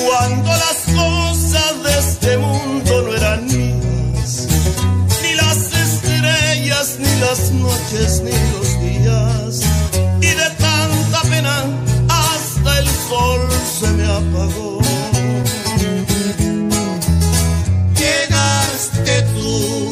cuando 0.06 0.48
las 0.48 0.78
cosas 0.94 1.82
de 1.84 1.98
este 1.98 2.38
mundo 2.38 3.02
no 3.02 3.14
eran 3.14 3.44
mías, 3.44 4.48
ni 5.22 5.34
las 5.34 5.58
estrellas, 5.72 6.96
ni 6.98 7.20
las 7.20 7.50
noches, 7.52 8.22
ni 8.22 8.30
los 8.52 8.80
días, 8.80 9.60
y 10.22 10.26
de 10.26 10.50
tanta 10.58 11.20
pena 11.28 11.64
hasta 12.08 12.78
el 12.78 12.86
sol 13.08 13.40
se 13.78 13.88
me 13.88 14.04
apagó. 14.04 14.78
Llegaste 17.94 19.22
tú 19.34 19.90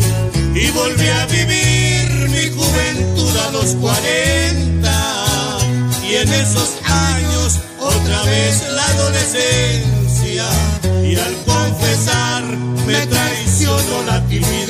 y 0.54 0.70
volví 0.70 1.08
a 1.08 1.26
vivir 1.26 2.30
mi 2.30 2.48
juventud 2.50 3.36
a 3.36 3.50
los 3.50 3.74
40 3.74 4.51
otra 8.02 8.22
vez 8.24 8.62
la 8.72 8.84
adolescencia 8.84 10.44
y 11.04 11.16
al 11.16 11.34
confesar 11.44 12.42
me 12.86 13.06
traicionó 13.06 14.02
la 14.06 14.20
timidez. 14.26 14.61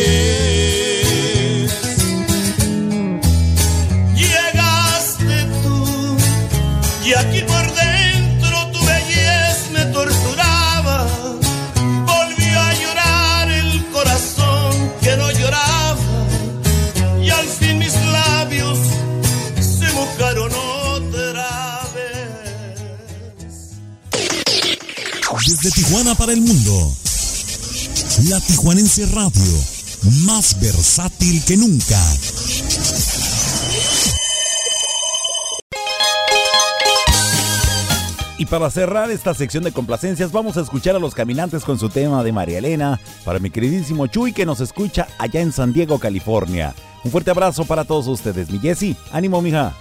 Desde 25.63 25.81
Tijuana 25.81 26.17
para 26.17 26.33
el 26.33 26.41
mundo. 26.41 26.93
La 28.29 28.41
Tijuanense 28.41 29.07
Radio, 29.07 29.53
más 30.27 30.59
versátil 30.59 31.41
que 31.45 31.57
nunca. 31.57 32.01
Y 38.39 38.47
para 38.47 38.71
cerrar 38.71 39.13
esta 39.13 39.35
sección 39.35 39.63
de 39.63 39.71
complacencias, 39.71 40.33
vamos 40.33 40.57
a 40.57 40.63
escuchar 40.63 40.97
a 40.97 40.99
los 40.99 41.15
caminantes 41.15 41.63
con 41.63 41.79
su 41.79 41.89
tema 41.89 42.25
de 42.25 42.33
María 42.33 42.59
Elena, 42.59 43.01
para 43.25 43.39
mi 43.39 43.51
queridísimo 43.51 44.09
Chuy 44.09 44.33
que 44.33 44.45
nos 44.45 44.61
escucha 44.61 45.07
allá 45.19 45.43
en 45.43 45.53
San 45.53 45.73
Diego, 45.73 46.01
California. 46.01 46.75
Un 47.05 47.13
fuerte 47.13 47.31
abrazo 47.31 47.65
para 47.67 47.85
todos 47.85 48.09
ustedes, 48.09 48.51
mi 48.51 48.59
Jessy. 48.59 48.97
Ánimo, 49.13 49.41
mija. 49.41 49.77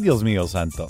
Dios 0.00 0.22
mío 0.22 0.46
santo. 0.46 0.88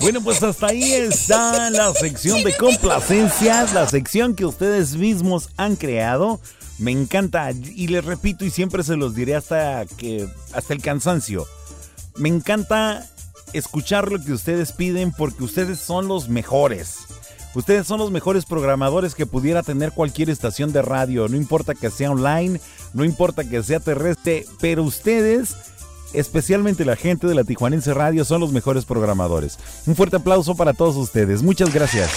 Bueno, 0.00 0.20
pues 0.22 0.40
hasta 0.42 0.68
ahí 0.68 0.92
está 0.92 1.68
la 1.70 1.92
sección 1.92 2.44
de 2.44 2.56
complacencias, 2.56 3.74
la 3.74 3.88
sección 3.88 4.36
que 4.36 4.44
ustedes 4.44 4.94
mismos 4.94 5.48
han 5.56 5.74
creado. 5.74 6.40
Me 6.78 6.92
encanta 6.92 7.50
y 7.50 7.88
les 7.88 8.04
repito 8.04 8.44
y 8.44 8.50
siempre 8.50 8.84
se 8.84 8.96
los 8.96 9.14
diré 9.16 9.34
hasta 9.34 9.84
que 9.84 10.28
hasta 10.52 10.74
el 10.74 10.82
cansancio. 10.82 11.46
Me 12.16 12.28
encanta 12.28 13.04
escuchar 13.52 14.12
lo 14.12 14.22
que 14.22 14.32
ustedes 14.32 14.72
piden 14.72 15.12
porque 15.12 15.42
ustedes 15.42 15.80
son 15.80 16.06
los 16.06 16.28
mejores. 16.28 16.95
Ustedes 17.56 17.86
son 17.86 17.98
los 17.98 18.10
mejores 18.10 18.44
programadores 18.44 19.14
que 19.14 19.24
pudiera 19.24 19.62
tener 19.62 19.92
cualquier 19.92 20.28
estación 20.28 20.74
de 20.74 20.82
radio, 20.82 21.26
no 21.26 21.36
importa 21.36 21.74
que 21.74 21.90
sea 21.90 22.10
online, 22.10 22.60
no 22.92 23.02
importa 23.02 23.48
que 23.48 23.62
sea 23.62 23.80
terrestre, 23.80 24.44
pero 24.60 24.82
ustedes, 24.82 25.56
especialmente 26.12 26.84
la 26.84 26.96
gente 26.96 27.26
de 27.26 27.34
la 27.34 27.44
Tijuanense 27.44 27.94
Radio, 27.94 28.26
son 28.26 28.42
los 28.42 28.52
mejores 28.52 28.84
programadores. 28.84 29.58
Un 29.86 29.96
fuerte 29.96 30.16
aplauso 30.16 30.54
para 30.54 30.74
todos 30.74 30.96
ustedes. 30.96 31.42
Muchas 31.42 31.72
gracias. 31.72 32.10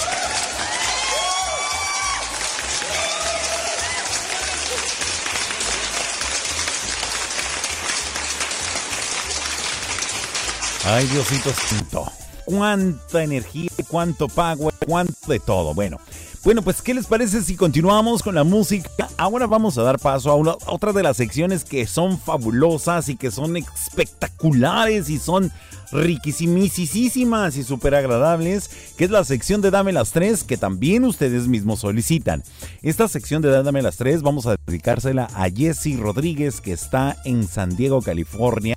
Ay, 10.84 11.08
Diosito. 11.08 12.12
Cuánta 12.44 13.24
energía, 13.24 13.70
cuánto 13.88 14.28
power, 14.28 14.69
cuánto 14.86 15.14
de 15.28 15.40
todo. 15.40 15.74
Bueno, 15.74 15.98
bueno, 16.44 16.62
pues 16.62 16.82
¿qué 16.82 16.94
les 16.94 17.06
parece 17.06 17.42
si 17.42 17.56
continuamos 17.56 18.24
con 18.24 18.36
la 18.36 18.44
música? 18.46 19.10
Ahora 19.18 19.46
vamos 19.46 19.78
a 19.78 19.84
dar 19.84 20.00
paso 20.00 20.32
a, 20.32 20.36
una, 20.36 20.56
otra 20.68 20.94
de 20.94 21.04
las 21.04 21.18
secciones 21.18 21.66
que 21.66 21.86
son 21.86 22.18
fabulosas 22.18 23.10
y 23.10 23.18
que 23.18 23.30
son 23.30 23.58
espectaculares 23.58 25.10
y 25.10 25.20
son 25.20 25.52
riquísimas 25.92 27.58
y 27.58 27.64
súper 27.64 27.96
agradables, 27.96 28.70
que 28.98 29.06
es 29.06 29.12
la 29.12 29.24
sección 29.24 29.62
de 29.62 29.72
Dame 29.72 29.92
las 29.92 30.12
Tres, 30.12 30.44
que 30.44 30.58
también 30.58 31.06
ustedes 31.06 31.48
mismos 31.48 31.80
solicitan. 31.80 32.44
Esta 32.82 33.08
sección 33.08 33.42
de 33.42 33.50
Dame 33.50 33.82
las 33.82 33.98
Tres 33.98 34.22
vamos 34.22 34.46
a 34.46 34.56
dedicársela 34.66 35.28
a 35.34 35.50
Jessy 35.50 35.98
Rodríguez, 35.98 36.62
que 36.62 36.72
está 36.72 37.18
en 37.26 37.48
San 37.48 37.76
Diego, 37.76 38.02
California. 38.02 38.76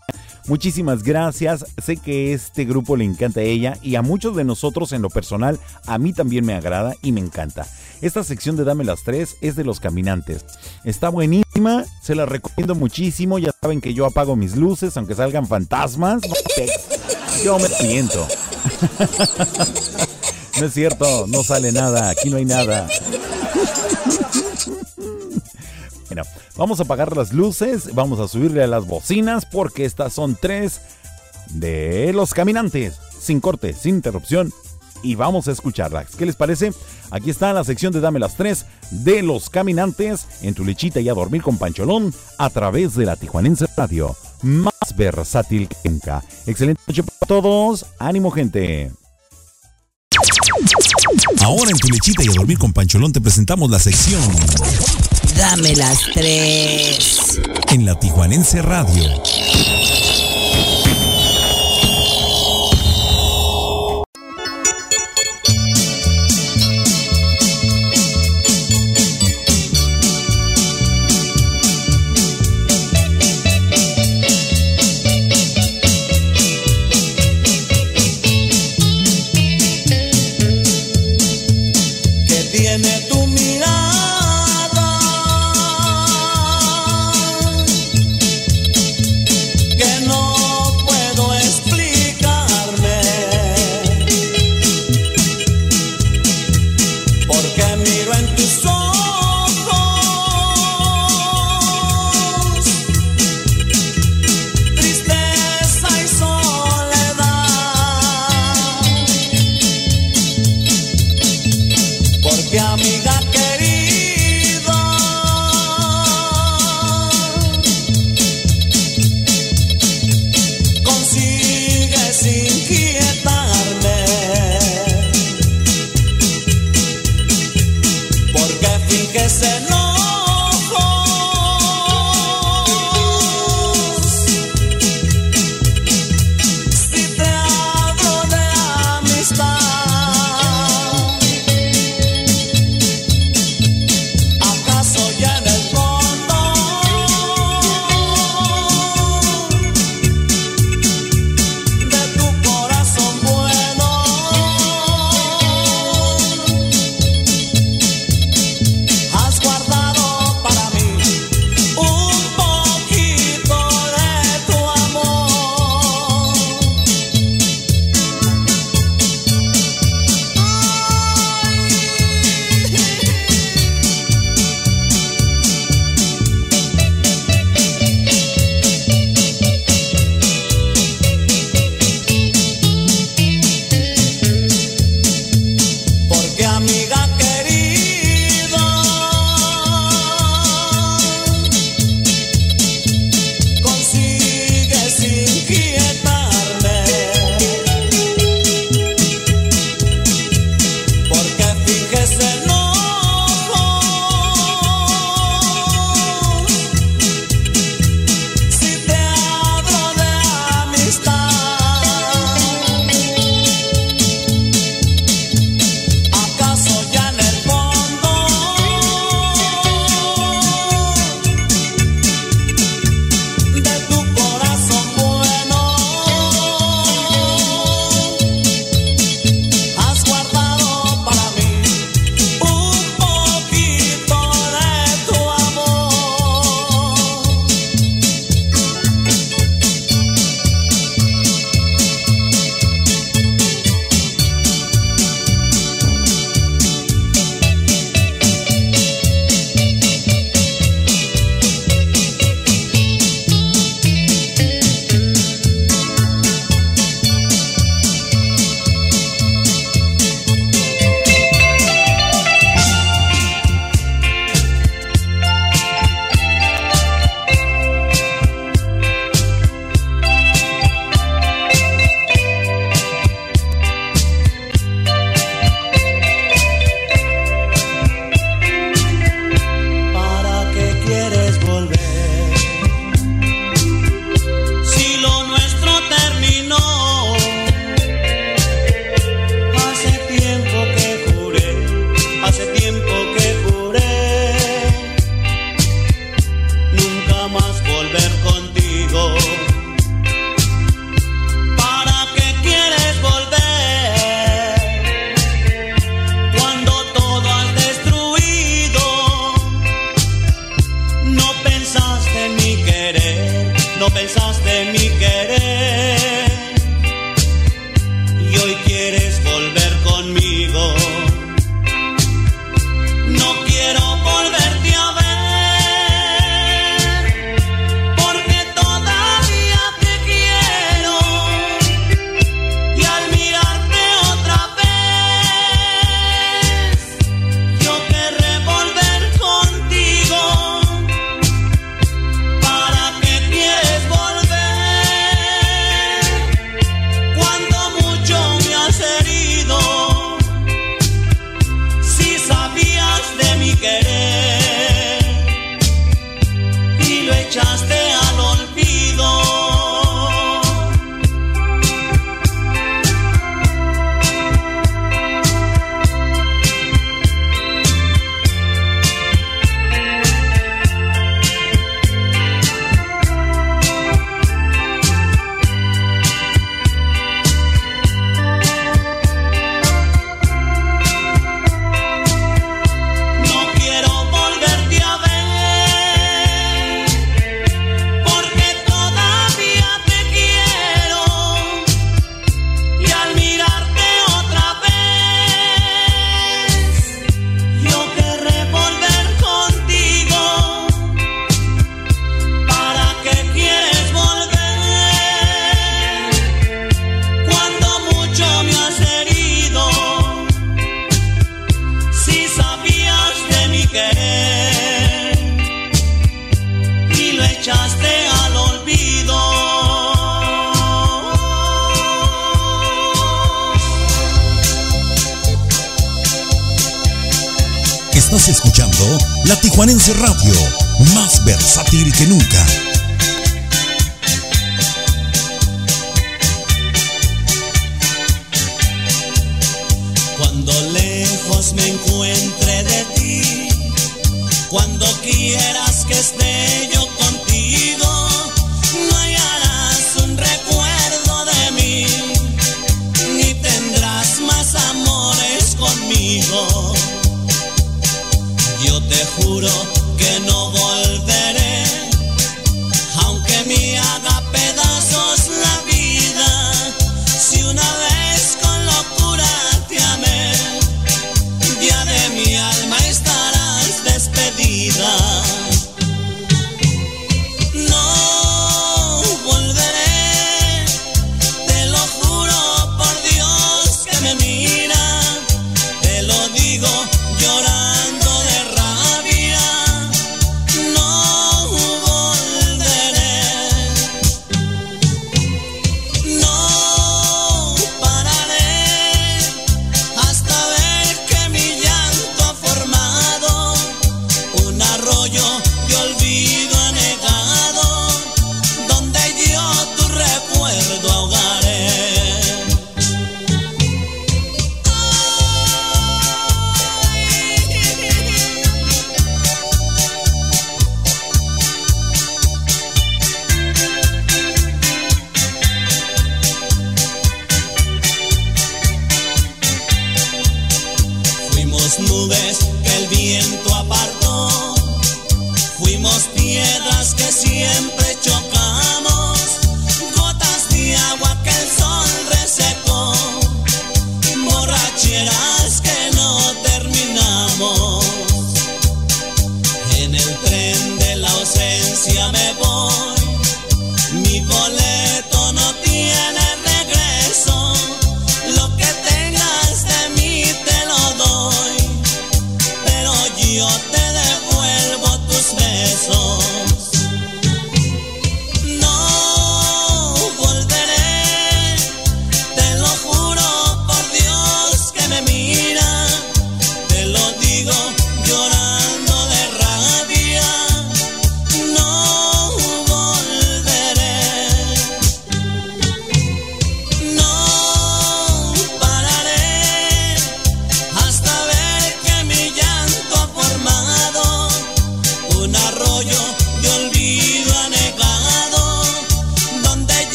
Muchísimas 0.49 1.03
gracias, 1.03 1.65
sé 1.83 1.97
que 1.97 2.33
este 2.33 2.65
grupo 2.65 2.97
le 2.97 3.05
encanta 3.05 3.41
a 3.41 3.45
ella 3.45 3.79
y 3.83 3.95
a 3.95 4.03
muchos 4.03 4.35
de 4.35 4.45
nosotros 4.45 4.93
en 4.93 5.03
lo 5.03 5.11
personal, 5.11 5.61
a 5.87 5.99
mí 5.99 6.13
también 6.13 6.45
me 6.45 6.55
agrada 6.55 6.95
y 7.03 7.13
me 7.13 7.21
encanta. 7.21 7.67
Esta 8.01 8.25
sección 8.25 8.57
de 8.57 8.65
Dame 8.65 8.83
las 8.83 9.05
Tres 9.05 9.37
es 9.41 9.55
de 9.55 9.63
los 9.63 9.79
caminantes. 9.79 10.45
Está 10.83 11.09
buenísima, 11.09 11.85
se 12.03 12.17
la 12.17 12.27
recomiendo 12.27 12.75
muchísimo, 12.75 13.39
ya 13.39 13.53
saben 13.61 13.81
que 13.81 13.95
yo 13.95 14.07
apago 14.07 14.35
mis 14.35 14.57
luces 14.57 14.97
aunque 14.97 15.15
salgan 15.15 15.47
fantasmas. 15.47 16.23
Yo 17.45 17.59
me 17.59 17.69
siento. 17.69 18.27
No 20.61 20.67
es 20.67 20.75
cierto, 20.75 21.27
no 21.29 21.43
sale 21.43 21.73
nada, 21.73 22.11
aquí 22.11 22.29
no 22.29 22.37
hay 22.37 22.45
nada. 22.45 22.87
Bueno, 26.07 26.23
vamos 26.57 26.79
a 26.79 26.83
apagar 26.83 27.17
las 27.17 27.33
luces, 27.33 27.95
vamos 27.95 28.21
a 28.21 28.29
subirle 28.29 28.63
a 28.63 28.67
las 28.67 28.87
bocinas 28.87 29.47
porque 29.47 29.87
estas 29.87 30.13
son 30.13 30.37
tres 30.41 30.83
de 31.49 32.13
los 32.13 32.35
caminantes, 32.35 32.99
sin 33.19 33.41
corte, 33.41 33.73
sin 33.73 33.97
interrupción. 33.97 34.53
Y 35.03 35.15
vamos 35.17 35.49
a 35.49 35.53
escucharlas. 35.53 36.15
¿Qué 36.17 36.27
les 36.27 36.37
parece? 36.37 36.73
Aquí 37.11 37.31
está 37.31 37.53
la 37.53 37.65
sección 37.65 37.93
de 37.93 38.01
Dame 38.01 38.19
las 38.21 38.37
tres 38.37 38.67
de 38.91 39.23
los 39.23 39.51
caminantes 39.51 40.27
en 40.43 40.55
tu 40.55 40.65
lechita 40.65 41.01
y 41.01 41.09
a 41.09 41.15
dormir 41.15 41.43
con 41.43 41.59
Pancholón 41.59 42.15
a 42.39 42.51
través 42.51 42.95
de 42.95 43.07
la 43.07 43.17
Tijuanense 43.17 43.67
Radio. 43.77 44.17
Más 44.43 44.73
versátil 44.97 45.69
que 45.69 45.89
nunca. 45.89 46.23
Excelente 46.47 46.81
noche 46.87 47.03
para 47.03 47.27
todos. 47.27 47.87
Ánimo, 47.99 48.31
gente. 48.31 48.93
Ahora 51.43 51.71
en 51.71 51.79
tu 51.79 51.89
lechita 51.89 52.23
y 52.23 52.29
a 52.29 52.33
dormir 52.33 52.59
con 52.59 52.73
Pancholón 52.73 53.13
te 53.13 53.21
presentamos 53.21 53.71
la 53.71 53.79
sección 53.79 54.21
Dame 55.37 55.75
las 55.75 56.01
tres. 56.13 57.41
en 57.71 57.87
la 57.87 57.99
Tijuanense 57.99 58.61
Radio. 58.63 59.03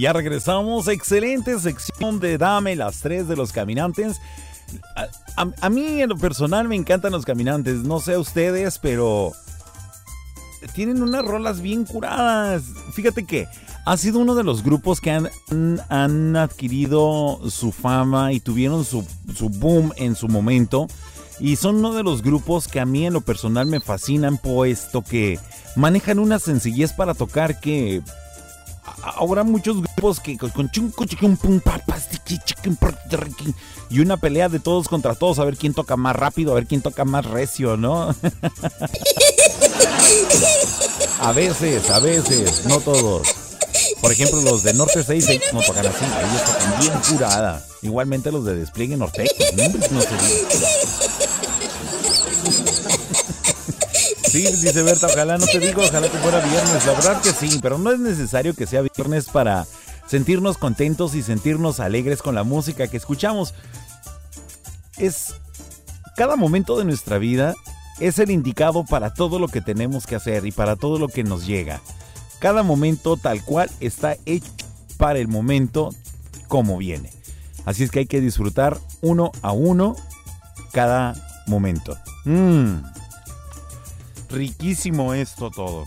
Ya 0.00 0.12
regresamos. 0.12 0.88
Excelente 0.88 1.58
sección 1.58 2.20
de 2.20 2.38
Dame 2.38 2.76
las 2.76 3.00
tres 3.00 3.28
de 3.28 3.36
los 3.36 3.52
caminantes. 3.52 4.20
A, 5.36 5.70
mí 5.70 6.00
en 6.02 6.08
lo 6.08 6.16
personal 6.16 6.68
me 6.68 6.76
encantan 6.76 7.12
los 7.12 7.24
caminantes. 7.24 7.78
No 7.84 8.00
sé 8.00 8.14
a 8.14 8.18
ustedes, 8.18 8.78
pero 8.78 9.32
tienen 10.74 11.02
unas 11.02 11.24
rolas 11.24 11.60
bien 11.60 11.84
curadas. 11.84 12.62
Fíjate 12.92 13.24
que 13.24 13.46
ha 13.84 13.96
sido 13.96 14.18
uno 14.20 14.34
de 14.34 14.44
los 14.44 14.62
grupos 14.62 15.00
que 15.00 15.10
han, 15.10 15.28
han- 15.90 16.36
adquirido 16.36 17.40
su 17.50 17.70
fama 17.70 18.32
y 18.32 18.40
tuvieron 18.40 18.84
su, 18.84 19.04
su 19.34 19.50
boom 19.50 19.92
en 19.96 20.16
su 20.16 20.28
momento. 20.28 20.86
Y 21.40 21.56
son 21.56 21.76
uno 21.76 21.92
de 21.92 22.02
los 22.04 22.22
grupos 22.22 22.68
que 22.68 22.80
a 22.80 22.86
mí 22.86 23.06
en 23.06 23.12
lo 23.12 23.20
personal 23.20 23.66
me 23.66 23.80
fascinan, 23.80 24.38
puesto 24.38 25.02
que 25.02 25.38
manejan 25.76 26.18
una 26.20 26.38
sencillez 26.38 26.92
para 26.92 27.12
tocar 27.12 27.58
que 27.60 28.02
ahora 29.10 29.44
muchos 29.44 29.76
grupos 29.76 30.20
que 30.20 30.38
con 30.38 30.70
y 33.90 34.00
una 34.00 34.16
pelea 34.16 34.48
de 34.48 34.58
todos 34.60 34.88
contra 34.88 35.14
todos 35.14 35.38
a 35.38 35.44
ver 35.44 35.56
quién 35.56 35.74
toca 35.74 35.96
más 35.96 36.16
rápido, 36.16 36.52
a 36.52 36.54
ver 36.54 36.66
quién 36.66 36.80
toca 36.82 37.04
más 37.04 37.24
recio, 37.26 37.76
¿no? 37.76 38.08
a 41.20 41.32
veces, 41.32 41.90
a 41.90 41.98
veces, 41.98 42.64
no 42.66 42.80
todos. 42.80 43.28
Por 44.00 44.12
ejemplo, 44.12 44.40
los 44.42 44.62
de 44.62 44.74
Norte 44.74 45.02
6 45.02 45.28
ellos 45.28 45.52
no 45.52 45.60
tocan 45.62 45.86
así, 45.86 46.04
ellos 46.04 46.44
tocan 46.44 46.80
bien 46.80 46.92
curada. 47.10 47.64
Igualmente 47.82 48.30
los 48.32 48.44
de 48.44 48.54
Despliegue 48.56 48.96
Norte, 48.96 49.24
¿no? 49.56 49.64
No 49.90 50.00
se 50.00 50.08
diga. 50.08 50.48
Sí, 54.34 54.42
dice 54.42 54.82
Berta, 54.82 55.06
ojalá 55.06 55.38
no 55.38 55.46
te 55.46 55.60
digo, 55.60 55.80
ojalá 55.80 56.10
que 56.10 56.18
fuera 56.18 56.40
viernes. 56.40 56.84
La 56.86 56.94
verdad 56.94 57.22
que 57.22 57.30
sí, 57.30 57.60
pero 57.62 57.78
no 57.78 57.92
es 57.92 58.00
necesario 58.00 58.52
que 58.52 58.66
sea 58.66 58.82
viernes 58.82 59.26
para 59.26 59.64
sentirnos 60.08 60.58
contentos 60.58 61.14
y 61.14 61.22
sentirnos 61.22 61.78
alegres 61.78 62.20
con 62.20 62.34
la 62.34 62.42
música 62.42 62.88
que 62.88 62.96
escuchamos. 62.96 63.54
Es 64.96 65.36
cada 66.16 66.34
momento 66.34 66.76
de 66.76 66.84
nuestra 66.84 67.18
vida 67.18 67.54
es 68.00 68.18
el 68.18 68.32
indicado 68.32 68.84
para 68.84 69.14
todo 69.14 69.38
lo 69.38 69.46
que 69.46 69.60
tenemos 69.60 70.04
que 70.04 70.16
hacer 70.16 70.44
y 70.46 70.50
para 70.50 70.74
todo 70.74 70.98
lo 70.98 71.06
que 71.06 71.22
nos 71.22 71.46
llega. 71.46 71.80
Cada 72.40 72.64
momento 72.64 73.16
tal 73.16 73.44
cual 73.44 73.70
está 73.78 74.16
hecho 74.26 74.50
para 74.96 75.20
el 75.20 75.28
momento 75.28 75.90
como 76.48 76.76
viene. 76.76 77.12
Así 77.66 77.84
es 77.84 77.92
que 77.92 78.00
hay 78.00 78.06
que 78.06 78.20
disfrutar 78.20 78.80
uno 79.00 79.30
a 79.42 79.52
uno 79.52 79.94
cada 80.72 81.14
momento. 81.46 81.96
Mmm. 82.24 83.03
Riquísimo 84.30 85.14
esto 85.14 85.50
todo. 85.50 85.84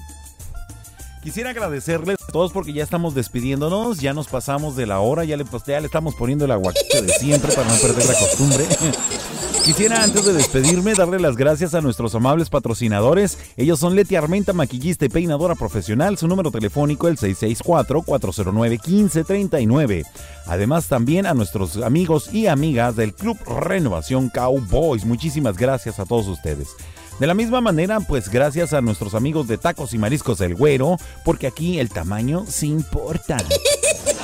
Quisiera 1.24 1.50
agradecerles 1.50 2.18
a 2.26 2.32
todos 2.32 2.54
porque 2.54 2.72
ya 2.72 2.84
estamos 2.84 3.14
despidiéndonos, 3.14 4.00
ya 4.00 4.14
nos 4.14 4.28
pasamos 4.28 4.78
de 4.78 4.86
la 4.86 5.00
hora, 5.00 5.26
ya 5.26 5.36
le, 5.36 5.44
pues, 5.44 5.64
ya 5.66 5.80
le 5.80 5.88
estamos 5.88 6.16
poniendo 6.16 6.46
el 6.46 6.52
aguacate 6.52 7.02
de 7.02 7.12
siempre 7.14 7.54
para 7.54 7.68
no 7.68 7.76
perder 7.76 8.06
la 8.06 8.14
costumbre. 8.14 8.66
Quisiera 9.66 10.02
antes 10.02 10.24
de 10.24 10.32
despedirme 10.32 10.94
darle 10.94 11.20
las 11.20 11.36
gracias 11.36 11.74
a 11.74 11.82
nuestros 11.82 12.16
amables 12.16 12.50
patrocinadores. 12.50 13.38
Ellos 13.58 13.78
son 13.78 13.98
Leti 13.98 14.16
Armenta, 14.16 14.54
maquillista 14.54 15.04
y 15.04 15.10
peinadora 15.10 15.56
profesional. 15.56 16.18
Su 16.18 16.30
número 16.30 16.52
telefónico 16.52 17.10
el 17.10 17.18
664-409-1539. 17.18 20.06
Además 20.46 20.88
también 20.88 21.26
a 21.26 21.34
nuestros 21.34 21.76
amigos 21.76 22.34
y 22.34 22.48
amigas 22.48 22.96
del 22.96 23.14
Club 23.14 23.38
Renovación 23.46 24.30
Cowboys. 24.30 25.04
Muchísimas 25.04 25.58
gracias 25.58 26.00
a 26.00 26.06
todos 26.06 26.30
ustedes. 26.30 26.70
De 27.20 27.26
la 27.26 27.34
misma 27.34 27.62
manera, 27.62 28.00
pues 28.00 28.30
gracias 28.30 28.74
a 28.74 28.82
nuestros 28.82 29.16
amigos 29.16 29.48
de 29.48 29.58
Tacos 29.58 29.94
y 29.94 29.98
Mariscos 29.98 30.38
del 30.38 30.54
Güero, 30.54 30.98
porque 31.26 31.48
aquí 31.48 31.80
el 31.80 31.90
tamaño 31.90 32.46
sí 32.48 32.68
importa. 32.68 33.38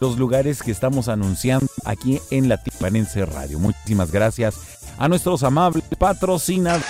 los 0.00 0.18
lugares 0.18 0.60
que 0.60 0.72
estamos 0.72 1.06
anunciando 1.06 1.68
aquí 1.84 2.20
en 2.32 2.48
la 2.48 2.60
Tijuanense 2.60 3.24
Radio. 3.24 3.60
Muchísimas 3.60 4.10
gracias 4.10 4.56
a 4.98 5.08
nuestros 5.08 5.44
amables 5.44 5.84
patrocinadores. 5.96 6.82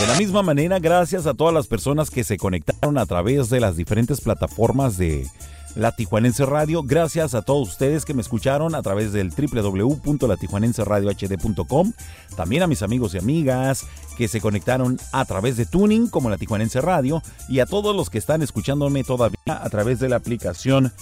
De 0.00 0.06
la 0.08 0.14
misma 0.16 0.42
manera, 0.42 0.80
gracias 0.80 1.26
a 1.26 1.34
todas 1.34 1.54
las 1.54 1.68
personas 1.68 2.10
que 2.10 2.24
se 2.24 2.38
conectaron 2.38 2.98
a 2.98 3.06
través 3.06 3.50
de 3.50 3.60
las 3.60 3.76
diferentes 3.76 4.20
plataformas 4.20 4.98
de 4.98 5.28
La 5.74 5.92
Tijuanense 5.92 6.46
Radio. 6.46 6.82
Gracias 6.82 7.34
a 7.34 7.42
todos 7.42 7.68
ustedes 7.68 8.04
que 8.04 8.14
me 8.14 8.22
escucharon 8.22 8.74
a 8.74 8.82
través 8.82 9.12
del 9.12 9.30
www.latijuanenseradiohd.com. 9.30 11.92
También 12.36 12.62
a 12.62 12.66
mis 12.66 12.82
amigos 12.82 13.14
y 13.14 13.18
amigas 13.18 13.86
que 14.16 14.26
se 14.28 14.40
conectaron 14.40 14.98
a 15.12 15.24
través 15.24 15.56
de 15.56 15.66
Tuning 15.66 16.08
como 16.08 16.30
La 16.30 16.38
Tijuanense 16.38 16.80
Radio. 16.80 17.22
Y 17.48 17.60
a 17.60 17.66
todos 17.66 17.94
los 17.94 18.10
que 18.10 18.18
están 18.18 18.42
escuchándome 18.42 19.04
todavía 19.04 19.38
a 19.46 19.70
través 19.70 20.00
de 20.00 20.08
la 20.08 20.16
aplicación 20.16 20.92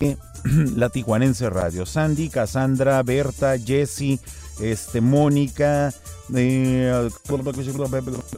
de 0.00 0.16
La 0.76 0.88
Tijuanense 0.88 1.50
Radio. 1.50 1.84
Sandy, 1.86 2.28
Cassandra, 2.28 3.02
Berta, 3.02 3.58
Jessie, 3.58 4.20
este, 4.60 5.00
Mónica, 5.00 5.92
eh, 6.34 7.08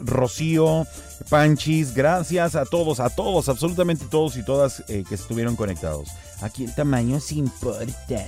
Rocío, 0.03 0.85
Panchis, 1.29 1.93
gracias 1.93 2.55
a 2.55 2.65
todos, 2.65 2.99
a 2.99 3.09
todos, 3.09 3.49
absolutamente 3.49 4.05
todos 4.09 4.37
y 4.37 4.43
todas 4.43 4.83
eh, 4.87 5.03
que 5.07 5.15
estuvieron 5.15 5.55
conectados. 5.55 6.09
Aquí 6.41 6.65
el 6.65 6.73
tamaño 6.75 7.19
sí 7.19 7.39
importa. 7.39 7.85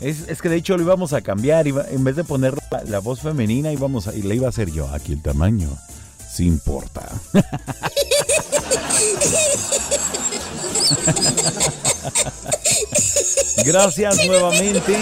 Es, 0.00 0.40
que 0.40 0.48
de 0.48 0.56
hecho 0.56 0.76
lo 0.76 0.82
íbamos 0.84 1.12
a 1.12 1.20
cambiar, 1.20 1.66
iba- 1.66 1.86
en 1.90 2.04
vez 2.04 2.16
de 2.16 2.24
poner 2.24 2.54
la, 2.70 2.84
la 2.84 2.98
voz 3.00 3.20
femenina 3.20 3.72
íbamos 3.72 4.06
a, 4.06 4.14
y 4.14 4.22
le 4.22 4.36
iba 4.36 4.46
a 4.46 4.50
hacer 4.50 4.70
yo. 4.70 4.88
Aquí 4.88 5.12
el 5.12 5.22
tamaño 5.22 5.68
sí 6.32 6.46
importa. 6.46 7.08
Gracias 13.64 14.26
nuevamente. 14.26 14.96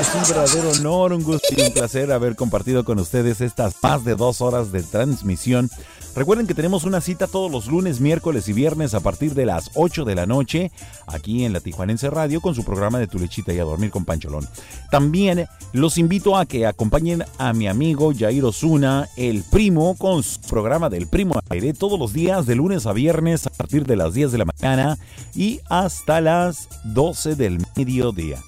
Es 0.00 0.14
un 0.14 0.22
verdadero 0.28 0.70
honor, 0.70 1.12
un 1.12 1.22
gusto 1.22 1.48
y 1.56 1.62
un 1.62 1.72
placer 1.72 2.12
haber 2.12 2.36
compartido 2.36 2.84
con 2.84 2.98
ustedes 2.98 3.40
estas 3.40 3.74
más 3.82 4.04
de 4.04 4.14
dos 4.14 4.40
horas 4.40 4.72
de 4.72 4.82
transmisión. 4.82 5.70
Recuerden 6.14 6.46
que 6.46 6.54
tenemos 6.54 6.84
una 6.84 7.00
cita 7.00 7.26
todos 7.26 7.50
los 7.50 7.68
lunes, 7.68 7.98
miércoles 7.98 8.46
y 8.46 8.52
viernes 8.52 8.92
a 8.92 9.00
partir 9.00 9.32
de 9.32 9.46
las 9.46 9.70
8 9.74 10.04
de 10.04 10.14
la 10.14 10.26
noche 10.26 10.70
aquí 11.06 11.44
en 11.44 11.54
la 11.54 11.60
Tijuanense 11.60 12.10
Radio 12.10 12.42
con 12.42 12.54
su 12.54 12.64
programa 12.64 12.98
de 12.98 13.06
Tu 13.06 13.18
Lechita 13.18 13.54
y 13.54 13.58
a 13.58 13.64
Dormir 13.64 13.90
con 13.90 14.04
Pancholón. 14.04 14.46
También 14.90 15.46
los 15.72 15.96
invito 15.96 16.36
a 16.36 16.44
que 16.44 16.66
acompañen 16.66 17.24
a 17.38 17.54
mi 17.54 17.66
amigo 17.66 18.12
Jair 18.16 18.44
Osuna, 18.44 19.08
el 19.16 19.42
primo, 19.42 19.96
con 19.96 20.22
su 20.22 20.38
programa 20.42 20.90
del 20.90 21.06
primo 21.06 21.40
aire 21.48 21.72
todos 21.72 21.98
los 21.98 22.12
días 22.12 22.44
de 22.44 22.56
lunes 22.56 22.84
a 22.84 22.92
viernes 22.92 23.46
a 23.46 23.50
partir 23.50 23.86
de 23.86 23.96
las 23.96 24.12
10 24.12 24.32
de 24.32 24.38
la 24.38 24.44
mañana 24.44 24.98
y 25.34 25.60
hasta 25.70 26.20
las 26.20 26.68
12 26.84 27.36
del 27.36 27.64
mediodía. 27.74 28.38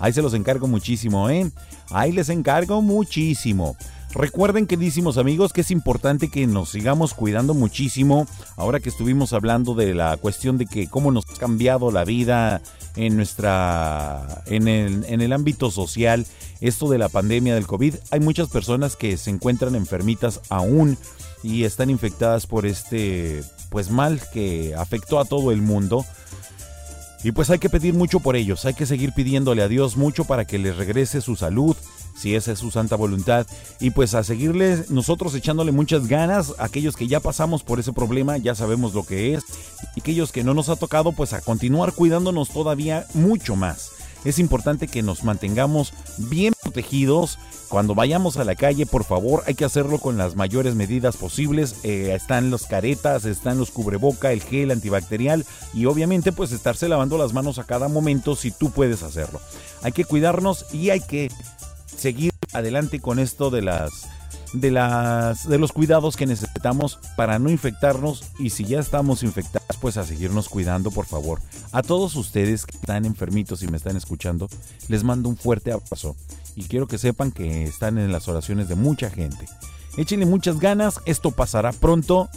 Ahí 0.00 0.12
se 0.12 0.22
los 0.22 0.34
encargo 0.34 0.66
muchísimo, 0.66 1.30
¿eh? 1.30 1.48
Ahí 1.90 2.10
les 2.10 2.30
encargo 2.30 2.82
muchísimo. 2.82 3.76
Recuerden, 4.14 4.66
queridísimos 4.66 5.16
amigos, 5.16 5.54
que 5.54 5.62
es 5.62 5.70
importante 5.70 6.28
que 6.28 6.46
nos 6.46 6.68
sigamos 6.68 7.14
cuidando 7.14 7.54
muchísimo. 7.54 8.26
Ahora 8.56 8.78
que 8.78 8.90
estuvimos 8.90 9.32
hablando 9.32 9.74
de 9.74 9.94
la 9.94 10.18
cuestión 10.18 10.58
de 10.58 10.66
que 10.66 10.86
cómo 10.86 11.10
nos 11.10 11.24
ha 11.30 11.38
cambiado 11.38 11.90
la 11.90 12.04
vida 12.04 12.60
en 12.96 13.16
nuestra. 13.16 14.42
en 14.46 14.68
el, 14.68 15.04
en 15.06 15.22
el 15.22 15.32
ámbito 15.32 15.70
social, 15.70 16.26
esto 16.60 16.90
de 16.90 16.98
la 16.98 17.08
pandemia 17.08 17.54
del 17.54 17.66
COVID. 17.66 17.94
Hay 18.10 18.20
muchas 18.20 18.48
personas 18.48 18.96
que 18.96 19.16
se 19.16 19.30
encuentran 19.30 19.74
enfermitas 19.74 20.40
aún 20.50 20.98
y 21.42 21.64
están 21.64 21.88
infectadas 21.88 22.46
por 22.46 22.66
este 22.66 23.42
pues 23.70 23.90
mal 23.90 24.20
que 24.32 24.74
afectó 24.76 25.20
a 25.20 25.24
todo 25.24 25.52
el 25.52 25.62
mundo. 25.62 26.04
Y 27.24 27.32
pues 27.32 27.50
hay 27.50 27.58
que 27.58 27.70
pedir 27.70 27.94
mucho 27.94 28.20
por 28.20 28.36
ellos, 28.36 28.64
hay 28.64 28.74
que 28.74 28.84
seguir 28.84 29.12
pidiéndole 29.12 29.62
a 29.62 29.68
Dios 29.68 29.96
mucho 29.96 30.24
para 30.24 30.44
que 30.44 30.58
les 30.58 30.76
regrese 30.76 31.20
su 31.20 31.36
salud, 31.36 31.76
si 32.14 32.34
esa 32.34 32.52
es 32.52 32.58
su 32.58 32.70
santa 32.70 32.96
voluntad. 32.96 33.46
Y 33.80 33.90
pues 33.90 34.14
a 34.14 34.24
seguirles 34.24 34.90
nosotros 34.90 35.34
echándole 35.34 35.72
muchas 35.72 36.08
ganas, 36.08 36.54
aquellos 36.58 36.96
que 36.96 37.08
ya 37.08 37.20
pasamos 37.20 37.62
por 37.62 37.80
ese 37.80 37.92
problema, 37.92 38.38
ya 38.38 38.54
sabemos 38.54 38.94
lo 38.94 39.04
que 39.04 39.34
es, 39.34 39.44
y 39.96 40.00
aquellos 40.00 40.32
que 40.32 40.44
no 40.44 40.54
nos 40.54 40.68
ha 40.68 40.76
tocado, 40.76 41.12
pues 41.12 41.32
a 41.32 41.40
continuar 41.40 41.92
cuidándonos 41.92 42.50
todavía 42.50 43.06
mucho 43.14 43.56
más. 43.56 43.92
Es 44.24 44.38
importante 44.38 44.86
que 44.86 45.02
nos 45.02 45.24
mantengamos 45.24 45.92
bien 46.16 46.54
protegidos. 46.62 47.38
Cuando 47.68 47.94
vayamos 47.94 48.36
a 48.36 48.44
la 48.44 48.54
calle, 48.54 48.86
por 48.86 49.04
favor, 49.04 49.42
hay 49.46 49.54
que 49.54 49.64
hacerlo 49.64 49.98
con 49.98 50.16
las 50.16 50.36
mayores 50.36 50.74
medidas 50.74 51.16
posibles. 51.16 51.76
Eh, 51.82 52.12
están 52.14 52.50
los 52.50 52.66
caretas, 52.66 53.24
están 53.24 53.58
los 53.58 53.70
cubreboca, 53.70 54.32
el 54.32 54.42
gel 54.42 54.70
antibacterial 54.70 55.44
y 55.74 55.86
obviamente 55.86 56.32
pues 56.32 56.52
estarse 56.52 56.88
lavando 56.88 57.18
las 57.18 57.32
manos 57.32 57.58
a 57.58 57.64
cada 57.64 57.88
momento 57.88 58.36
si 58.36 58.50
tú 58.50 58.70
puedes 58.70 59.02
hacerlo. 59.02 59.40
Hay 59.82 59.92
que 59.92 60.04
cuidarnos 60.04 60.66
y 60.72 60.90
hay 60.90 61.00
que 61.00 61.30
seguir 61.96 62.32
adelante 62.52 63.00
con 63.00 63.18
esto 63.18 63.50
de 63.50 63.62
las 63.62 64.08
de 64.52 64.70
las 64.70 65.48
de 65.48 65.58
los 65.58 65.72
cuidados 65.72 66.16
que 66.16 66.26
necesitamos 66.26 66.98
para 67.16 67.38
no 67.38 67.50
infectarnos 67.50 68.24
y 68.38 68.50
si 68.50 68.64
ya 68.64 68.80
estamos 68.80 69.22
infectados 69.22 69.78
pues 69.80 69.96
a 69.96 70.04
seguirnos 70.04 70.48
cuidando 70.48 70.90
por 70.90 71.06
favor. 71.06 71.40
A 71.72 71.82
todos 71.82 72.16
ustedes 72.16 72.66
que 72.66 72.76
están 72.76 73.04
enfermitos 73.04 73.62
y 73.62 73.68
me 73.68 73.76
están 73.76 73.96
escuchando, 73.96 74.48
les 74.88 75.04
mando 75.04 75.28
un 75.28 75.36
fuerte 75.36 75.72
abrazo 75.72 76.16
y 76.54 76.64
quiero 76.64 76.86
que 76.86 76.98
sepan 76.98 77.32
que 77.32 77.64
están 77.64 77.98
en 77.98 78.12
las 78.12 78.28
oraciones 78.28 78.68
de 78.68 78.74
mucha 78.74 79.10
gente. 79.10 79.46
Échenle 79.96 80.26
muchas 80.26 80.58
ganas, 80.58 81.00
esto 81.06 81.30
pasará 81.32 81.72
pronto, 81.72 82.28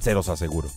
se 0.00 0.14
los 0.14 0.28
aseguro. 0.28 0.68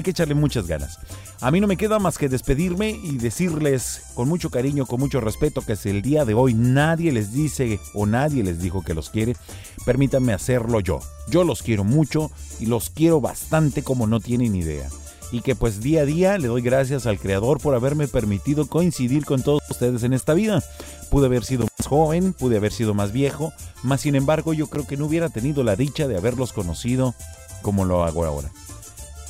Hay 0.00 0.04
que 0.04 0.12
echarle 0.12 0.34
muchas 0.34 0.66
ganas. 0.66 0.98
A 1.42 1.50
mí 1.50 1.60
no 1.60 1.66
me 1.66 1.76
queda 1.76 1.98
más 1.98 2.16
que 2.16 2.30
despedirme 2.30 2.88
y 2.88 3.18
decirles 3.18 4.00
con 4.14 4.30
mucho 4.30 4.48
cariño, 4.48 4.86
con 4.86 4.98
mucho 4.98 5.20
respeto, 5.20 5.60
que 5.60 5.76
si 5.76 5.90
el 5.90 6.00
día 6.00 6.24
de 6.24 6.32
hoy 6.32 6.54
nadie 6.54 7.12
les 7.12 7.34
dice 7.34 7.78
o 7.92 8.06
nadie 8.06 8.42
les 8.42 8.62
dijo 8.62 8.82
que 8.82 8.94
los 8.94 9.10
quiere, 9.10 9.36
permítanme 9.84 10.32
hacerlo 10.32 10.80
yo. 10.80 11.00
Yo 11.28 11.44
los 11.44 11.62
quiero 11.62 11.84
mucho 11.84 12.30
y 12.58 12.64
los 12.64 12.88
quiero 12.88 13.20
bastante 13.20 13.82
como 13.82 14.06
no 14.06 14.20
tienen 14.20 14.56
idea. 14.56 14.88
Y 15.32 15.42
que 15.42 15.54
pues 15.54 15.82
día 15.82 16.00
a 16.00 16.06
día 16.06 16.38
le 16.38 16.48
doy 16.48 16.62
gracias 16.62 17.04
al 17.04 17.18
Creador 17.18 17.60
por 17.60 17.74
haberme 17.74 18.08
permitido 18.08 18.68
coincidir 18.68 19.26
con 19.26 19.42
todos 19.42 19.60
ustedes 19.68 20.02
en 20.02 20.14
esta 20.14 20.32
vida. 20.32 20.64
Pude 21.10 21.26
haber 21.26 21.44
sido 21.44 21.66
más 21.78 21.86
joven, 21.86 22.32
pude 22.32 22.56
haber 22.56 22.72
sido 22.72 22.94
más 22.94 23.12
viejo, 23.12 23.52
más 23.82 24.00
sin 24.00 24.14
embargo 24.14 24.54
yo 24.54 24.68
creo 24.68 24.86
que 24.86 24.96
no 24.96 25.04
hubiera 25.04 25.28
tenido 25.28 25.62
la 25.62 25.76
dicha 25.76 26.08
de 26.08 26.16
haberlos 26.16 26.54
conocido 26.54 27.14
como 27.60 27.84
lo 27.84 28.02
hago 28.02 28.24
ahora. 28.24 28.50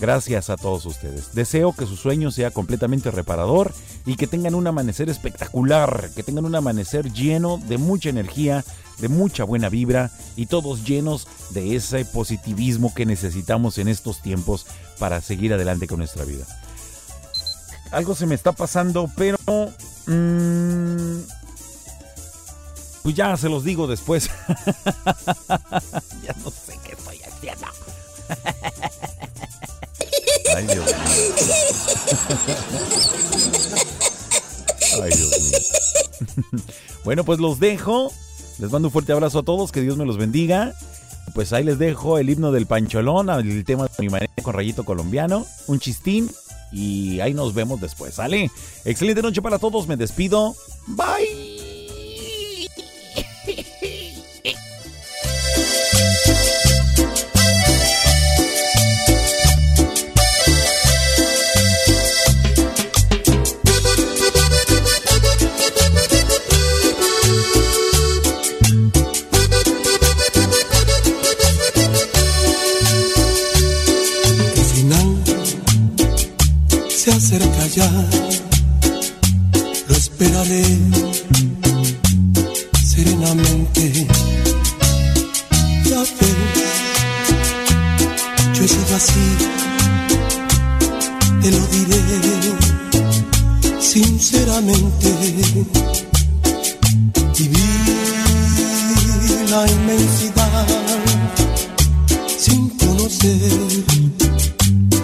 Gracias 0.01 0.49
a 0.49 0.57
todos 0.57 0.87
ustedes. 0.87 1.35
Deseo 1.35 1.75
que 1.75 1.85
su 1.85 1.95
sueño 1.95 2.31
sea 2.31 2.51
completamente 2.51 3.11
reparador 3.11 3.75
y 4.07 4.17
que 4.17 4.27
tengan 4.27 4.55
un 4.55 4.67
amanecer 4.67 5.11
espectacular, 5.11 6.09
que 6.17 6.23
tengan 6.23 6.47
un 6.47 6.55
amanecer 6.55 7.12
lleno 7.12 7.59
de 7.59 7.77
mucha 7.77 8.09
energía, 8.09 8.65
de 8.99 9.09
mucha 9.09 9.45
buena 9.45 9.69
vibra 9.69 10.11
y 10.37 10.47
todos 10.47 10.85
llenos 10.85 11.29
de 11.51 11.77
ese 11.77 12.07
positivismo 12.07 12.95
que 12.95 13.05
necesitamos 13.05 13.77
en 13.77 13.89
estos 13.89 14.23
tiempos 14.23 14.67
para 14.99 15.20
seguir 15.20 15.53
adelante 15.53 15.87
con 15.87 15.99
nuestra 15.99 16.25
vida. 16.25 16.47
Algo 17.91 18.15
se 18.15 18.25
me 18.27 18.35
está 18.35 18.53
pasando, 18.53 19.11
pero... 19.17 19.37
mm, 20.07 21.19
pues 23.03 23.15
ya 23.15 23.37
se 23.37 23.51
los 23.51 23.65
digo 23.65 23.87
después. 23.87 24.31
ya 26.23 26.35
no 26.43 26.51
sé 26.51 26.79
qué 26.85 26.93
estoy 26.93 27.20
haciendo. 27.23 27.67
Ay, 30.57 30.67
Dios 30.67 30.87
mío. 30.87 30.95
Ay, 35.03 35.11
Dios 35.11 35.41
mío. 35.41 35.59
Bueno, 37.05 37.25
pues 37.25 37.41
los 37.41 37.59
dejo. 37.59 38.12
Les 38.59 38.70
mando 38.70 38.89
un 38.89 38.93
fuerte 38.93 39.12
abrazo 39.12 39.39
a 39.39 39.43
todos. 39.43 39.73
Que 39.73 39.81
Dios 39.81 39.97
me 39.97 40.05
los 40.05 40.19
bendiga. 40.19 40.75
Pues 41.35 41.53
ahí 41.53 41.65
les 41.65 41.79
dejo 41.79 42.19
el 42.19 42.29
himno 42.29 42.53
del 42.53 42.67
Pancholón, 42.67 43.31
el 43.31 43.65
tema 43.65 43.85
de 43.85 43.91
mi 43.99 44.09
manera 44.09 44.33
con 44.43 44.53
rayito 44.53 44.85
colombiano, 44.85 45.47
un 45.69 45.79
chistín 45.79 46.29
y 46.73 47.20
ahí 47.20 47.35
nos 47.35 47.55
vemos 47.55 47.81
después, 47.81 48.15
¿sale? 48.15 48.51
Excelente 48.85 49.23
noche 49.23 49.43
para 49.43 49.59
todos, 49.59 49.87
me 49.87 49.97
despido. 49.97 50.55
Bye. 50.87 51.59
Ya, 77.74 77.89
lo 79.89 79.94
esperaré 79.94 80.65
serenamente. 82.84 84.07
Ya 85.84 86.00
ves, 86.00 86.36
yo 88.55 88.65
he 88.65 88.68
sido 88.68 88.97
así, 88.97 89.26
te 91.42 91.50
lo 91.50 91.66
diré 91.68 92.02
sinceramente. 93.81 95.08
Viví 97.39 97.70
la 99.50 99.66
inmensidad 99.70 100.66
sin 102.36 102.68
conocer 102.70 104.30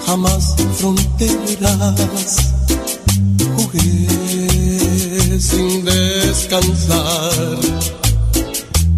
jamás 0.07 0.55
fronteras. 0.79 2.37
Jugué 3.57 5.41
sin 5.41 5.85
descansar 5.85 7.59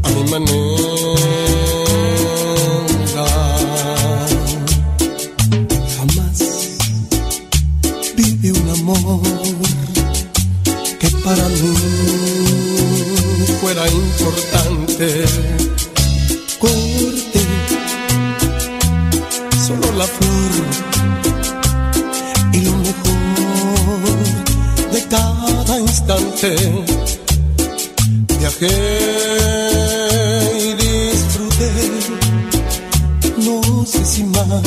a 0.02 0.08
mi 0.10 0.24
manera. 0.30 0.48
Jamás 5.96 6.38
viví 8.16 8.50
un 8.50 8.68
amor 8.78 9.22
que 11.00 11.08
para 11.24 11.48
mí 11.48 11.74
fuera 13.60 13.84
importante. 13.88 15.38
Instante. 26.08 26.56
Viajé 28.38 28.66
y 30.58 30.74
disfruté, 30.74 31.70
no 33.38 33.84
sé 33.84 34.04
si 34.04 34.24
más 34.24 34.62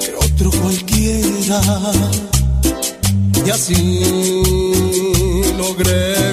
que 0.00 0.14
otro 0.16 0.50
cualquiera. 0.62 1.60
Y 3.44 3.50
así 3.50 4.42
logré 5.58 6.23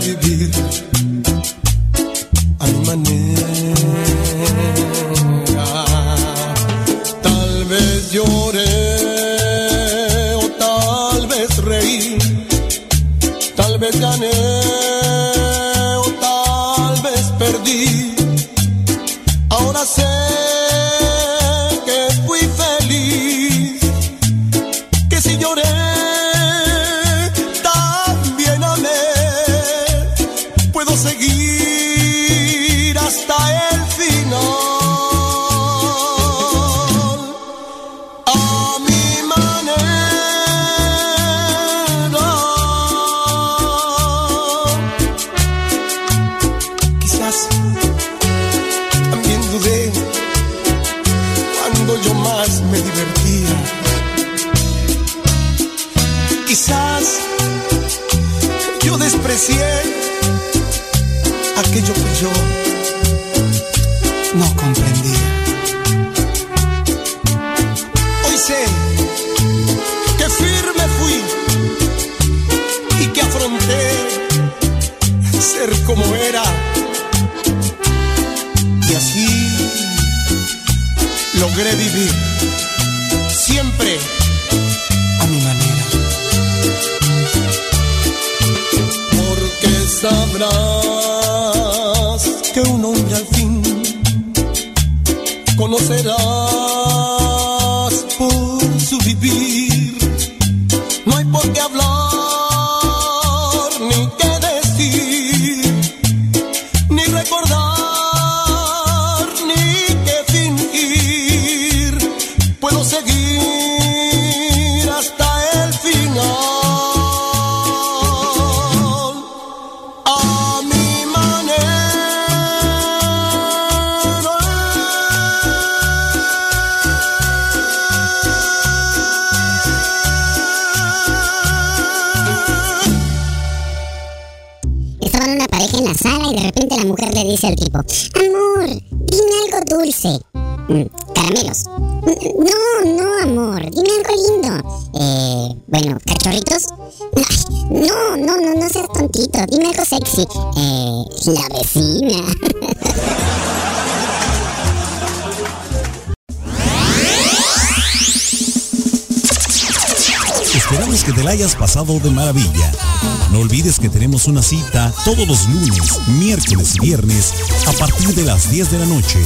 una 164.27 164.43
cita 164.43 164.93
todos 165.03 165.27
los 165.27 165.48
lunes, 165.48 166.00
miércoles 166.08 166.75
y 166.75 166.80
viernes 166.80 167.33
a 167.66 167.72
partir 167.74 168.14
de 168.14 168.24
las 168.24 168.51
10 168.51 168.72
de 168.72 168.80
la 168.80 168.85
noche. 168.85 169.19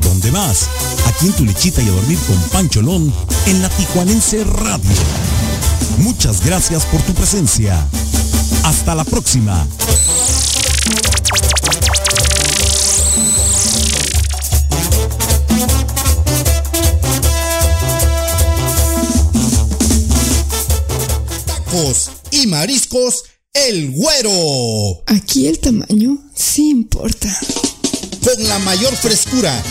¿Dónde 0.00 0.30
más? 0.30 0.68
Aquí 1.06 1.26
en 1.26 1.32
tu 1.32 1.44
lechita 1.44 1.82
y 1.82 1.88
a 1.88 1.92
dormir 1.92 2.18
con 2.26 2.40
Pancholón 2.50 3.12
en 3.46 3.60
la 3.60 3.68
Tijuanense 3.68 4.44
Radio. 4.44 4.96
Muchas 5.98 6.44
gracias 6.44 6.84
por 6.86 7.02
tu 7.02 7.12
presencia. 7.12 7.86
Hasta 8.62 8.94
la 8.94 9.04
próxima. 9.04 9.66
Tacos 21.46 22.10
y 22.30 22.46
mariscos, 22.46 23.23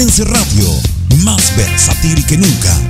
La 0.00 0.06
Tijuanense 0.06 0.24
Radio, 0.24 0.80
más 1.24 1.54
versátil 1.58 2.24
que 2.24 2.38
nunca. 2.38 2.89